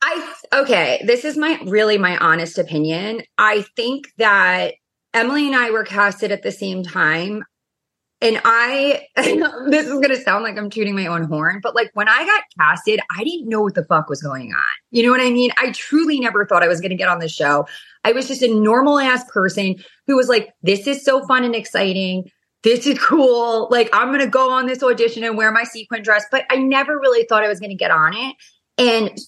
I, 0.00 0.34
okay. 0.52 1.02
This 1.04 1.24
is 1.24 1.36
my, 1.36 1.58
really 1.64 1.98
my 1.98 2.16
honest 2.18 2.58
opinion. 2.58 3.22
I 3.36 3.64
think 3.74 4.12
that 4.18 4.74
Emily 5.12 5.46
and 5.46 5.56
I 5.56 5.70
were 5.70 5.84
casted 5.84 6.30
at 6.30 6.44
the 6.44 6.52
same 6.52 6.84
time 6.84 7.42
and 8.20 8.40
I, 8.44 9.06
this 9.16 9.86
is 9.86 9.92
going 9.92 10.08
to 10.08 10.20
sound 10.20 10.42
like 10.42 10.56
I'm 10.56 10.70
tooting 10.70 10.94
my 10.94 11.06
own 11.06 11.24
horn, 11.24 11.60
but 11.62 11.74
like 11.74 11.90
when 11.94 12.08
I 12.08 12.24
got 12.24 12.42
casted, 12.58 13.00
I 13.16 13.24
didn't 13.24 13.48
know 13.48 13.60
what 13.60 13.74
the 13.74 13.84
fuck 13.84 14.08
was 14.08 14.22
going 14.22 14.52
on. 14.52 14.62
You 14.90 15.02
know 15.02 15.10
what 15.10 15.20
I 15.20 15.30
mean? 15.30 15.50
I 15.58 15.72
truly 15.72 16.18
never 16.18 16.46
thought 16.46 16.62
I 16.62 16.68
was 16.68 16.80
going 16.80 16.90
to 16.90 16.96
get 16.96 17.08
on 17.08 17.18
the 17.18 17.28
show. 17.28 17.66
I 18.04 18.12
was 18.12 18.26
just 18.26 18.42
a 18.42 18.52
normal 18.52 18.98
ass 18.98 19.24
person 19.30 19.76
who 20.06 20.16
was 20.16 20.28
like, 20.28 20.50
this 20.62 20.86
is 20.86 21.04
so 21.04 21.26
fun 21.26 21.44
and 21.44 21.54
exciting. 21.54 22.30
This 22.62 22.86
is 22.86 22.98
cool. 22.98 23.68
Like, 23.70 23.90
I'm 23.92 24.08
going 24.08 24.20
to 24.20 24.26
go 24.26 24.50
on 24.50 24.66
this 24.66 24.82
audition 24.82 25.22
and 25.22 25.36
wear 25.36 25.52
my 25.52 25.64
sequin 25.64 26.02
dress. 26.02 26.24
But 26.30 26.44
I 26.50 26.56
never 26.56 26.98
really 26.98 27.26
thought 27.28 27.44
I 27.44 27.48
was 27.48 27.60
going 27.60 27.70
to 27.70 27.76
get 27.76 27.90
on 27.90 28.14
it. 28.16 28.36
And 28.78 29.18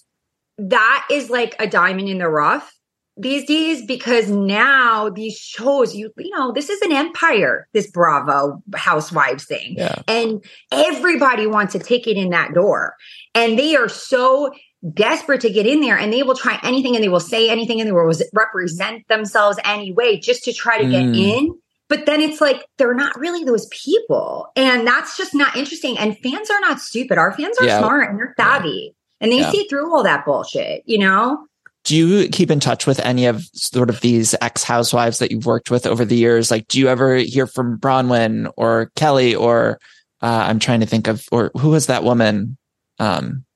that 0.58 1.06
is 1.10 1.28
like 1.28 1.56
a 1.58 1.66
diamond 1.66 2.08
in 2.08 2.18
the 2.18 2.28
rough 2.28 2.77
these 3.20 3.44
days 3.46 3.84
because 3.84 4.28
now 4.30 5.08
these 5.10 5.36
shows 5.36 5.94
you 5.94 6.10
you 6.18 6.30
know 6.30 6.52
this 6.52 6.68
is 6.70 6.80
an 6.82 6.92
empire 6.92 7.66
this 7.72 7.90
bravo 7.90 8.62
housewives 8.74 9.44
thing 9.44 9.74
Yeah. 9.76 10.02
and 10.06 10.44
everybody 10.72 11.46
wants 11.46 11.74
a 11.74 11.78
ticket 11.78 12.16
in 12.16 12.30
that 12.30 12.54
door 12.54 12.94
and 13.34 13.58
they 13.58 13.74
are 13.76 13.88
so 13.88 14.52
desperate 14.94 15.40
to 15.40 15.50
get 15.50 15.66
in 15.66 15.80
there 15.80 15.98
and 15.98 16.12
they 16.12 16.22
will 16.22 16.36
try 16.36 16.60
anything 16.62 16.94
and 16.94 17.02
they 17.02 17.08
will 17.08 17.18
say 17.20 17.50
anything 17.50 17.80
and 17.80 17.88
they 17.88 17.92
will 17.92 18.12
represent 18.32 19.06
themselves 19.08 19.58
anyway 19.64 20.16
just 20.16 20.44
to 20.44 20.52
try 20.52 20.78
to 20.78 20.88
get 20.88 21.02
Mm. 21.04 21.18
in 21.18 21.58
but 21.88 22.04
then 22.06 22.20
it's 22.20 22.40
like 22.40 22.64
they're 22.76 22.94
not 22.94 23.18
really 23.18 23.42
those 23.44 23.66
people 23.68 24.46
and 24.54 24.86
that's 24.86 25.16
just 25.16 25.34
not 25.34 25.56
interesting 25.56 25.98
and 25.98 26.16
fans 26.18 26.50
are 26.50 26.60
not 26.60 26.78
stupid 26.80 27.18
our 27.18 27.32
fans 27.32 27.58
are 27.60 27.66
Yeah. 27.66 27.78
smart 27.80 28.10
and 28.10 28.18
they're 28.18 28.34
savvy 28.38 28.94
and 29.20 29.32
they 29.32 29.40
Yeah. 29.40 29.50
see 29.50 29.66
through 29.68 29.92
all 29.92 30.04
that 30.04 30.24
bullshit 30.24 30.82
you 30.86 30.98
know 30.98 31.47
Do 31.88 31.96
you 31.96 32.28
keep 32.28 32.50
in 32.50 32.60
touch 32.60 32.86
with 32.86 33.00
any 33.00 33.24
of 33.24 33.42
sort 33.54 33.88
of 33.88 34.02
these 34.02 34.34
ex 34.42 34.62
housewives 34.62 35.20
that 35.20 35.30
you've 35.30 35.46
worked 35.46 35.70
with 35.70 35.86
over 35.86 36.04
the 36.04 36.16
years? 36.16 36.50
Like, 36.50 36.68
do 36.68 36.78
you 36.78 36.86
ever 36.86 37.16
hear 37.16 37.46
from 37.46 37.78
Braunwyn 37.78 38.52
or 38.58 38.92
Kelly 38.94 39.34
or 39.34 39.78
uh, 40.20 40.44
I'm 40.46 40.58
trying 40.58 40.80
to 40.80 40.86
think 40.86 41.08
of 41.08 41.26
or 41.32 41.50
who 41.56 41.70
was 41.70 41.86
that 41.86 42.04
woman? 42.04 42.58
Um, 42.98 43.46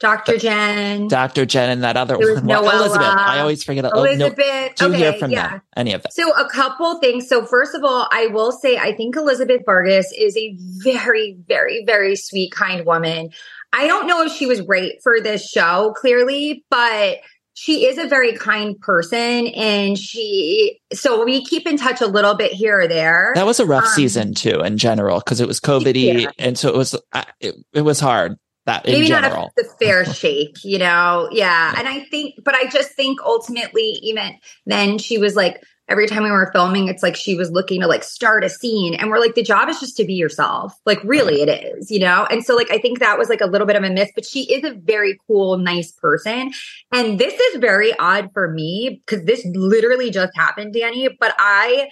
Dr. 0.00 0.36
Jen, 0.36 1.06
Dr. 1.06 1.46
Jen 1.46 1.70
and 1.70 1.84
that 1.84 1.96
other 1.96 2.18
one. 2.18 2.44
Noella. 2.44 2.74
Elizabeth. 2.74 3.06
I 3.06 3.38
always 3.38 3.62
forget. 3.62 3.84
Oh, 3.84 4.02
no. 4.02 4.04
Elizabeth. 4.04 4.74
Do 4.74 4.86
you 4.86 4.90
okay, 4.90 4.98
hear 4.98 5.12
from 5.12 5.30
yeah. 5.30 5.50
them? 5.50 5.62
Any 5.76 5.92
of 5.92 6.02
them? 6.02 6.10
So 6.10 6.32
a 6.34 6.48
couple 6.48 6.98
things. 6.98 7.28
So 7.28 7.44
first 7.44 7.76
of 7.76 7.84
all, 7.84 8.08
I 8.10 8.26
will 8.26 8.50
say 8.50 8.78
I 8.78 8.94
think 8.96 9.14
Elizabeth 9.14 9.62
Vargas 9.64 10.12
is 10.18 10.36
a 10.36 10.56
very, 10.82 11.36
very, 11.46 11.84
very 11.84 12.16
sweet, 12.16 12.50
kind 12.50 12.84
woman. 12.84 13.30
I 13.72 13.86
don't 13.86 14.06
know 14.06 14.22
if 14.24 14.32
she 14.32 14.46
was 14.46 14.60
right 14.62 14.92
for 15.02 15.20
this 15.20 15.48
show, 15.48 15.92
clearly, 15.96 16.64
but 16.70 17.18
she 17.54 17.86
is 17.86 17.98
a 17.98 18.06
very 18.06 18.34
kind 18.36 18.78
person 18.80 19.48
and 19.48 19.98
she 19.98 20.80
so 20.92 21.24
we 21.24 21.44
keep 21.44 21.66
in 21.66 21.76
touch 21.76 22.00
a 22.00 22.06
little 22.06 22.34
bit 22.34 22.52
here 22.52 22.80
or 22.82 22.86
there. 22.86 23.32
That 23.34 23.46
was 23.46 23.58
a 23.58 23.66
rough 23.66 23.84
Um, 23.84 23.90
season 23.90 24.32
too, 24.34 24.60
in 24.60 24.78
general, 24.78 25.18
because 25.18 25.40
it 25.40 25.48
was 25.48 25.58
COVID 25.60 26.22
Yeah. 26.22 26.30
and 26.38 26.56
so 26.56 26.68
it 26.68 26.76
was. 26.76 26.94
Uh, 27.12 27.24
it, 27.40 27.56
it 27.72 27.82
was 27.82 27.98
hard. 28.00 28.36
That 28.66 28.84
in 28.86 28.92
maybe 28.92 29.06
general. 29.08 29.34
not 29.44 29.52
a, 29.58 29.62
the 29.62 29.68
fair 29.80 30.04
shake, 30.04 30.58
you 30.62 30.78
know? 30.78 31.28
Yeah. 31.32 31.74
And 31.76 31.88
I 31.88 32.00
think, 32.00 32.34
but 32.44 32.54
I 32.54 32.66
just 32.66 32.92
think 32.92 33.18
ultimately, 33.22 33.98
even 34.02 34.34
then, 34.66 34.98
she 34.98 35.16
was 35.18 35.34
like, 35.34 35.62
every 35.88 36.06
time 36.06 36.22
we 36.22 36.30
were 36.30 36.50
filming, 36.52 36.88
it's 36.88 37.02
like 37.02 37.16
she 37.16 37.34
was 37.34 37.50
looking 37.50 37.80
to 37.80 37.86
like 37.86 38.04
start 38.04 38.44
a 38.44 38.48
scene. 38.48 38.94
And 38.94 39.10
we're 39.10 39.18
like, 39.18 39.34
the 39.34 39.42
job 39.42 39.68
is 39.68 39.80
just 39.80 39.96
to 39.96 40.04
be 40.04 40.14
yourself. 40.14 40.78
Like, 40.84 41.00
really, 41.02 41.40
it 41.40 41.48
is, 41.48 41.90
you 41.90 41.98
know? 41.98 42.26
And 42.30 42.44
so, 42.44 42.54
like, 42.54 42.70
I 42.70 42.78
think 42.78 42.98
that 42.98 43.18
was 43.18 43.28
like 43.28 43.40
a 43.40 43.46
little 43.46 43.66
bit 43.66 43.76
of 43.76 43.82
a 43.82 43.90
miss, 43.90 44.10
but 44.14 44.26
she 44.26 44.52
is 44.52 44.64
a 44.64 44.74
very 44.74 45.18
cool, 45.26 45.56
nice 45.56 45.92
person. 45.92 46.52
And 46.92 47.18
this 47.18 47.34
is 47.34 47.60
very 47.60 47.98
odd 47.98 48.30
for 48.32 48.50
me 48.50 49.00
because 49.04 49.24
this 49.24 49.44
literally 49.54 50.10
just 50.10 50.36
happened, 50.36 50.74
Danny. 50.74 51.08
But 51.08 51.34
I, 51.38 51.88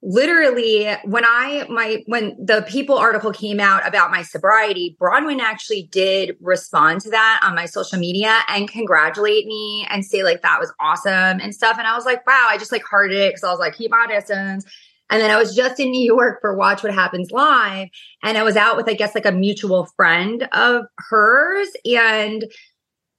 literally 0.00 0.86
when 1.04 1.24
i 1.24 1.66
my 1.68 2.02
when 2.06 2.36
the 2.38 2.64
people 2.68 2.96
article 2.96 3.32
came 3.32 3.58
out 3.58 3.86
about 3.86 4.12
my 4.12 4.22
sobriety 4.22 4.96
Braunwyn 5.00 5.40
actually 5.40 5.88
did 5.90 6.36
respond 6.40 7.00
to 7.00 7.10
that 7.10 7.40
on 7.42 7.56
my 7.56 7.66
social 7.66 7.98
media 7.98 8.38
and 8.46 8.70
congratulate 8.70 9.46
me 9.46 9.86
and 9.90 10.04
say 10.04 10.22
like 10.22 10.42
that 10.42 10.60
was 10.60 10.72
awesome 10.78 11.40
and 11.40 11.52
stuff. 11.52 11.78
And 11.78 11.86
i 11.86 11.96
was 11.96 12.04
like 12.04 12.24
wow 12.28 12.46
i 12.48 12.56
just 12.56 12.70
like 12.70 12.84
hearted 12.88 13.18
it 13.18 13.30
because 13.30 13.42
i 13.42 13.50
was 13.50 13.58
like 13.58 13.76
keep 13.76 13.90
my 13.90 14.06
distance. 14.08 14.64
And 15.10 15.20
then 15.20 15.32
i 15.32 15.36
was 15.36 15.56
just 15.56 15.80
in 15.80 15.90
new 15.90 16.04
york 16.04 16.40
for 16.40 16.54
watch 16.54 16.84
what 16.84 16.94
happens 16.94 17.32
live 17.32 17.88
and 18.22 18.38
i 18.38 18.44
was 18.44 18.56
out 18.56 18.76
with 18.76 18.88
i 18.88 18.94
guess 18.94 19.16
like 19.16 19.26
a 19.26 19.32
mutual 19.32 19.86
friend 19.96 20.46
of 20.52 20.84
hers. 21.10 21.68
And 21.84 22.44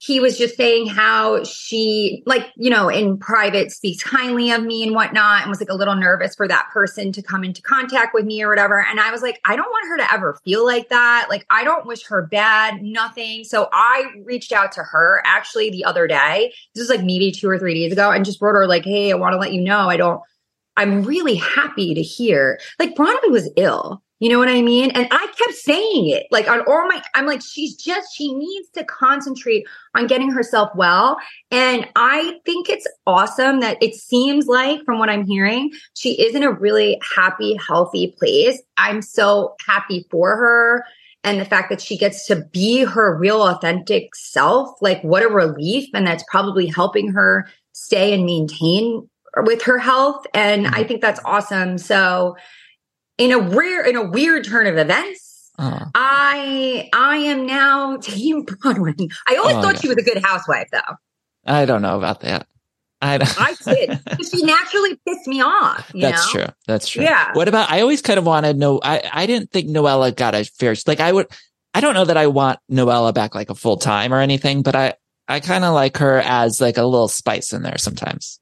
he 0.02 0.18
was 0.18 0.38
just 0.38 0.56
saying 0.56 0.86
how 0.86 1.44
she, 1.44 2.22
like, 2.24 2.50
you 2.56 2.70
know, 2.70 2.88
in 2.88 3.18
private 3.18 3.70
speaks 3.70 4.02
kindly 4.02 4.50
of 4.50 4.62
me 4.62 4.82
and 4.82 4.94
whatnot, 4.94 5.42
and 5.42 5.50
was 5.50 5.60
like 5.60 5.68
a 5.68 5.74
little 5.74 5.94
nervous 5.94 6.34
for 6.34 6.48
that 6.48 6.70
person 6.72 7.12
to 7.12 7.20
come 7.20 7.44
into 7.44 7.60
contact 7.60 8.14
with 8.14 8.24
me 8.24 8.42
or 8.42 8.48
whatever. 8.48 8.82
And 8.82 8.98
I 8.98 9.10
was 9.10 9.20
like, 9.20 9.38
I 9.44 9.56
don't 9.56 9.68
want 9.68 9.88
her 9.88 9.98
to 9.98 10.10
ever 10.10 10.38
feel 10.42 10.64
like 10.64 10.88
that. 10.88 11.26
Like, 11.28 11.44
I 11.50 11.64
don't 11.64 11.84
wish 11.84 12.06
her 12.06 12.26
bad, 12.26 12.80
nothing. 12.80 13.44
So 13.44 13.68
I 13.74 14.06
reached 14.24 14.52
out 14.52 14.72
to 14.72 14.82
her 14.82 15.20
actually 15.26 15.68
the 15.68 15.84
other 15.84 16.06
day. 16.06 16.54
This 16.74 16.80
was 16.80 16.88
like 16.88 17.04
maybe 17.04 17.30
two 17.30 17.50
or 17.50 17.58
three 17.58 17.74
days 17.74 17.92
ago, 17.92 18.10
and 18.10 18.24
just 18.24 18.40
wrote 18.40 18.54
her, 18.54 18.66
like, 18.66 18.84
hey, 18.84 19.12
I 19.12 19.16
want 19.16 19.34
to 19.34 19.38
let 19.38 19.52
you 19.52 19.60
know 19.60 19.90
I 19.90 19.98
don't, 19.98 20.22
I'm 20.78 21.02
really 21.02 21.34
happy 21.34 21.92
to 21.92 22.00
hear. 22.00 22.58
Like, 22.78 22.94
Braunwyn 22.94 23.32
was 23.32 23.50
ill. 23.58 24.02
You 24.20 24.28
know 24.28 24.38
what 24.38 24.48
I 24.48 24.60
mean? 24.60 24.90
And 24.90 25.08
I 25.10 25.26
kept 25.36 25.54
saying 25.54 26.08
it 26.08 26.26
like 26.30 26.46
on 26.46 26.60
all 26.68 26.86
my, 26.86 27.02
I'm 27.14 27.24
like, 27.26 27.40
she's 27.40 27.74
just, 27.74 28.14
she 28.14 28.34
needs 28.34 28.68
to 28.74 28.84
concentrate 28.84 29.66
on 29.94 30.06
getting 30.06 30.30
herself 30.30 30.68
well. 30.74 31.16
And 31.50 31.88
I 31.96 32.38
think 32.44 32.68
it's 32.68 32.86
awesome 33.06 33.60
that 33.60 33.82
it 33.82 33.94
seems 33.94 34.46
like, 34.46 34.84
from 34.84 34.98
what 34.98 35.08
I'm 35.08 35.24
hearing, 35.24 35.72
she 35.94 36.20
is 36.20 36.34
in 36.34 36.42
a 36.42 36.52
really 36.52 37.00
happy, 37.16 37.58
healthy 37.66 38.14
place. 38.18 38.60
I'm 38.76 39.00
so 39.00 39.56
happy 39.66 40.06
for 40.10 40.36
her. 40.36 40.84
And 41.24 41.40
the 41.40 41.46
fact 41.46 41.70
that 41.70 41.80
she 41.80 41.96
gets 41.96 42.26
to 42.26 42.36
be 42.36 42.84
her 42.84 43.16
real, 43.16 43.42
authentic 43.42 44.14
self, 44.14 44.70
like 44.82 45.02
what 45.02 45.22
a 45.22 45.28
relief. 45.28 45.88
And 45.94 46.06
that's 46.06 46.24
probably 46.30 46.66
helping 46.66 47.12
her 47.12 47.48
stay 47.72 48.12
and 48.12 48.26
maintain 48.26 49.08
with 49.44 49.62
her 49.62 49.78
health. 49.78 50.26
And 50.34 50.66
I 50.66 50.70
mm-hmm. 50.70 50.88
think 50.88 51.00
that's 51.00 51.20
awesome. 51.24 51.78
So, 51.78 52.36
in 53.20 53.30
a 53.32 53.38
rare, 53.38 53.84
in 53.86 53.94
a 53.96 54.02
weird 54.10 54.44
turn 54.44 54.66
of 54.66 54.76
events, 54.76 55.28
Oh. 55.62 55.78
I 55.94 56.88
I 56.94 57.16
am 57.18 57.44
now 57.46 57.98
Team 57.98 58.46
Braunwyn. 58.46 59.12
I 59.28 59.36
always 59.36 59.56
Oh, 59.56 59.62
thought 59.62 59.74
yeah. 59.74 59.80
she 59.80 59.88
was 59.88 59.98
a 59.98 60.02
good 60.02 60.18
housewife, 60.24 60.68
though. 60.72 60.94
I 61.46 61.66
don't 61.66 61.82
know 61.82 61.98
about 61.98 62.20
that. 62.22 62.46
I. 63.02 63.18
I 63.38 63.54
did. 63.74 64.00
she 64.26 64.42
naturally 64.42 64.98
pissed 65.06 65.26
me 65.26 65.42
off. 65.42 65.90
You 65.94 66.00
That's 66.02 66.34
know? 66.34 66.40
true. 66.44 66.52
That's 66.66 66.88
true. 66.88 67.02
Yeah. 67.02 67.32
What 67.34 67.46
about? 67.48 67.70
I 67.70 67.82
always 67.82 68.00
kind 68.02 68.18
of 68.18 68.24
wanted 68.24 68.56
no. 68.56 68.80
I 68.82 69.02
I 69.12 69.26
didn't 69.26 69.50
think 69.50 69.68
Noella 69.68 70.16
got 70.16 70.34
a 70.34 70.44
fair. 70.44 70.74
Like 70.86 71.00
I 71.00 71.12
would. 71.12 71.26
I 71.74 71.80
don't 71.80 71.94
know 71.94 72.06
that 72.06 72.16
I 72.16 72.26
want 72.28 72.58
Noella 72.70 73.12
back 73.14 73.34
like 73.34 73.50
a 73.50 73.54
full 73.54 73.76
time 73.76 74.12
or 74.14 74.20
anything, 74.20 74.62
but 74.62 74.74
I 74.74 74.94
I 75.28 75.40
kind 75.40 75.64
of 75.64 75.74
like 75.74 75.98
her 75.98 76.18
as 76.18 76.60
like 76.60 76.78
a 76.78 76.84
little 76.84 77.06
spice 77.08 77.52
in 77.52 77.62
there 77.62 77.78
sometimes. 77.78 78.39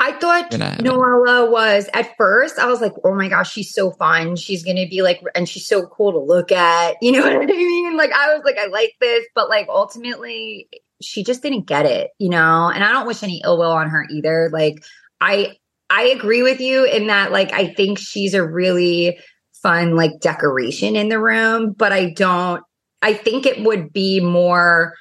I 0.00 0.12
thought 0.12 0.52
Noella 0.78 1.50
was 1.50 1.88
at 1.92 2.16
first. 2.16 2.58
I 2.58 2.66
was 2.66 2.80
like, 2.80 2.92
"Oh 3.02 3.14
my 3.14 3.28
gosh, 3.28 3.50
she's 3.52 3.74
so 3.74 3.90
fun. 3.90 4.36
She's 4.36 4.62
gonna 4.62 4.86
be 4.86 5.02
like, 5.02 5.20
and 5.34 5.48
she's 5.48 5.66
so 5.66 5.86
cool 5.86 6.12
to 6.12 6.18
look 6.18 6.52
at." 6.52 6.96
You 7.02 7.12
know 7.12 7.22
what 7.22 7.32
I 7.42 7.46
mean? 7.46 7.96
Like, 7.96 8.12
I 8.12 8.34
was 8.34 8.42
like, 8.44 8.58
"I 8.58 8.66
like 8.66 8.94
this," 9.00 9.26
but 9.34 9.48
like 9.48 9.66
ultimately, 9.68 10.68
she 11.02 11.24
just 11.24 11.42
didn't 11.42 11.66
get 11.66 11.84
it. 11.84 12.10
You 12.18 12.28
know, 12.28 12.70
and 12.72 12.84
I 12.84 12.92
don't 12.92 13.06
wish 13.06 13.22
any 13.22 13.42
ill 13.44 13.58
will 13.58 13.72
on 13.72 13.90
her 13.90 14.06
either. 14.10 14.50
Like, 14.52 14.84
I 15.20 15.56
I 15.90 16.04
agree 16.04 16.42
with 16.42 16.60
you 16.60 16.84
in 16.84 17.08
that. 17.08 17.32
Like, 17.32 17.52
I 17.52 17.72
think 17.74 17.98
she's 17.98 18.34
a 18.34 18.46
really 18.46 19.18
fun 19.62 19.96
like 19.96 20.20
decoration 20.20 20.94
in 20.94 21.08
the 21.08 21.20
room, 21.20 21.72
but 21.76 21.92
I 21.92 22.10
don't. 22.10 22.62
I 23.02 23.14
think 23.14 23.46
it 23.46 23.64
would 23.64 23.92
be 23.92 24.20
more 24.20 24.94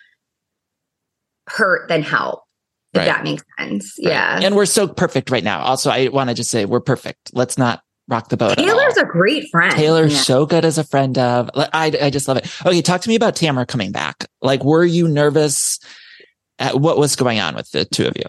hurt 1.48 1.88
than 1.88 2.04
help. 2.04 2.47
If 2.98 3.08
Right. 3.08 3.16
that 3.16 3.24
makes 3.24 3.44
sense. 3.60 3.96
Right. 4.04 4.12
Yeah. 4.12 4.40
And 4.44 4.56
we're 4.56 4.66
so 4.66 4.88
perfect 4.88 5.30
right 5.30 5.44
now. 5.44 5.60
Also, 5.62 5.90
I 5.90 6.08
want 6.10 6.30
to 6.30 6.34
just 6.34 6.50
say 6.50 6.66
we're 6.66 6.80
perfect. 6.80 7.32
Let's 7.34 7.58
not 7.58 7.82
rock 8.08 8.30
the 8.30 8.38
boat. 8.38 8.58
Taylor's 8.58 8.98
a 8.98 9.06
great 9.06 9.50
friend. 9.52 9.74
Taylor's 9.74 10.14
Yeah. 10.14 10.20
so 10.22 10.46
good 10.46 10.64
as 10.66 10.78
a 10.78 10.84
friend 10.84 11.18
of. 11.18 11.50
I 11.56 11.92
I 12.02 12.10
just 12.10 12.28
love 12.28 12.38
it. 12.38 12.50
Okay, 12.66 12.82
talk 12.82 13.02
to 13.02 13.10
me 13.10 13.16
about 13.16 13.36
Tamra 13.36 13.68
coming 13.68 13.92
back. 13.92 14.26
Like, 14.42 14.64
were 14.64 14.86
you 14.86 15.08
nervous? 15.08 15.80
At 16.60 16.80
what 16.80 16.98
was 16.98 17.16
going 17.16 17.40
on 17.40 17.54
with 17.56 17.70
the 17.70 17.86
two 17.86 18.08
of 18.08 18.18
you? 18.18 18.24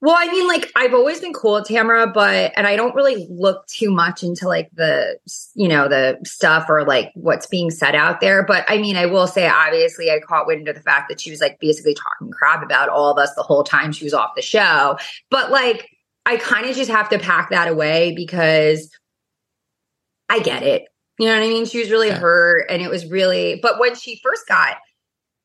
Well, 0.00 0.14
I 0.16 0.30
mean, 0.30 0.46
like 0.46 0.70
I've 0.76 0.94
always 0.94 1.20
been 1.20 1.32
cool 1.32 1.54
with 1.54 1.64
Tamra, 1.66 2.12
but 2.14 2.52
and 2.56 2.68
I 2.68 2.76
don't 2.76 2.94
really 2.94 3.26
look 3.28 3.66
too 3.66 3.90
much 3.90 4.22
into 4.22 4.46
like 4.46 4.68
the 4.72 5.18
you 5.54 5.66
know 5.66 5.88
the 5.88 6.18
stuff 6.24 6.66
or 6.68 6.84
like 6.84 7.10
what's 7.14 7.46
being 7.48 7.70
said 7.70 7.96
out 7.96 8.20
there. 8.20 8.44
But 8.44 8.64
I 8.68 8.78
mean, 8.78 8.96
I 8.96 9.06
will 9.06 9.26
say, 9.26 9.48
obviously, 9.48 10.08
I 10.10 10.20
caught 10.20 10.46
wind 10.46 10.68
of 10.68 10.76
the 10.76 10.82
fact 10.82 11.08
that 11.08 11.20
she 11.20 11.32
was 11.32 11.40
like 11.40 11.58
basically 11.58 11.94
talking 11.94 12.30
crap 12.30 12.62
about 12.62 12.88
all 12.88 13.10
of 13.10 13.18
us 13.18 13.34
the 13.34 13.42
whole 13.42 13.64
time 13.64 13.90
she 13.90 14.04
was 14.04 14.14
off 14.14 14.36
the 14.36 14.42
show. 14.42 14.96
But 15.30 15.50
like, 15.50 15.88
I 16.26 16.36
kind 16.36 16.66
of 16.70 16.76
just 16.76 16.90
have 16.90 17.08
to 17.08 17.18
pack 17.18 17.50
that 17.50 17.66
away 17.66 18.12
because 18.14 18.88
I 20.28 20.38
get 20.38 20.62
it. 20.62 20.84
You 21.18 21.26
know 21.26 21.34
what 21.34 21.42
I 21.44 21.48
mean? 21.48 21.66
She 21.66 21.80
was 21.80 21.90
really 21.90 22.08
Yeah. 22.08 22.18
hurt, 22.20 22.66
and 22.70 22.80
it 22.80 22.88
was 22.88 23.04
really. 23.06 23.58
But 23.60 23.80
when 23.80 23.96
she 23.96 24.20
first 24.22 24.46
got 24.46 24.76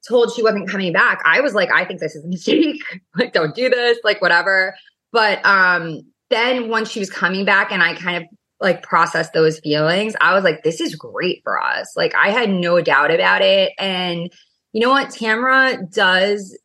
told 0.07 0.33
she 0.33 0.43
wasn't 0.43 0.69
coming 0.69 0.93
back, 0.93 1.21
I 1.25 1.41
was 1.41 1.53
like, 1.53 1.69
I 1.71 1.85
think 1.85 1.99
this 1.99 2.15
is 2.15 2.23
a 2.25 2.27
mistake. 2.27 2.81
like, 3.17 3.33
don't 3.33 3.55
do 3.55 3.69
this, 3.69 3.97
like 4.03 4.21
whatever. 4.21 4.75
But 5.11 5.45
um 5.45 6.01
then 6.29 6.69
once 6.69 6.89
she 6.89 6.99
was 6.99 7.09
coming 7.09 7.45
back 7.45 7.71
and 7.71 7.83
I 7.83 7.93
kind 7.95 8.17
of 8.17 8.23
like 8.59 8.81
processed 8.81 9.33
those 9.33 9.59
feelings, 9.59 10.15
I 10.21 10.33
was 10.33 10.43
like, 10.43 10.63
this 10.63 10.81
is 10.81 10.95
great 10.95 11.41
for 11.43 11.61
us. 11.61 11.93
Like 11.95 12.15
I 12.15 12.29
had 12.29 12.49
no 12.49 12.81
doubt 12.81 13.11
about 13.11 13.41
it. 13.41 13.71
And 13.77 14.31
you 14.71 14.81
know 14.81 14.89
what? 14.89 15.09
Tamra 15.09 15.91
does 15.93 16.57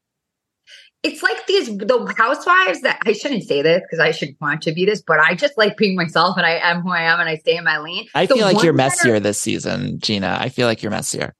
it's 1.04 1.22
like 1.22 1.46
these 1.46 1.66
the 1.68 2.14
housewives 2.16 2.80
that 2.80 2.98
I 3.06 3.12
shouldn't 3.12 3.44
say 3.44 3.62
this 3.62 3.82
because 3.82 4.00
I 4.00 4.10
should 4.10 4.30
want 4.40 4.62
to 4.62 4.72
be 4.72 4.84
this, 4.84 5.00
but 5.00 5.20
I 5.20 5.34
just 5.34 5.56
like 5.56 5.76
being 5.76 5.94
myself 5.94 6.36
and 6.36 6.44
I 6.44 6.56
am 6.58 6.80
who 6.82 6.90
I 6.90 7.02
am 7.02 7.20
and 7.20 7.28
I 7.28 7.36
stay 7.36 7.56
in 7.56 7.62
my 7.64 7.78
lane. 7.78 8.08
I 8.14 8.26
The 8.26 8.34
feel 8.34 8.44
like 8.46 8.62
you're 8.64 8.72
that 8.76 8.82
are- 8.82 8.88
messier 8.90 9.20
this 9.20 9.40
season, 9.40 10.00
Gina. 10.00 10.36
I 10.40 10.48
feel 10.48 10.66
like 10.66 10.82
you're 10.82 10.90
messier. 10.90 11.34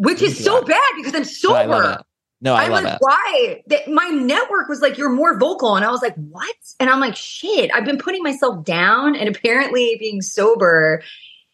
Which 0.00 0.22
is 0.22 0.42
so 0.42 0.62
bad 0.62 0.80
because 0.96 1.14
I'm 1.14 1.22
But 1.22 1.56
I 1.56 1.66
love 1.66 1.84
sober. 1.84 1.98
it. 2.00 2.06
No, 2.42 2.54
I, 2.54 2.64
I 2.64 2.68
love 2.68 2.84
was 2.84 2.92
it. 2.94 2.98
why 3.00 3.62
that 3.66 3.88
my 3.88 4.08
network 4.08 4.68
was 4.70 4.80
like, 4.80 4.96
you're 4.96 5.10
more 5.10 5.38
vocal. 5.38 5.76
And 5.76 5.84
I 5.84 5.90
was 5.90 6.00
like, 6.00 6.14
what? 6.14 6.56
And 6.80 6.88
I'm 6.88 6.98
like, 6.98 7.14
shit, 7.14 7.70
I've 7.74 7.84
been 7.84 7.98
putting 7.98 8.22
myself 8.22 8.64
down. 8.64 9.14
And 9.14 9.28
apparently 9.28 9.96
being 10.00 10.22
sober 10.22 11.02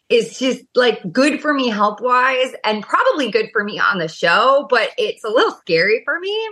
is 0.07 0.39
just 0.39 0.63
like 0.75 1.01
good 1.11 1.41
for 1.41 1.53
me 1.53 1.67
health 1.67 1.99
wise 1.99 2.53
and 2.63 2.81
probably 2.81 3.29
good 3.29 3.49
for 3.51 3.65
me 3.65 3.77
on 3.79 3.97
the 3.97 4.07
show, 4.07 4.65
but 4.69 4.91
it's 4.97 5.25
a 5.25 5.29
little 5.29 5.51
scary 5.51 6.03
for 6.05 6.17
me. 6.17 6.49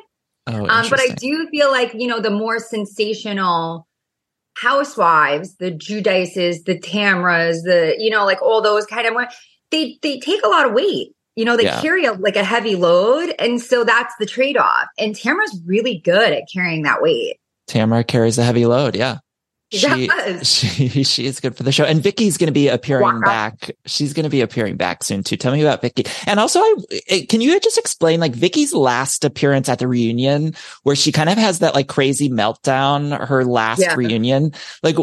Oh, 0.47 0.67
Um, 0.67 0.89
but 0.89 0.99
I 0.99 1.15
do 1.15 1.47
feel 1.49 1.71
like, 1.71 1.93
you 1.93 2.07
know, 2.07 2.19
the 2.19 2.29
more 2.29 2.59
sensational 2.59 3.87
housewives, 4.57 5.55
the 5.55 5.71
Giudices, 5.71 6.65
the 6.65 6.77
Tamras, 6.77 7.63
the, 7.63 7.95
you 7.97 8.09
know, 8.09 8.25
like 8.25 8.41
all 8.41 8.61
those 8.61 8.85
kind 8.85 9.07
of, 9.07 9.13
they, 9.71 9.97
they 10.01 10.19
take 10.19 10.43
a 10.43 10.49
lot 10.49 10.65
of 10.65 10.73
weight. 10.73 11.14
You 11.35 11.45
know, 11.45 11.57
they 11.57 11.63
Yeah. 11.63 11.81
carry 11.81 12.05
a, 12.05 12.13
like 12.13 12.35
a 12.35 12.43
heavy 12.43 12.75
load. 12.75 13.33
And 13.39 13.61
so 13.61 13.83
that's 13.83 14.13
the 14.19 14.25
trade 14.25 14.57
off. 14.57 14.87
And 14.97 15.15
Tamra's 15.15 15.59
really 15.65 15.99
good 15.99 16.31
at 16.33 16.43
carrying 16.53 16.83
that 16.83 17.01
weight. 17.01 17.37
Tamra 17.69 18.05
carries 18.07 18.37
a 18.37 18.43
heavy 18.43 18.65
load. 18.65 18.95
Yeah. 18.95 19.17
She, 19.71 19.79
Yes. 20.05 20.47
she 20.53 21.03
she 21.03 21.25
is 21.25 21.39
good 21.39 21.57
for 21.57 21.63
the 21.63 21.71
show, 21.71 21.83
and 21.83 22.01
Vicki's 22.01 22.37
going 22.37 22.47
to 22.47 22.53
be 22.53 22.67
appearing 22.67 23.03
Wow. 23.15 23.21
back. 23.25 23.71
She's 23.87 24.13
going 24.13 24.23
to 24.25 24.29
be 24.29 24.41
appearing 24.41 24.77
back 24.77 25.03
soon 25.03 25.23
too. 25.23 25.35
Tell 25.37 25.51
me 25.51 25.61
about 25.61 25.81
Vicki, 25.81 26.05
and 26.27 26.39
also, 26.39 26.59
I 27.11 27.25
can 27.27 27.41
you 27.41 27.59
just 27.59 27.79
explain 27.79 28.19
like 28.19 28.33
Vicki's 28.33 28.73
last 28.75 29.25
appearance 29.25 29.67
at 29.67 29.79
the 29.79 29.87
reunion, 29.87 30.53
where 30.83 30.95
she 30.95 31.11
kind 31.11 31.29
of 31.29 31.37
has 31.39 31.59
that 31.59 31.73
like 31.73 31.87
crazy 31.87 32.29
meltdown. 32.29 33.19
Her 33.27 33.43
last 33.43 33.81
Yeah. 33.81 33.95
reunion, 33.95 34.51
like 34.83 34.97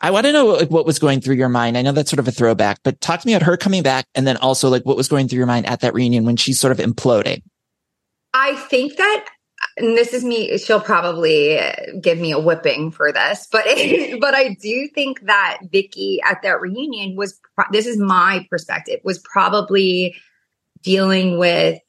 I 0.00 0.10
want 0.10 0.26
to 0.26 0.32
know 0.32 0.46
like, 0.46 0.70
what 0.70 0.86
was 0.86 0.98
going 0.98 1.20
through 1.20 1.36
your 1.36 1.48
mind. 1.48 1.76
I 1.76 1.82
know 1.82 1.92
that's 1.92 2.10
sort 2.10 2.20
of 2.20 2.28
a 2.28 2.32
throwback, 2.32 2.80
but 2.84 3.00
talk 3.00 3.20
to 3.20 3.26
me 3.26 3.34
about 3.34 3.46
her 3.46 3.56
coming 3.56 3.82
back, 3.82 4.06
and 4.14 4.26
then 4.26 4.36
also 4.36 4.68
like 4.68 4.84
what 4.84 4.96
was 4.96 5.08
going 5.08 5.28
through 5.28 5.38
your 5.38 5.46
mind 5.46 5.66
at 5.66 5.80
that 5.80 5.94
reunion 5.94 6.24
when 6.24 6.36
she's 6.36 6.60
sort 6.60 6.72
of 6.72 6.78
imploding. 6.78 7.42
I 8.32 8.54
think 8.54 8.96
that, 8.96 9.26
and 9.76 9.96
this 9.96 10.12
is 10.12 10.24
me. 10.24 10.56
She'll 10.58 10.80
probably 10.80 11.58
give 12.00 12.18
me 12.18 12.32
a 12.32 12.38
whipping 12.38 12.92
for 12.92 13.12
this, 13.12 13.48
but 13.50 13.64
but 14.20 14.34
I 14.34 14.56
do 14.60 14.88
think 14.94 15.22
that 15.22 15.58
Vicki 15.70 16.20
at 16.24 16.42
that 16.42 16.60
reunion 16.60 17.16
was. 17.16 17.38
This 17.72 17.86
is 17.86 17.98
my 17.98 18.46
perspective. 18.50 19.00
Was 19.02 19.18
probably 19.18 20.14
dealing 20.82 21.38
with 21.38 21.80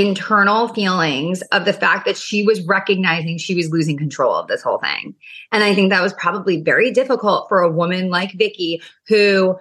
internal 0.00 0.68
feelings 0.68 1.42
of 1.52 1.64
the 1.64 1.72
fact 1.72 2.06
that 2.06 2.16
she 2.16 2.42
was 2.42 2.64
recognizing 2.66 3.38
she 3.38 3.54
was 3.54 3.70
losing 3.70 3.96
control 3.96 4.34
of 4.34 4.48
this 4.48 4.62
whole 4.62 4.78
thing. 4.78 5.14
And 5.52 5.62
I 5.62 5.74
think 5.74 5.90
that 5.90 6.02
was 6.02 6.14
probably 6.14 6.62
very 6.62 6.90
difficult 6.90 7.48
for 7.48 7.60
a 7.60 7.70
woman 7.70 8.10
like 8.10 8.32
Vicki 8.32 8.82
who 9.06 9.58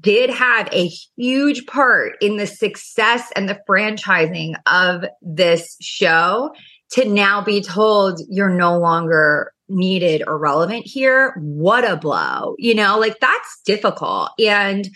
did 0.00 0.30
have 0.30 0.68
a 0.72 0.90
huge 1.16 1.66
part 1.66 2.16
in 2.20 2.36
the 2.36 2.46
success 2.46 3.30
and 3.36 3.48
the 3.48 3.60
franchising 3.68 4.54
of 4.66 5.04
this 5.22 5.76
show 5.80 6.52
to 6.90 7.08
now 7.08 7.40
be 7.40 7.60
told 7.60 8.20
you're 8.28 8.50
no 8.50 8.78
longer 8.78 9.52
needed 9.68 10.22
or 10.26 10.38
relevant 10.38 10.86
here. 10.86 11.34
What 11.38 11.88
a 11.88 11.96
blow. 11.96 12.54
You 12.58 12.74
know, 12.74 12.98
like 12.98 13.18
that's 13.20 13.60
difficult. 13.64 14.30
And 14.38 14.88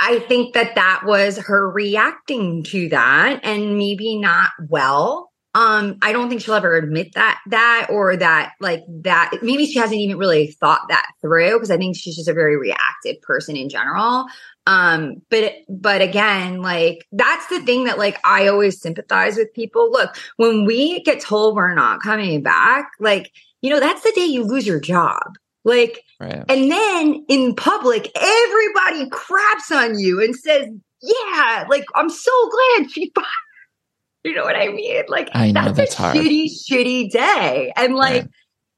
I 0.00 0.20
think 0.20 0.54
that 0.54 0.74
that 0.76 1.02
was 1.04 1.38
her 1.38 1.68
reacting 1.70 2.62
to 2.64 2.88
that 2.90 3.40
and 3.42 3.76
maybe 3.76 4.18
not 4.18 4.50
well. 4.68 5.30
Um, 5.54 5.96
I 6.02 6.12
don't 6.12 6.28
think 6.28 6.42
she'll 6.42 6.54
ever 6.54 6.76
admit 6.76 7.14
that 7.14 7.40
that 7.48 7.88
or 7.90 8.16
that 8.16 8.52
like 8.60 8.82
that 9.00 9.32
maybe 9.42 9.66
she 9.66 9.78
hasn't 9.78 9.98
even 9.98 10.18
really 10.18 10.48
thought 10.52 10.82
that 10.88 11.10
through 11.20 11.54
because 11.54 11.70
I 11.70 11.78
think 11.78 11.96
she's 11.96 12.16
just 12.16 12.28
a 12.28 12.34
very 12.34 12.56
reactive 12.56 13.20
person 13.22 13.56
in 13.56 13.68
general. 13.68 14.26
Um, 14.66 15.22
but 15.30 15.54
but 15.68 16.02
again, 16.02 16.60
like 16.60 17.06
that's 17.10 17.46
the 17.48 17.60
thing 17.60 17.84
that 17.84 17.98
like 17.98 18.20
I 18.24 18.48
always 18.48 18.80
sympathize 18.80 19.36
with 19.36 19.52
people. 19.54 19.90
Look, 19.90 20.16
when 20.36 20.66
we 20.66 21.02
get 21.02 21.20
told 21.20 21.56
we're 21.56 21.74
not 21.74 22.02
coming 22.02 22.42
back, 22.42 22.90
like, 23.00 23.32
you 23.62 23.70
know, 23.70 23.80
that's 23.80 24.02
the 24.02 24.12
day 24.14 24.26
you 24.26 24.44
lose 24.44 24.66
your 24.66 24.78
job. 24.78 25.22
Like 25.68 26.02
Right. 26.20 26.42
and 26.48 26.70
then 26.72 27.24
in 27.28 27.54
public, 27.54 28.10
everybody 28.16 29.08
craps 29.10 29.70
on 29.70 29.98
you 30.00 30.20
and 30.22 30.34
says, 30.34 30.66
Yeah, 31.00 31.64
like 31.68 31.84
I'm 31.94 32.10
so 32.10 32.30
glad 32.50 32.90
she 32.90 33.10
bought. 33.14 33.24
You 34.24 34.34
know 34.34 34.42
what 34.42 34.56
I 34.56 34.68
mean? 34.68 35.04
Like 35.08 35.28
I 35.32 35.52
know, 35.52 35.62
that's, 35.66 35.76
that's 35.78 35.94
a 35.94 35.98
hard. 36.02 36.16
shitty, 36.16 36.46
shitty 36.68 37.10
day. 37.10 37.72
And 37.76 37.94
like 37.94 38.22
Right. 38.22 38.30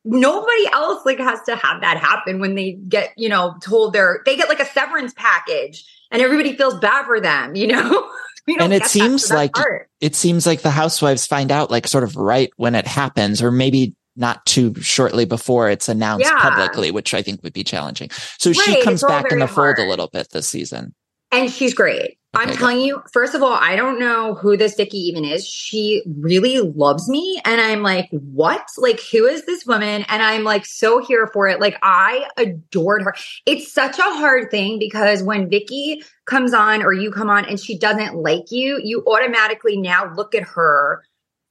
nobody 0.05 0.67
else 0.73 1.05
like 1.07 1.19
has 1.19 1.41
to 1.45 1.57
have 1.57 1.81
that 1.81 1.97
happen 1.99 2.41
when 2.41 2.55
they 2.55 2.73
get, 2.73 3.13
you 3.17 3.29
know, 3.31 3.55
told 3.63 3.93
they're 3.95 4.21
they 4.27 4.37
get 4.37 4.49
like 4.51 4.61
a 4.61 4.67
severance 4.67 5.15
package 5.15 5.85
and 6.11 6.21
everybody 6.21 6.57
feels 6.57 6.79
bad 6.79 7.07
for 7.07 7.21
them, 7.21 7.55
you 7.55 7.69
know? 7.69 8.11
And 8.59 8.73
it 8.73 8.87
seems 8.87 9.31
like- 9.31 9.53
part. 9.53 9.89
it 10.01 10.17
seems 10.17 10.45
like 10.45 10.63
the 10.63 10.71
housewives 10.71 11.25
find 11.25 11.53
out 11.53 11.71
like 11.71 11.87
sort 11.87 12.03
of 12.03 12.17
right 12.17 12.51
when 12.57 12.75
it 12.75 12.87
happens 12.87 13.43
or 13.43 13.53
maybe 13.53 13.95
not 14.17 14.45
too 14.47 14.75
shortly 14.77 15.25
before 15.25 15.71
it's 15.71 15.89
announced 15.89 16.27
Yeah. 16.27 16.41
publicly 16.41 16.91
which 16.91 17.15
i 17.15 17.23
think 17.23 17.43
would 17.43 17.53
be 17.53 17.65
challenging 17.65 18.11
so 18.39 18.53
she 18.53 18.83
comes 18.83 19.03
back 19.03 19.31
in 19.31 19.39
the 19.39 19.49
fold 19.49 19.79
a 19.79 19.85
little 19.85 20.09
bit 20.09 20.29
this 20.31 20.49
season 20.49 20.95
And 21.33 21.49
she's 21.51 21.75
great. 21.75 22.19
I'm 22.35 22.49
Okay, 22.49 22.59
telling 22.59 22.81
you, 22.81 23.03
first 23.13 23.35
of 23.35 23.43
all, 23.43 23.53
I 23.53 23.75
don't 23.77 23.99
know 24.01 24.35
who 24.35 24.57
this 24.57 24.75
Vicki 24.75 24.99
even 24.99 25.25
is. 25.25 25.47
She 25.47 26.03
really 26.19 26.59
loves 26.59 27.09
me. 27.09 27.41
And 27.45 27.61
I'm 27.61 27.83
like, 27.83 28.09
what? 28.11 28.65
Like, 28.79 29.01
who 29.13 29.27
is 29.27 29.47
this 29.47 29.65
woman? 29.67 30.05
And 30.09 30.23
I'm 30.23 30.45
like, 30.45 30.65
so 30.67 31.05
here 31.05 31.29
for 31.33 31.49
it. 31.49 31.61
Like, 31.61 31.77
I 31.83 32.29
adored 32.37 33.03
her. 33.03 33.15
It's 33.47 33.73
such 33.73 33.99
a 33.99 34.03
hard 34.03 34.51
thing 34.51 34.79
because 34.79 35.23
when 35.25 35.51
Vicki 35.51 36.03
comes 36.27 36.55
on 36.55 36.83
or 36.83 36.93
you 36.93 37.11
come 37.11 37.31
on 37.31 37.45
and 37.47 37.59
she 37.59 37.77
doesn't 37.79 38.15
like 38.17 38.51
you, 38.51 38.81
you 38.83 39.05
automatically 39.07 39.77
now 39.77 40.13
look 40.15 40.35
at 40.35 40.45
her 40.45 41.03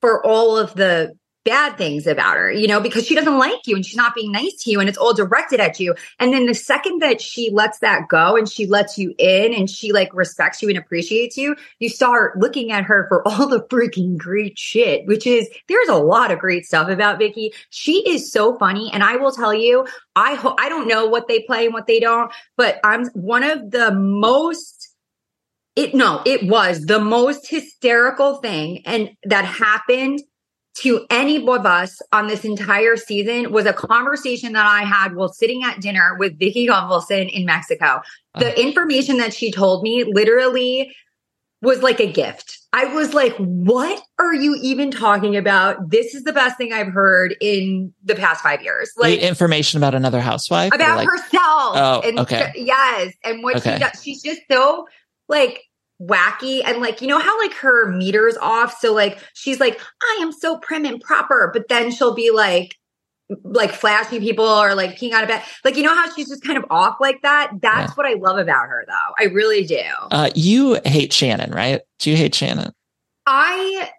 for 0.01 0.26
all 0.26 0.57
of 0.57 0.76
the 0.76 1.14
bad 1.49 1.79
things 1.79 2.05
about 2.05 2.37
her, 2.37 2.51
you 2.51 2.67
know, 2.67 2.79
because 2.79 3.07
she 3.07 3.15
doesn't 3.15 3.39
like 3.39 3.65
you 3.65 3.75
and 3.75 3.83
she's 3.83 3.95
not 3.95 4.13
being 4.13 4.31
nice 4.31 4.53
to 4.53 4.69
you 4.69 4.79
and 4.79 4.87
it's 4.87 4.99
all 4.99 5.15
directed 5.15 5.59
at 5.59 5.79
you. 5.79 5.95
And 6.19 6.31
then 6.31 6.45
the 6.45 6.53
second 6.53 6.99
that 6.99 7.19
she 7.21 7.49
lets 7.49 7.79
that 7.79 8.07
go 8.07 8.37
and 8.37 8.47
she 8.47 8.67
lets 8.67 8.99
you 8.99 9.15
in 9.17 9.55
and 9.55 9.67
she 9.67 9.91
like 9.91 10.13
respects 10.13 10.61
you 10.61 10.69
and 10.69 10.77
appreciates 10.77 11.37
you, 11.37 11.55
you 11.79 11.89
start 11.89 12.37
looking 12.37 12.71
at 12.71 12.83
her 12.83 13.07
for 13.07 13.27
all 13.27 13.47
the 13.47 13.63
freaking 13.63 14.15
great 14.15 14.59
shit, 14.59 15.07
which 15.07 15.25
is 15.25 15.49
there's 15.67 15.89
a 15.89 15.95
lot 15.95 16.29
of 16.29 16.37
great 16.37 16.65
stuff 16.65 16.87
about 16.87 17.17
Vicki. 17.17 17.51
She 17.71 18.07
is 18.07 18.31
so 18.31 18.55
funny. 18.59 18.91
And 18.93 19.03
I 19.03 19.15
will 19.15 19.31
tell 19.31 19.53
you, 19.53 19.87
I 20.15 20.35
ho- 20.35 20.55
I 20.59 20.69
don't 20.69 20.87
know 20.87 21.07
what 21.07 21.27
they 21.27 21.41
play 21.41 21.65
and 21.65 21.73
what 21.73 21.87
they 21.87 21.99
don't, 21.99 22.31
but 22.57 22.79
I'm 22.83 23.07
one 23.07 23.43
of 23.43 23.71
the 23.71 23.91
most 23.91 24.75
it 25.75 25.95
no, 25.95 26.21
it 26.25 26.43
was 26.43 26.85
the 26.85 26.99
most 26.99 27.49
hysterical 27.49 28.35
thing 28.35 28.83
and 28.85 29.11
that 29.23 29.45
happened 29.45 30.19
to 30.82 31.05
any 31.09 31.38
of 31.38 31.65
us 31.65 32.01
on 32.11 32.27
this 32.27 32.45
entire 32.45 32.95
season 32.95 33.51
was 33.51 33.65
a 33.65 33.73
conversation 33.73 34.53
that 34.53 34.65
I 34.65 34.84
had 34.84 35.15
while 35.15 35.30
sitting 35.30 35.63
at 35.63 35.82
dinner 35.82 36.15
with 36.17 36.39
Vicki 36.39 36.67
Gunvalson 36.67 37.30
in 37.30 37.45
Mexico. 37.45 38.01
The 38.36 38.53
oh. 38.53 38.61
information 38.61 39.17
that 39.17 39.34
she 39.34 39.51
told 39.51 39.84
me 39.84 40.03
literally 40.03 40.95
was 41.61 41.82
like 41.82 41.99
a 41.99 42.09
gift. 42.09 42.57
I 42.71 42.86
was 42.86 43.13
like, 43.13 43.36
what 43.38 44.01
are 44.19 44.34
you 44.34 44.57
even 44.61 44.91
talking 44.91 45.36
about? 45.36 45.89
This 45.89 46.15
is 46.15 46.23
the 46.23 46.32
best 46.32 46.57
thing 46.57 46.71
I've 46.71 46.93
heard 46.93 47.36
in 47.41 47.93
the 48.03 48.15
past 48.15 48.41
five 48.41 48.61
years. 48.61 48.91
Like 48.95 49.19
information 49.19 49.77
about 49.77 49.95
another 49.95 50.21
housewife 50.21 50.71
about 50.73 50.97
like, 50.97 51.09
herself. 51.09 51.32
Oh, 51.75 52.01
and 52.05 52.19
okay. 52.19 52.53
yes. 52.55 53.13
And 53.23 53.43
what 53.43 53.57
Okay. 53.57 53.73
she 53.73 53.80
does, 53.80 54.03
she's 54.03 54.21
just 54.21 54.41
so 54.49 54.88
like 55.27 55.63
wacky 56.01 56.61
and 56.65 56.79
like, 56.81 57.01
you 57.01 57.07
know 57.07 57.19
how 57.19 57.37
like 57.39 57.53
her 57.55 57.91
meter's 57.91 58.37
off. 58.37 58.77
So 58.79 58.93
like 58.93 59.19
she's 59.33 59.59
like, 59.59 59.79
I 60.01 60.19
am 60.21 60.31
so 60.31 60.57
prim 60.57 60.85
and 60.85 61.01
proper, 61.01 61.49
but 61.53 61.67
then 61.67 61.91
she'll 61.91 62.13
be 62.15 62.31
like, 62.31 62.75
like 63.43 63.71
flashing 63.71 64.21
people 64.21 64.45
or 64.45 64.73
like 64.73 64.97
peeing 64.97 65.11
out 65.11 65.21
of 65.23 65.29
bed. 65.29 65.43
Like, 65.63 65.75
you 65.75 65.83
know 65.83 65.93
how 65.93 66.11
she's 66.15 66.29
just 66.29 66.43
kind 66.43 66.57
of 66.57 66.65
off 66.71 66.97
like 66.99 67.21
that? 67.21 67.51
That's 67.61 67.91
Yeah. 67.91 67.95
what 67.95 68.05
I 68.07 68.13
love 68.13 68.37
about 68.39 68.67
her 68.69 68.85
though. 68.87 69.13
I 69.19 69.25
really 69.27 69.65
do. 69.65 69.81
uh, 70.11 70.29
you 70.35 70.79
hate 70.85 71.13
shannon 71.13 71.51
right 71.51 71.81
do 71.99 72.09
you 72.11 72.17
hate 72.17 72.33
shannon 72.33 72.71
I 73.27 73.91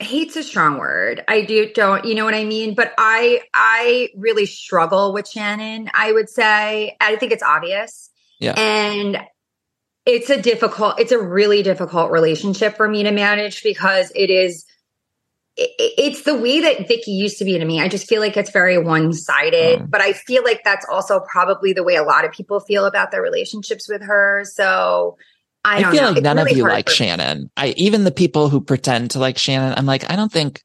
hate's 0.00 0.34
a 0.34 0.42
strong 0.42 0.78
word. 0.78 1.22
I 1.28 1.42
do 1.42 1.70
don't, 1.74 2.04
you 2.06 2.14
know 2.14 2.24
what 2.24 2.34
I 2.34 2.44
mean? 2.44 2.74
But 2.74 2.92
I 2.98 3.42
I 3.54 4.08
really 4.16 4.46
struggle 4.46 5.12
with 5.12 5.28
Shannon, 5.28 5.90
I 5.94 6.10
would 6.12 6.28
say. 6.30 6.96
I 7.00 7.16
think 7.16 7.32
it's 7.32 7.42
obvious. 7.42 8.08
Yeah. 8.40 8.54
And 8.58 9.20
it's 10.06 10.30
a 10.30 10.40
difficult, 10.40 10.98
it's 11.00 11.12
a 11.12 11.18
really 11.20 11.62
difficult 11.62 12.10
relationship 12.10 12.76
for 12.76 12.88
me 12.88 13.02
to 13.04 13.10
manage 13.12 13.62
because 13.62 14.10
it 14.14 14.30
is 14.30 14.64
it- 15.56 15.92
it's 15.98 16.22
the 16.22 16.34
way 16.36 16.60
that 16.60 16.86
Vicki 16.88 17.10
used 17.10 17.36
to 17.38 17.44
be 17.44 17.58
to 17.58 17.64
me. 17.64 17.82
I 17.82 17.88
just 17.88 18.06
feel 18.08 18.20
like 18.20 18.36
it's 18.36 18.50
very 18.50 18.78
one 18.78 19.12
sided, 19.12 19.80
Mm. 19.80 19.90
but 19.90 20.00
I 20.00 20.12
feel 20.14 20.42
like 20.44 20.62
that's 20.64 20.86
also 20.90 21.20
probably 21.20 21.72
the 21.74 21.82
way 21.82 21.96
a 21.96 22.02
lot 22.04 22.24
of 22.24 22.30
people 22.32 22.60
feel 22.60 22.86
about 22.86 23.10
their 23.10 23.20
relationships 23.20 23.86
with 23.88 24.00
her. 24.02 24.44
So 24.46 25.18
I, 25.64 25.78
I, 25.78 25.82
don't 25.82 25.90
feel 25.92 26.00
know. 26.02 26.08
like 26.08 26.16
It's 26.18 26.24
none 26.24 26.38
of 26.38 26.50
you 26.50 26.62
like 26.62 26.86
me. 26.88 26.94
shannon 26.94 27.50
i 27.58 27.74
even 27.76 28.04
the 28.04 28.10
people 28.10 28.48
who 28.48 28.62
pretend 28.62 29.10
to 29.10 29.18
like 29.18 29.36
shannon 29.36 29.74
i'm 29.76 29.84
like 29.84 30.10
i 30.10 30.16
don't 30.16 30.32
think 30.32 30.62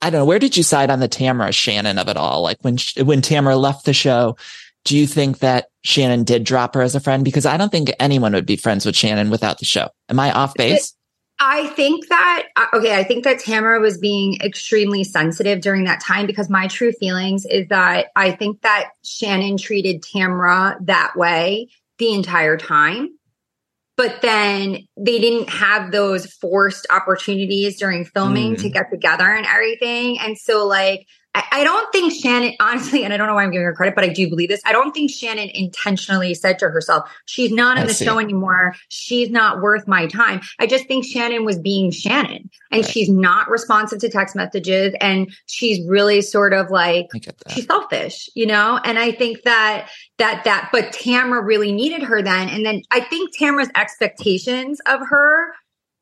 i 0.00 0.08
don't 0.08 0.20
know 0.20 0.24
where 0.24 0.38
did 0.38 0.56
you 0.56 0.62
side 0.62 0.88
on 0.88 1.00
the 1.00 1.08
Tamra 1.08 1.52
shannon 1.52 1.98
of 1.98 2.08
it 2.08 2.16
all 2.16 2.40
like 2.40 2.56
when 2.62 2.78
when 3.04 3.20
Tamra 3.20 3.60
left 3.60 3.84
the 3.84 3.92
show 3.92 4.38
do 4.88 4.96
you 4.96 5.06
think 5.06 5.38
that 5.40 5.66
shannon 5.84 6.24
did 6.24 6.44
drop 6.44 6.74
her 6.74 6.80
as 6.80 6.94
a 6.94 7.00
friend 7.00 7.24
because 7.24 7.44
i 7.44 7.56
don't 7.56 7.70
think 7.70 7.92
anyone 8.00 8.32
would 8.32 8.46
be 8.46 8.56
friends 8.56 8.86
with 8.86 8.96
shannon 8.96 9.28
without 9.28 9.58
the 9.58 9.64
show 9.64 9.88
am 10.08 10.18
i 10.18 10.32
off 10.32 10.54
base 10.54 10.94
I 11.40 11.68
think 11.68 12.08
that 12.08 12.46
uh, 12.56 12.66
okay, 12.74 12.96
I 12.96 13.04
think 13.04 13.22
that 13.22 13.38
Tamra 13.38 13.80
was 13.80 13.96
being 13.98 14.40
extremely 14.40 15.04
sensitive 15.04 15.60
during 15.60 15.84
that 15.84 16.00
time 16.00 16.26
because 16.26 16.50
my 16.50 16.66
true 16.66 16.90
feelings 16.90 17.46
is 17.46 17.68
that 17.68 18.08
I 18.16 18.32
think 18.32 18.62
that 18.62 18.90
Shannon 19.04 19.56
treated 19.56 20.02
Tamra 20.02 20.76
that 20.86 21.12
way 21.14 21.68
the 21.98 22.12
entire 22.12 22.56
time. 22.56 23.10
But 23.96 24.20
then 24.22 24.86
they 24.96 25.18
didn't 25.18 25.50
have 25.50 25.90
those 25.90 26.26
forced 26.26 26.86
opportunities 26.88 27.78
during 27.78 28.04
filming 28.04 28.54
mm. 28.54 28.62
to 28.62 28.70
get 28.70 28.90
together 28.90 29.28
and 29.28 29.44
everything. 29.44 30.18
And 30.20 30.38
so 30.38 30.66
like 30.66 31.06
I, 31.50 31.64
don't 31.64 31.90
think 31.92 32.12
Shannon, 32.12 32.54
honestly, 32.60 33.04
and 33.04 33.12
I 33.12 33.16
don't 33.16 33.26
know 33.26 33.34
why 33.34 33.44
I'm 33.44 33.50
giving 33.50 33.64
her 33.64 33.74
credit, 33.74 33.94
but 33.94 34.04
I 34.04 34.08
do 34.08 34.28
believe 34.28 34.48
this. 34.48 34.62
I 34.64 34.72
don't 34.72 34.92
think 34.92 35.10
Shannon 35.10 35.50
intentionally 35.54 36.34
said 36.34 36.58
to 36.60 36.68
herself, 36.68 37.10
she's 37.26 37.50
not 37.50 37.78
in 37.78 37.86
the 37.86 37.94
show 37.94 38.18
anymore. 38.18 38.74
She's 38.88 39.30
not 39.30 39.60
worth 39.60 39.86
my 39.86 40.06
time. 40.06 40.40
I 40.58 40.66
just 40.66 40.86
think 40.86 41.04
Shannon 41.04 41.44
was 41.44 41.58
being 41.58 41.90
Shannon 41.90 42.50
and 42.70 42.82
right. 42.82 42.90
she's 42.90 43.08
not 43.08 43.50
responsive 43.50 44.00
to 44.00 44.08
text 44.08 44.36
messages 44.36 44.94
and 45.00 45.32
she's 45.46 45.86
really 45.88 46.20
sort 46.20 46.52
of 46.52 46.70
like, 46.70 47.06
she's 47.50 47.66
selfish, 47.66 48.28
you 48.34 48.46
know? 48.46 48.80
And 48.84 48.98
I 48.98 49.12
think 49.12 49.42
that, 49.42 49.88
that, 50.18 50.44
that, 50.44 50.70
but 50.72 50.92
Tamra 50.92 51.44
really 51.44 51.72
needed 51.72 52.02
her 52.02 52.22
then. 52.22 52.48
And 52.48 52.64
then 52.64 52.82
I 52.90 53.00
think 53.00 53.36
Tamra's 53.36 53.70
expectations 53.74 54.80
of 54.86 55.00
her 55.08 55.52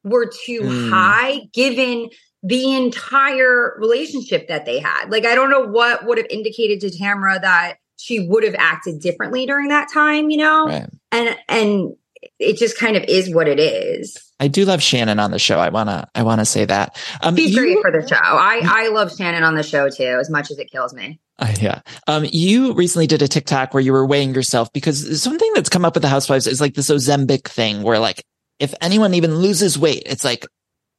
were 0.07 0.27
too 0.27 0.61
mm. 0.61 0.91
high 0.91 1.41
given 1.53 2.09
the 2.47 2.75
entire 2.75 3.75
relationship 3.79 4.49
that 4.49 4.67
they 4.67 4.79
had. 4.79 5.11
Like, 5.11 5.27
I 5.27 5.35
don't 5.35 5.51
know 5.51 5.63
what 5.63 6.07
would 6.07 6.19
have 6.19 6.27
indicated 6.31 6.81
to 6.81 6.97
Tamra 6.97 7.41
that 7.41 7.77
she 7.97 8.29
would 8.29 8.45
have 8.45 8.55
acted 8.57 9.01
differently 9.01 9.47
during 9.47 9.69
that 9.69 9.89
time, 9.93 10.31
you 10.31 10.39
know? 10.39 10.67
Right. 10.67 10.89
And, 11.13 11.37
and, 11.49 11.97
it 12.39 12.57
just 12.59 12.79
kind 12.79 12.97
of 12.97 13.05
is 13.05 13.33
what 13.33 13.49
it 13.49 13.59
is. 13.59 14.17
I 14.41 14.49
do 14.49 14.65
love 14.65 14.83
Shannon 14.83 15.19
on 15.19 15.31
the 15.31 15.39
show. 15.39 15.59
I 15.59 15.71
wanna 15.71 16.09
I 16.15 16.23
wanna 16.23 16.45
say 16.45 16.65
that. 16.65 16.99
Um, 17.23 17.37
She's 17.37 17.55
you, 17.55 17.59
great 17.59 17.79
for 17.81 17.91
the 17.91 18.07
show. 18.07 18.17
I 18.17 18.61
I 18.65 18.89
love 18.89 19.17
Shannon 19.17 19.43
on 19.43 19.55
the 19.55 19.63
show 19.63 19.89
too, 19.89 20.19
as 20.21 20.29
much 20.29 20.51
as 20.51 20.59
it 20.59 20.71
kills 20.71 20.93
me. 20.93 21.21
Uh, 21.39 21.55
yeah. 21.61 21.81
Um, 22.07 22.27
you 22.31 22.73
recently 22.75 23.07
did 23.07 23.23
a 23.23 23.29
TikTok 23.29 23.73
where 23.73 23.83
you 23.83 23.93
were 23.93 24.07
weighing 24.07 24.35
yourself 24.35 24.73
because 24.73 25.23
something 25.23 25.51
that's 25.55 25.69
come 25.69 25.85
up 25.85 25.95
with 25.95 26.03
the 26.03 26.09
housewives 26.09 26.47
is 26.47 26.61
like 26.61 26.75
this 26.75 26.91
Ozempic 26.91 27.49
thing 27.49 27.83
where 27.83 27.99
like 27.99 28.25
if 28.59 28.75
anyone 28.81 29.15
even 29.15 29.37
loses 29.37 29.79
weight, 29.79 30.03
it's 30.07 30.25
like 30.25 30.47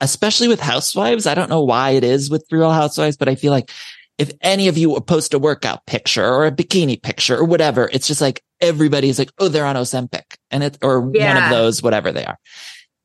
especially 0.02 0.48
with 0.48 0.60
housewives. 0.60 1.26
I 1.26 1.36
don't 1.36 1.50
know 1.50 1.64
why 1.64 1.92
it 1.92 2.04
is 2.04 2.30
with 2.30 2.46
real 2.52 2.72
housewives, 2.72 3.18
but 3.18 3.30
I 3.30 3.36
feel 3.36 3.52
like 3.52 3.72
if 4.18 4.32
any 4.42 4.68
of 4.68 4.78
you 4.78 5.00
post 5.02 5.34
a 5.34 5.40
workout 5.40 5.86
picture 5.86 6.26
or 6.26 6.46
a 6.46 6.52
bikini 6.52 7.02
picture 7.02 7.38
or 7.38 7.44
whatever, 7.44 7.90
it's 7.92 8.08
just 8.08 8.22
like 8.22 8.44
everybody's 8.60 9.20
like, 9.20 9.32
oh, 9.38 9.48
they're 9.48 9.66
on 9.66 9.76
Ozempic 9.76 10.38
and 10.50 10.64
it, 10.64 10.78
or 10.82 11.12
yeah. 11.14 11.36
one 11.36 11.44
of 11.44 11.50
those, 11.50 11.84
whatever 11.84 12.12
they 12.12 12.26
are. 12.26 12.40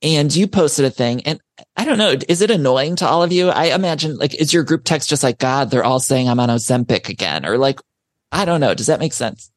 And 0.03 0.35
you 0.35 0.49
posted 0.49 0.85
a 0.85 0.91
thing 0.91 1.23
and 1.25 1.41
I 1.77 1.85
don't 1.85 1.99
know, 1.99 2.17
is 2.29 2.41
it 2.41 2.51
annoying 2.51 2.97
to 2.97 3.07
all 3.07 3.23
of 3.23 3.31
you? 3.31 3.51
I 3.51 3.67
imagine 3.67 4.17
like, 4.17 4.35
is 4.35 4.53
your 4.53 4.65
group 4.65 4.85
text 4.85 5.09
just 5.09 5.23
like, 5.23 5.39
God, 5.39 5.71
they're 5.71 5.85
all 5.85 6.01
saying 6.01 6.29
I'm 6.29 6.41
on 6.41 6.49
Ozempic 6.49 7.09
again 7.09 7.47
or 7.47 7.59
like, 7.59 7.81
I 8.33 8.45
don't 8.45 8.61
know. 8.61 8.75
Does 8.75 8.87
that 8.87 9.01
make 9.01 9.13
sense? 9.13 9.51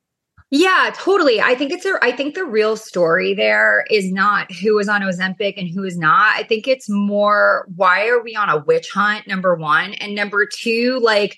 Yeah, 0.52 0.92
totally. 0.96 1.42
I 1.42 1.56
think 1.56 1.72
it's 1.72 1.86
a 1.86 1.98
I 2.04 2.12
think 2.12 2.36
the 2.36 2.46
real 2.46 2.78
story 2.78 3.34
there 3.34 3.84
is 3.90 4.12
not 4.12 4.52
who 4.52 4.78
is 4.78 4.88
on 4.88 5.02
Ozempic 5.02 5.56
and 5.58 5.68
who 5.68 5.84
is 5.84 5.98
not. 5.98 6.36
I 6.36 6.44
think 6.44 6.68
it's 6.68 6.88
more 6.88 7.68
why 7.76 8.08
are 8.08 8.22
we 8.22 8.36
on 8.36 8.50
a 8.50 8.60
witch 8.60 8.90
hunt 8.92 9.28
number 9.28 9.56
1 9.56 9.94
and 9.96 10.14
number 10.14 10.46
2 10.46 11.00
like 11.02 11.38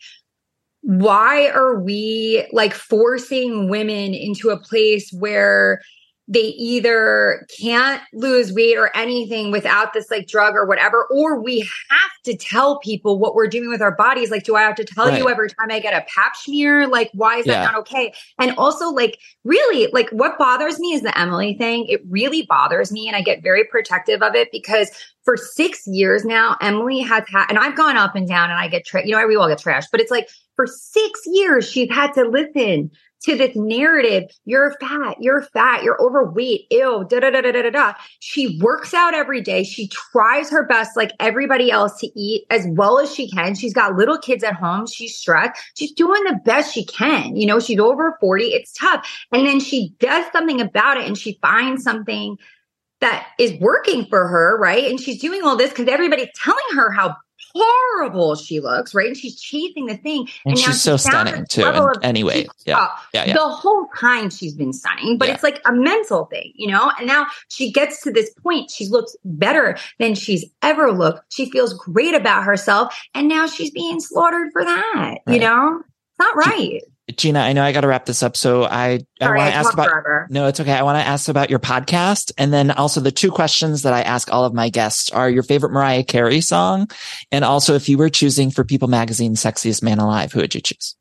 why 0.82 1.50
are 1.50 1.80
we 1.80 2.48
like 2.52 2.74
forcing 2.74 3.70
women 3.70 4.14
into 4.14 4.50
a 4.50 4.60
place 4.60 5.12
where 5.12 5.82
they 6.28 6.40
either 6.40 7.48
can't 7.60 8.02
lose 8.14 8.52
weight 8.52 8.78
or 8.78 8.96
anything 8.96 9.50
without 9.50 9.94
this 9.94 10.12
like 10.12 10.28
drug 10.28 10.56
or 10.56 10.66
whatever, 10.66 11.06
or 11.06 11.42
we 11.42 11.60
have 11.60 12.12
to 12.26 12.36
tell 12.36 12.80
people 12.80 13.18
what 13.18 13.34
we're 13.34 13.48
doing 13.48 13.70
with 13.70 13.82
our 13.82 13.96
bodies. 13.96 14.30
Like, 14.30 14.44
do 14.44 14.56
I 14.56 14.62
have 14.64 14.76
to 14.76 14.84
tell 14.84 15.08
right. 15.08 15.18
you 15.18 15.30
every 15.30 15.50
time 15.50 15.72
I 15.72 15.80
get 15.80 15.94
a 15.94 16.06
pap 16.14 16.36
smear? 16.36 16.86
Like, 16.88 17.10
why 17.14 17.38
is 17.38 17.46
yeah. 17.46 17.62
that 17.62 17.72
not 17.72 17.80
okay? 17.82 18.14
And 18.40 18.52
also, 18.58 18.90
like, 18.90 19.20
really, 19.46 19.90
like, 19.94 20.10
what 20.10 20.38
bothers 20.38 20.80
me 20.80 20.94
is 20.94 21.02
the 21.02 21.18
Emily 21.18 21.54
thing. 21.54 21.86
It 21.88 22.02
really 22.10 22.46
bothers 22.50 22.92
me. 22.92 23.08
And 23.08 23.16
I 23.16 23.22
get 23.22 23.42
very 23.42 23.64
protective 23.64 24.22
of 24.22 24.36
it 24.36 24.50
because 24.52 24.92
for 25.24 25.38
six 25.38 25.88
years 25.88 26.26
now, 26.26 26.58
Emily 26.62 27.00
has 27.00 27.24
had, 27.30 27.46
and 27.50 27.58
I've 27.58 27.76
gone 27.78 27.96
up 27.96 28.16
and 28.16 28.28
down 28.28 28.50
and 28.50 28.60
I 28.60 28.68
get, 28.68 28.86
tra- 28.86 29.06
you 29.06 29.12
know, 29.12 29.26
we 29.28 29.38
all 29.38 29.48
get 29.48 29.60
trashed, 29.60 29.88
but 29.92 30.02
it's 30.02 30.12
like 30.12 30.30
for 30.58 30.68
six 30.68 31.22
years, 31.26 31.70
she's 31.70 31.90
had 31.90 32.14
to 32.14 32.24
listen 32.24 32.92
to 33.24 33.36
this 33.36 33.56
narrative. 33.56 34.24
You're 34.46 34.76
fat 34.80 35.18
you're 35.20 35.42
fat 35.42 35.84
you're 35.84 36.02
overweight 36.02 36.68
ew 36.72 37.06
da 37.10 37.20
da 37.20 37.30
da 37.30 37.42
da 37.42 37.52
da 37.52 37.70
da 37.70 37.94
she 38.20 38.60
works 38.62 38.94
out 38.94 39.14
every 39.14 39.42
day. 39.42 39.64
She 39.64 39.88
tries 39.88 40.50
her 40.50 40.66
best 40.66 40.96
like 40.96 41.12
everybody 41.20 41.72
else 41.72 42.00
to 42.00 42.08
eat 42.20 42.46
as 42.50 42.66
well 42.70 43.00
as 43.00 43.14
she 43.14 43.30
can. 43.30 43.56
She's 43.56 43.74
got 43.74 43.96
little 43.96 44.18
kids 44.18 44.44
at 44.44 44.54
home. 44.54 44.88
She's 44.88 45.16
stressed. 45.16 45.60
She's 45.76 45.92
doing 45.92 46.24
the 46.24 46.40
best 46.46 46.74
she 46.74 46.86
can. 46.86 47.36
You 47.36 47.46
know 47.46 47.60
she's 47.60 47.80
over 47.80 48.18
40 48.20 48.46
it's 48.46 48.74
tough. 48.74 49.08
And 49.32 49.46
then 49.46 49.60
she 49.60 49.94
does 50.00 50.26
something 50.32 50.62
about 50.62 50.98
it 50.98 51.06
and 51.06 51.18
she 51.18 51.40
finds 51.42 51.84
something 51.84 52.38
that 53.00 53.28
is 53.40 53.54
working 53.60 54.06
for 54.06 54.28
her, 54.28 54.58
right? 54.60 54.90
And 54.90 55.00
she's 55.00 55.22
doing 55.22 55.44
all 55.44 55.56
this 55.56 55.70
because 55.70 55.88
everybody's 55.88 56.30
telling 56.36 56.64
her 56.76 56.92
how 56.92 57.16
horrible 57.58 58.36
she 58.36 58.60
looks, 58.60 58.94
right? 58.94 59.08
And 59.08 59.18
she's 59.18 59.40
chasing 59.40 59.86
the 59.86 59.98
thing. 59.98 60.28
And, 60.46 60.54
and 60.54 60.60
she's 60.60 60.82
so 60.82 60.98
stunning 60.98 61.46
too. 61.48 61.66
In 61.66 62.04
anyway, 62.04 62.48
yeah. 62.66 62.88
yeah, 63.14 63.26
yeah. 63.26 63.34
The 63.34 63.48
whole 63.48 63.88
time 63.98 64.30
she's 64.30 64.54
been 64.54 64.74
stunning, 64.74 65.18
but 65.18 65.28
yeah. 65.28 65.34
it's 65.34 65.44
like 65.44 65.62
a 65.66 65.74
mental 65.74 66.26
thing, 66.26 66.52
you 66.56 66.68
know? 66.68 66.92
And 66.98 67.08
now 67.08 67.28
she 67.50 67.72
gets 67.72 68.02
to 68.04 68.12
this 68.12 68.34
point. 68.42 68.72
She 68.72 68.88
looks 68.88 69.16
better 69.26 69.78
than 70.00 70.16
she's 70.16 70.46
ever 70.62 70.92
looked. 70.92 71.34
She 71.34 71.50
feels 71.50 71.74
great 71.74 72.16
about 72.16 72.44
herself. 72.44 72.98
And 73.14 73.28
now 73.28 73.48
she's 73.48 73.72
being 73.72 74.00
slaughtered 74.00 74.52
for 74.54 74.64
that, 74.64 75.20
right. 75.26 75.34
you 75.34 75.40
know? 75.40 75.82
It's 75.82 76.20
not 76.20 76.36
right. 76.36 76.82
Gina, 77.16 77.40
I 77.40 77.54
know 77.54 77.64
I 77.64 77.72
got 77.72 77.82
to 77.82 77.88
wrap 77.88 78.06
this 78.06 78.22
up. 78.22 78.36
So 78.36 78.66
I, 78.66 79.00
Sorry, 79.22 79.40
I 79.40 79.44
want 79.44 79.52
to 79.52 79.58
ask 79.58 79.74
about, 79.74 79.90
forever. 79.90 80.28
no, 80.30 80.48
it's 80.48 80.60
okay. 80.60 80.74
I 80.74 80.84
want 80.84 80.98
to 80.98 81.08
ask 81.08 81.30
about 81.30 81.50
your 81.50 81.60
podcast. 81.60 82.34
And 82.38 82.52
then 82.52 82.72
also 82.72 83.00
the 83.00 83.12
two 83.12 83.32
questions 83.32 83.84
that 83.84 83.94
I 83.94 84.02
ask 84.02 84.32
all 84.32 84.44
of 84.44 84.54
my 84.54 84.68
guests 84.70 85.10
are 85.12 85.30
your 85.30 85.44
favorite 85.44 85.72
Mariah 85.72 86.04
Carey 86.04 86.42
song. 86.42 86.90
And 87.32 87.46
also 87.46 87.76
if 87.76 87.88
you 87.88 87.98
were 87.98 88.10
choosing 88.10 88.52
for 88.52 88.66
People 88.66 88.90
Magazine 88.90 89.36
sexiest 89.36 89.82
man 89.82 90.00
alive, 90.00 90.34
who 90.34 90.42
would 90.42 90.54
you 90.54 90.62
choose? 90.62 90.96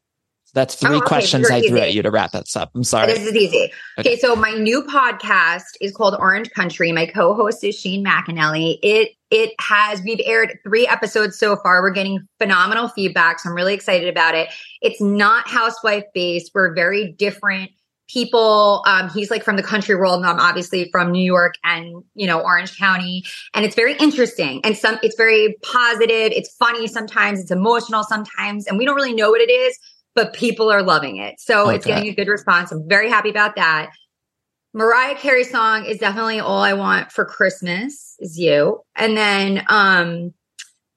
That's 0.55 0.75
three 0.75 0.95
oh, 0.95 0.99
okay. 0.99 1.07
questions 1.07 1.51
I 1.51 1.61
threw 1.61 1.79
at 1.79 1.93
you 1.93 2.03
to 2.03 2.11
wrap 2.11 2.33
this 2.33 2.57
up. 2.57 2.71
I'm 2.75 2.83
sorry. 2.83 3.13
This 3.13 3.27
is 3.27 3.35
easy. 3.35 3.71
Okay. 3.99 4.13
okay. 4.13 4.17
so 4.17 4.35
my 4.35 4.53
new 4.53 4.83
podcast 4.85 5.65
is 5.83 5.95
called 5.95 6.17
Orange 6.19 6.51
Country. 6.53 6.93
My 6.93 7.05
co-host 7.05 7.63
is 7.63 7.79
Shane 7.79 8.03
McAnally. 8.03 8.79
It 8.83 9.11
it 9.31 9.55
has 9.61 10.03
we've 10.03 10.21
aired 10.25 10.59
three 10.63 10.87
episodes 10.87 11.39
so 11.39 11.57
far. 11.57 11.83
We're 11.83 11.91
getting 11.91 12.27
phenomenal 12.39 12.89
feedback, 12.89 13.41
so 13.41 13.51
I'm 13.51 13.57
really 13.57 13.75
excited 13.75 14.09
about 14.09 14.35
it. 14.35 14.49
It's 14.81 15.01
not 15.01 15.49
housewife 15.49 16.05
based. 16.15 16.53
We're 16.55 16.75
very 16.75 17.13
different 17.13 17.71
people 18.09 18.85
um, 18.87 19.11
he's 19.11 19.33
like 19.33 19.43
from 19.43 19.57
the 19.57 19.65
country 19.65 19.97
world 19.97 20.21
and 20.21 20.27
i'm 20.27 20.39
obviously 20.39 20.89
from 20.93 21.11
new 21.11 21.25
york 21.25 21.55
and 21.65 22.05
you 22.15 22.25
know 22.25 22.41
orange 22.41 22.79
county 22.79 23.25
and 23.53 23.65
it's 23.65 23.75
very 23.75 23.97
interesting 23.97 24.61
and 24.63 24.77
some 24.77 24.97
it's 25.03 25.17
very 25.17 25.57
positive 25.65 26.31
it's 26.31 26.55
funny 26.55 26.87
sometimes 26.87 27.41
it's 27.41 27.51
emotional 27.51 28.05
sometimes 28.05 28.65
and 28.69 28.79
we 28.79 28.85
don't 28.85 28.95
really 28.95 29.13
know 29.13 29.31
what 29.31 29.41
it 29.41 29.51
is 29.51 29.77
but 30.17 30.33
people 30.33 30.73
are 30.73 30.83
loving 30.83 31.19
it. 31.19 31.39
So 31.39 31.67
okay. 31.67 31.77
it's 31.77 31.87
getting 31.87 32.09
a 32.09 32.15
good 32.15 32.27
response. 32.27 32.73
I'm 32.73 32.89
very 32.89 33.09
happy 33.09 33.29
about 33.29 33.55
that. 33.55 33.91
Mariah 34.75 35.15
Carey 35.17 35.45
song 35.45 35.87
is 35.87 35.99
definitely 35.99 36.41
all 36.41 36.61
I 36.61 36.75
want 36.75 37.13
for 37.13 37.25
Christmas 37.25 38.17
is 38.19 38.39
you. 38.39 38.83
And 38.95 39.17
then 39.17 39.65
um 39.69 40.35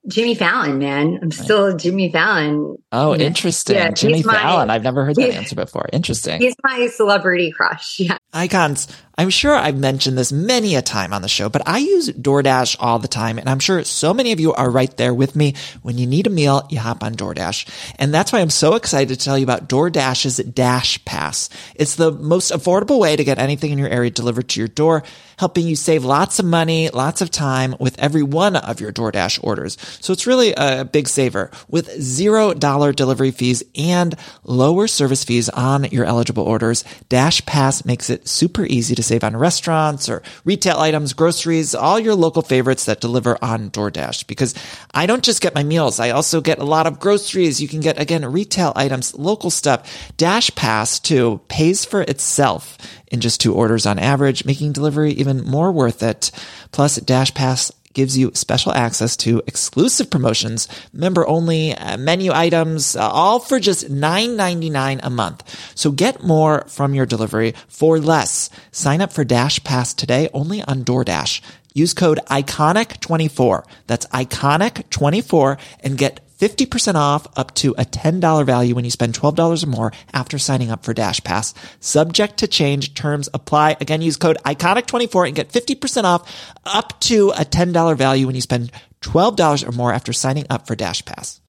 Jimmy 0.08 0.34
Fallon, 0.34 0.78
man. 0.78 1.18
I'm 1.22 1.30
still 1.30 1.76
Jimmy 1.76 2.10
Fallon. 2.10 2.76
Oh, 2.90 3.14
interesting. 3.14 3.76
Yeah, 3.76 3.90
Jimmy 3.90 4.22
Fallon. 4.22 4.68
My, 4.68 4.74
I've 4.74 4.82
never 4.82 5.04
heard 5.04 5.16
that 5.16 5.34
answer 5.34 5.54
before. 5.54 5.88
Interesting. 5.92 6.40
He's 6.40 6.54
my 6.64 6.86
celebrity 6.88 7.52
crush. 7.52 8.00
Yeah. 8.10 8.16
Icons. 8.32 8.88
I'm 9.20 9.28
sure 9.28 9.54
I've 9.54 9.76
mentioned 9.76 10.16
this 10.16 10.32
many 10.32 10.76
a 10.76 10.80
time 10.80 11.12
on 11.12 11.20
the 11.20 11.28
show, 11.28 11.50
but 11.50 11.68
I 11.68 11.76
use 11.76 12.08
DoorDash 12.08 12.76
all 12.80 12.98
the 12.98 13.06
time. 13.06 13.36
And 13.38 13.50
I'm 13.50 13.58
sure 13.58 13.84
so 13.84 14.14
many 14.14 14.32
of 14.32 14.40
you 14.40 14.54
are 14.54 14.70
right 14.70 14.96
there 14.96 15.12
with 15.12 15.36
me. 15.36 15.56
When 15.82 15.98
you 15.98 16.06
need 16.06 16.26
a 16.26 16.30
meal, 16.30 16.66
you 16.70 16.78
hop 16.78 17.02
on 17.02 17.16
DoorDash. 17.16 17.68
And 17.98 18.14
that's 18.14 18.32
why 18.32 18.40
I'm 18.40 18.48
so 18.48 18.76
excited 18.76 19.10
to 19.10 19.22
tell 19.22 19.36
you 19.36 19.44
about 19.44 19.68
DoorDash's 19.68 20.38
Dash 20.38 21.04
Pass. 21.04 21.50
It's 21.74 21.96
the 21.96 22.10
most 22.12 22.50
affordable 22.50 22.98
way 22.98 23.14
to 23.14 23.22
get 23.22 23.38
anything 23.38 23.72
in 23.72 23.78
your 23.78 23.90
area 23.90 24.08
delivered 24.08 24.48
to 24.48 24.60
your 24.60 24.68
door, 24.68 25.02
helping 25.38 25.66
you 25.66 25.76
save 25.76 26.02
lots 26.02 26.38
of 26.38 26.46
money, 26.46 26.88
lots 26.88 27.20
of 27.20 27.30
time 27.30 27.74
with 27.78 27.98
every 27.98 28.22
one 28.22 28.56
of 28.56 28.80
your 28.80 28.90
DoorDash 28.90 29.44
orders. 29.44 29.76
So 30.00 30.14
it's 30.14 30.26
really 30.26 30.54
a 30.56 30.86
big 30.86 31.08
saver 31.08 31.50
with 31.68 31.90
zero 32.00 32.54
dollar 32.54 32.94
delivery 32.94 33.32
fees 33.32 33.62
and 33.76 34.16
lower 34.44 34.86
service 34.86 35.24
fees 35.24 35.50
on 35.50 35.84
your 35.84 36.06
eligible 36.06 36.44
orders. 36.44 36.84
Dash 37.10 37.44
Pass 37.44 37.84
makes 37.84 38.08
it 38.08 38.26
super 38.26 38.64
easy 38.64 38.94
to 38.94 39.09
save 39.10 39.24
on 39.24 39.36
restaurants 39.36 40.08
or 40.08 40.22
retail 40.44 40.78
items, 40.78 41.14
groceries, 41.14 41.74
all 41.74 41.98
your 41.98 42.14
local 42.14 42.42
favorites 42.42 42.84
that 42.84 43.00
deliver 43.00 43.36
on 43.42 43.68
DoorDash. 43.70 44.28
Because 44.28 44.54
I 44.94 45.06
don't 45.06 45.24
just 45.24 45.42
get 45.42 45.52
my 45.54 45.64
meals. 45.64 45.98
I 45.98 46.10
also 46.10 46.40
get 46.40 46.60
a 46.60 46.64
lot 46.64 46.86
of 46.86 47.00
groceries. 47.00 47.60
You 47.60 47.66
can 47.66 47.80
get, 47.80 48.00
again, 48.00 48.24
retail 48.24 48.72
items, 48.76 49.12
local 49.16 49.50
stuff. 49.50 50.12
Dash 50.16 50.54
Pass 50.54 51.00
too 51.00 51.40
pays 51.48 51.84
for 51.84 52.02
itself 52.02 52.78
in 53.08 53.20
just 53.20 53.40
two 53.40 53.52
orders 53.52 53.84
on 53.84 53.98
average, 53.98 54.44
making 54.44 54.72
delivery 54.72 55.10
even 55.12 55.44
more 55.44 55.72
worth 55.72 56.04
it. 56.04 56.30
Plus, 56.70 56.96
Dash 56.96 57.34
Pass 57.34 57.72
gives 57.92 58.16
you 58.16 58.30
special 58.34 58.72
access 58.72 59.16
to 59.18 59.42
exclusive 59.46 60.10
promotions, 60.10 60.68
member 60.92 61.26
only 61.26 61.74
uh, 61.74 61.96
menu 61.96 62.32
items, 62.32 62.96
uh, 62.96 63.08
all 63.08 63.38
for 63.38 63.58
just 63.58 63.90
$9.99 63.90 65.00
a 65.02 65.10
month. 65.10 65.72
So 65.74 65.90
get 65.90 66.22
more 66.22 66.64
from 66.68 66.94
your 66.94 67.06
delivery 67.06 67.54
for 67.68 67.98
less. 67.98 68.50
Sign 68.72 69.00
up 69.00 69.12
for 69.12 69.24
Dash 69.24 69.62
Pass 69.64 69.94
today 69.94 70.28
only 70.32 70.62
on 70.62 70.84
DoorDash. 70.84 71.40
Use 71.74 71.94
code 71.94 72.18
ICONIC24. 72.26 73.64
That's 73.86 74.06
ICONIC24 74.06 75.58
and 75.80 75.98
get 75.98 76.20
50% 76.40 76.94
off 76.94 77.26
up 77.36 77.54
to 77.56 77.72
a 77.76 77.84
$10 77.84 78.46
value 78.46 78.74
when 78.74 78.84
you 78.84 78.90
spend 78.90 79.14
$12 79.14 79.62
or 79.62 79.66
more 79.66 79.92
after 80.12 80.38
signing 80.38 80.70
up 80.70 80.84
for 80.84 80.94
Dash 80.94 81.22
Pass. 81.22 81.52
Subject 81.80 82.38
to 82.38 82.48
change. 82.48 82.94
Terms 82.94 83.28
apply. 83.34 83.76
Again, 83.80 84.00
use 84.00 84.16
code 84.16 84.38
ICONIC24 84.44 85.26
and 85.26 85.36
get 85.36 85.52
50% 85.52 86.04
off 86.04 86.56
up 86.64 86.98
to 87.00 87.30
a 87.30 87.44
$10 87.44 87.96
value 87.96 88.26
when 88.26 88.34
you 88.34 88.40
spend 88.40 88.72
$12 89.02 89.68
or 89.68 89.72
more 89.72 89.92
after 89.92 90.12
signing 90.12 90.46
up 90.48 90.66
for 90.66 90.74
Dash 90.74 91.04
Pass. 91.04 91.40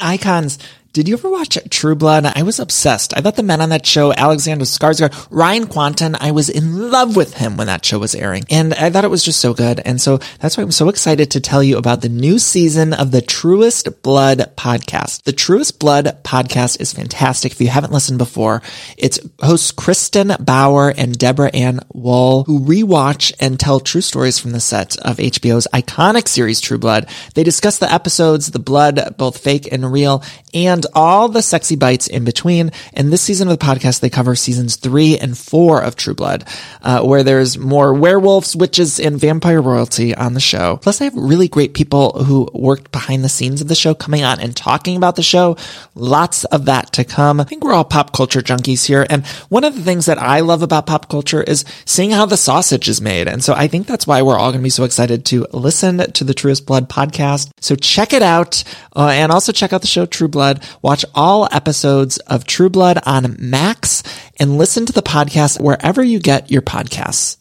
Icons 0.00 0.58
did 0.92 1.08
you 1.08 1.14
ever 1.14 1.30
watch 1.30 1.56
True 1.70 1.94
Blood? 1.94 2.26
I 2.26 2.42
was 2.42 2.58
obsessed. 2.58 3.16
I 3.16 3.22
thought 3.22 3.36
the 3.36 3.42
men 3.42 3.62
on 3.62 3.70
that 3.70 3.86
show, 3.86 4.12
Alexander 4.12 4.66
Skarsgård, 4.66 5.26
Ryan 5.30 5.66
Kwanten, 5.66 6.16
I 6.20 6.32
was 6.32 6.50
in 6.50 6.90
love 6.90 7.16
with 7.16 7.34
him 7.34 7.56
when 7.56 7.66
that 7.68 7.84
show 7.84 7.98
was 7.98 8.14
airing. 8.14 8.44
And 8.50 8.74
I 8.74 8.90
thought 8.90 9.04
it 9.04 9.10
was 9.10 9.24
just 9.24 9.40
so 9.40 9.54
good. 9.54 9.80
And 9.86 10.00
so 10.00 10.18
that's 10.38 10.58
why 10.58 10.62
I'm 10.62 10.70
so 10.70 10.90
excited 10.90 11.30
to 11.30 11.40
tell 11.40 11.62
you 11.62 11.78
about 11.78 12.02
the 12.02 12.10
new 12.10 12.38
season 12.38 12.92
of 12.92 13.10
the 13.10 13.22
Truest 13.22 14.02
Blood 14.02 14.52
podcast. 14.56 15.22
The 15.22 15.32
Truest 15.32 15.78
Blood 15.78 16.22
podcast 16.24 16.78
is 16.78 16.92
fantastic. 16.92 17.52
If 17.52 17.60
you 17.62 17.68
haven't 17.68 17.92
listened 17.92 18.18
before, 18.18 18.60
it's 18.98 19.18
hosts 19.40 19.72
Kristin 19.72 20.44
Bauer 20.44 20.92
and 20.94 21.16
Deborah 21.16 21.54
Ann 21.54 21.80
Woll 21.94 22.44
who 22.44 22.60
rewatch 22.60 23.32
and 23.40 23.58
tell 23.58 23.80
true 23.80 24.02
stories 24.02 24.38
from 24.38 24.52
the 24.52 24.60
set 24.60 24.98
of 24.98 25.16
HBO's 25.16 25.66
iconic 25.72 26.28
series 26.28 26.60
True 26.60 26.78
Blood. 26.78 27.08
They 27.34 27.44
discuss 27.44 27.78
the 27.78 27.90
episodes, 27.90 28.50
the 28.50 28.58
blood, 28.58 29.16
both 29.16 29.38
fake 29.38 29.72
and 29.72 29.90
real, 29.90 30.22
and 30.52 30.81
all 30.94 31.28
the 31.28 31.42
sexy 31.42 31.76
bites 31.76 32.06
in 32.06 32.24
between. 32.24 32.70
In 32.92 33.10
this 33.10 33.22
season 33.22 33.48
of 33.48 33.58
the 33.58 33.64
podcast, 33.64 34.00
they 34.00 34.10
cover 34.10 34.34
seasons 34.34 34.76
three 34.76 35.18
and 35.18 35.36
four 35.36 35.82
of 35.82 35.96
True 35.96 36.14
Blood, 36.14 36.44
uh, 36.82 37.02
where 37.02 37.22
there's 37.22 37.58
more 37.58 37.94
werewolves, 37.94 38.54
witches, 38.56 39.00
and 39.00 39.18
vampire 39.18 39.60
royalty 39.60 40.14
on 40.14 40.34
the 40.34 40.40
show. 40.40 40.78
Plus, 40.82 41.00
I 41.00 41.04
have 41.04 41.14
really 41.14 41.48
great 41.48 41.74
people 41.74 42.24
who 42.24 42.48
worked 42.52 42.92
behind 42.92 43.24
the 43.24 43.28
scenes 43.28 43.60
of 43.60 43.68
the 43.68 43.74
show 43.74 43.94
coming 43.94 44.24
on 44.24 44.40
and 44.40 44.56
talking 44.56 44.96
about 44.96 45.16
the 45.16 45.22
show. 45.22 45.56
Lots 45.94 46.44
of 46.44 46.66
that 46.66 46.92
to 46.94 47.04
come. 47.04 47.40
I 47.40 47.44
think 47.44 47.64
we're 47.64 47.74
all 47.74 47.84
pop 47.84 48.12
culture 48.12 48.40
junkies 48.40 48.86
here. 48.86 49.06
And 49.08 49.26
one 49.48 49.64
of 49.64 49.74
the 49.74 49.82
things 49.82 50.06
that 50.06 50.18
I 50.18 50.40
love 50.40 50.62
about 50.62 50.86
pop 50.86 51.08
culture 51.08 51.42
is 51.42 51.64
seeing 51.84 52.10
how 52.10 52.26
the 52.26 52.36
sausage 52.36 52.88
is 52.88 53.00
made. 53.00 53.28
And 53.28 53.42
so 53.42 53.54
I 53.54 53.68
think 53.68 53.86
that's 53.86 54.06
why 54.06 54.22
we're 54.22 54.38
all 54.38 54.50
going 54.50 54.60
to 54.60 54.64
be 54.64 54.70
so 54.70 54.84
excited 54.84 55.24
to 55.26 55.46
listen 55.52 55.98
to 55.98 56.24
the 56.24 56.34
Truest 56.34 56.66
Blood 56.66 56.88
podcast. 56.88 57.50
So 57.60 57.76
check 57.76 58.12
it 58.12 58.22
out. 58.22 58.64
Uh, 58.94 59.08
and 59.08 59.32
also 59.32 59.52
check 59.52 59.72
out 59.72 59.80
the 59.80 59.86
show 59.86 60.06
True 60.06 60.28
Blood. 60.28 60.62
Watch 60.80 61.04
all 61.14 61.48
episodes 61.52 62.18
of 62.18 62.46
True 62.46 62.70
Blood 62.70 62.98
on 63.04 63.36
Max 63.38 64.02
and 64.38 64.58
listen 64.58 64.86
to 64.86 64.92
the 64.92 65.02
podcast 65.02 65.60
wherever 65.60 66.02
you 66.02 66.18
get 66.18 66.50
your 66.50 66.62
podcasts. 66.62 67.36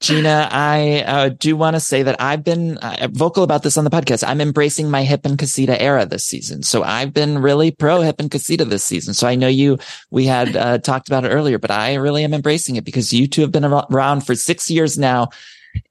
Gina, 0.00 0.48
I 0.52 1.02
uh, 1.04 1.28
do 1.30 1.56
want 1.56 1.74
to 1.74 1.80
say 1.80 2.04
that 2.04 2.20
I've 2.20 2.44
been 2.44 2.78
uh, 2.78 3.08
vocal 3.10 3.42
about 3.42 3.64
this 3.64 3.76
on 3.76 3.82
the 3.82 3.90
podcast. 3.90 4.26
I'm 4.26 4.40
embracing 4.40 4.88
my 4.88 5.02
hip 5.02 5.26
and 5.26 5.36
casita 5.36 5.80
era 5.80 6.06
this 6.06 6.24
season. 6.24 6.62
So 6.62 6.84
I've 6.84 7.12
been 7.12 7.40
really 7.40 7.72
pro 7.72 8.00
hip 8.00 8.20
and 8.20 8.30
casita 8.30 8.64
this 8.64 8.84
season. 8.84 9.12
So 9.12 9.26
I 9.26 9.34
know 9.34 9.48
you, 9.48 9.78
we 10.12 10.26
had 10.26 10.56
uh, 10.56 10.78
talked 10.78 11.08
about 11.08 11.24
it 11.24 11.30
earlier, 11.30 11.58
but 11.58 11.72
I 11.72 11.94
really 11.94 12.22
am 12.22 12.32
embracing 12.32 12.76
it 12.76 12.84
because 12.84 13.12
you 13.12 13.26
two 13.26 13.40
have 13.40 13.50
been 13.50 13.64
around 13.64 14.20
for 14.20 14.36
six 14.36 14.70
years 14.70 14.96
now 14.96 15.30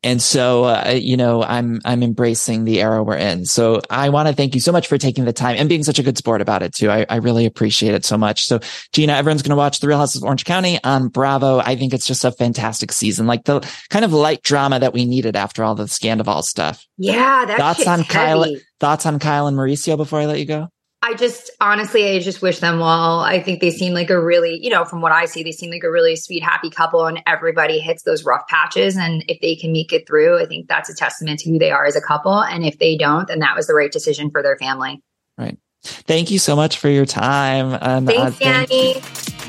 and 0.04 0.22
so, 0.22 0.66
uh, 0.66 0.92
you 0.96 1.18
know, 1.18 1.44
I'm, 1.44 1.82
I'm 1.84 2.04
embracing 2.04 2.66
the 2.66 2.82
era 2.82 3.04
we're 3.04 3.18
in. 3.18 3.46
So 3.46 3.82
I 3.90 4.10
want 4.10 4.28
to 4.28 4.34
thank 4.34 4.54
you 4.54 4.62
so 4.62 4.72
much 4.72 4.88
for 4.88 4.98
taking 4.98 5.26
the 5.26 5.34
time 5.34 5.56
and 5.58 5.68
being 5.68 5.84
such 5.84 6.00
a 6.00 6.04
good 6.04 6.18
sport 6.18 6.42
about 6.42 6.64
it 6.64 6.74
too. 6.74 6.90
I, 6.90 7.06
I 7.10 7.18
really 7.18 7.46
appreciate 7.46 7.94
it 7.94 8.06
so 8.06 8.18
much. 8.18 8.46
So 8.46 8.60
Gina, 8.94 9.14
everyone's 9.14 9.42
going 9.42 9.52
to 9.52 9.56
watch 9.56 9.80
The 9.80 9.88
Real 9.88 9.98
House 9.98 10.16
of 10.16 10.24
Orange 10.24 10.46
County 10.46 10.80
on 10.84 11.08
Bravo. 11.08 11.60
I 11.60 11.76
think 11.76 11.94
it's 11.94 12.08
just 12.08 12.26
a 12.26 12.32
fantastic 12.32 12.92
season, 12.92 13.28
like 13.28 13.46
the 13.46 13.60
kind 13.90 14.06
of 14.06 14.14
light 14.14 14.44
drama 14.44 14.80
that 14.80 14.94
we 14.94 15.06
needed 15.06 15.36
after 15.36 15.64
all 15.64 15.76
the 15.76 15.86
Scandoval 15.86 16.44
stuff. 16.44 16.86
Yeah. 16.98 17.46
That's 17.46 17.60
thoughts 17.60 17.88
on 17.88 18.00
heavy. 18.00 18.10
Kyle, 18.10 18.56
thoughts 18.80 19.06
on 19.06 19.20
Kyle 19.20 19.48
and 19.48 19.58
Mauricio 19.58 19.98
before 19.98 20.20
I 20.20 20.26
let 20.26 20.40
you 20.40 20.46
go? 20.46 20.70
I 21.08 21.14
just 21.14 21.52
honestly, 21.62 22.18
I 22.18 22.20
just 22.20 22.42
wish 22.42 22.60
them 22.60 22.80
well. 22.80 23.22
I 23.22 23.42
think 23.42 23.62
they 23.62 23.72
seem 23.72 23.94
like 23.94 24.10
a 24.10 24.22
really, 24.22 24.60
you 24.62 24.70
know, 24.70 24.84
from 24.84 25.00
what 25.00 25.14
I 25.14 25.24
see, 25.24 25.42
they 25.42 25.54
seem 25.54 25.72
like 25.72 25.86
a 25.86 25.90
really 25.90 26.18
sweet, 26.18 26.44
happy 26.44 26.70
couple, 26.70 27.06
and 27.06 27.24
everybody 27.26 27.80
hits 27.80 28.04
those 28.04 28.26
rough 28.26 28.46
patches. 28.50 28.98
And 28.98 29.24
if 29.30 29.40
they 29.40 29.56
can 29.56 29.72
make 29.72 29.94
it 29.94 30.06
through, 30.06 30.38
I 30.42 30.46
think 30.46 30.68
that's 30.68 30.90
a 30.90 30.94
testament 30.94 31.40
to 31.42 31.50
who 31.50 31.60
they 31.60 31.72
are 31.72 31.86
as 31.86 31.96
a 31.96 32.02
couple. 32.02 32.44
And 32.44 32.66
if 32.66 32.80
they 32.80 32.98
don't, 32.98 33.26
then 33.30 33.40
that 33.40 33.56
was 33.56 33.68
the 33.68 33.74
right 33.74 33.92
decision 33.92 34.30
for 34.30 34.44
their 34.44 34.58
family. 34.58 35.02
Right. 35.38 35.58
Thank 35.82 36.30
you 36.30 36.40
so 36.40 36.58
much 36.58 36.78
for 36.78 36.90
your 36.90 37.06
time. 37.06 37.78
And, 37.82 38.06
Thanks, 38.06 38.22
uh, 38.22 38.32
thank- 38.32 38.70
Danny. 38.70 39.47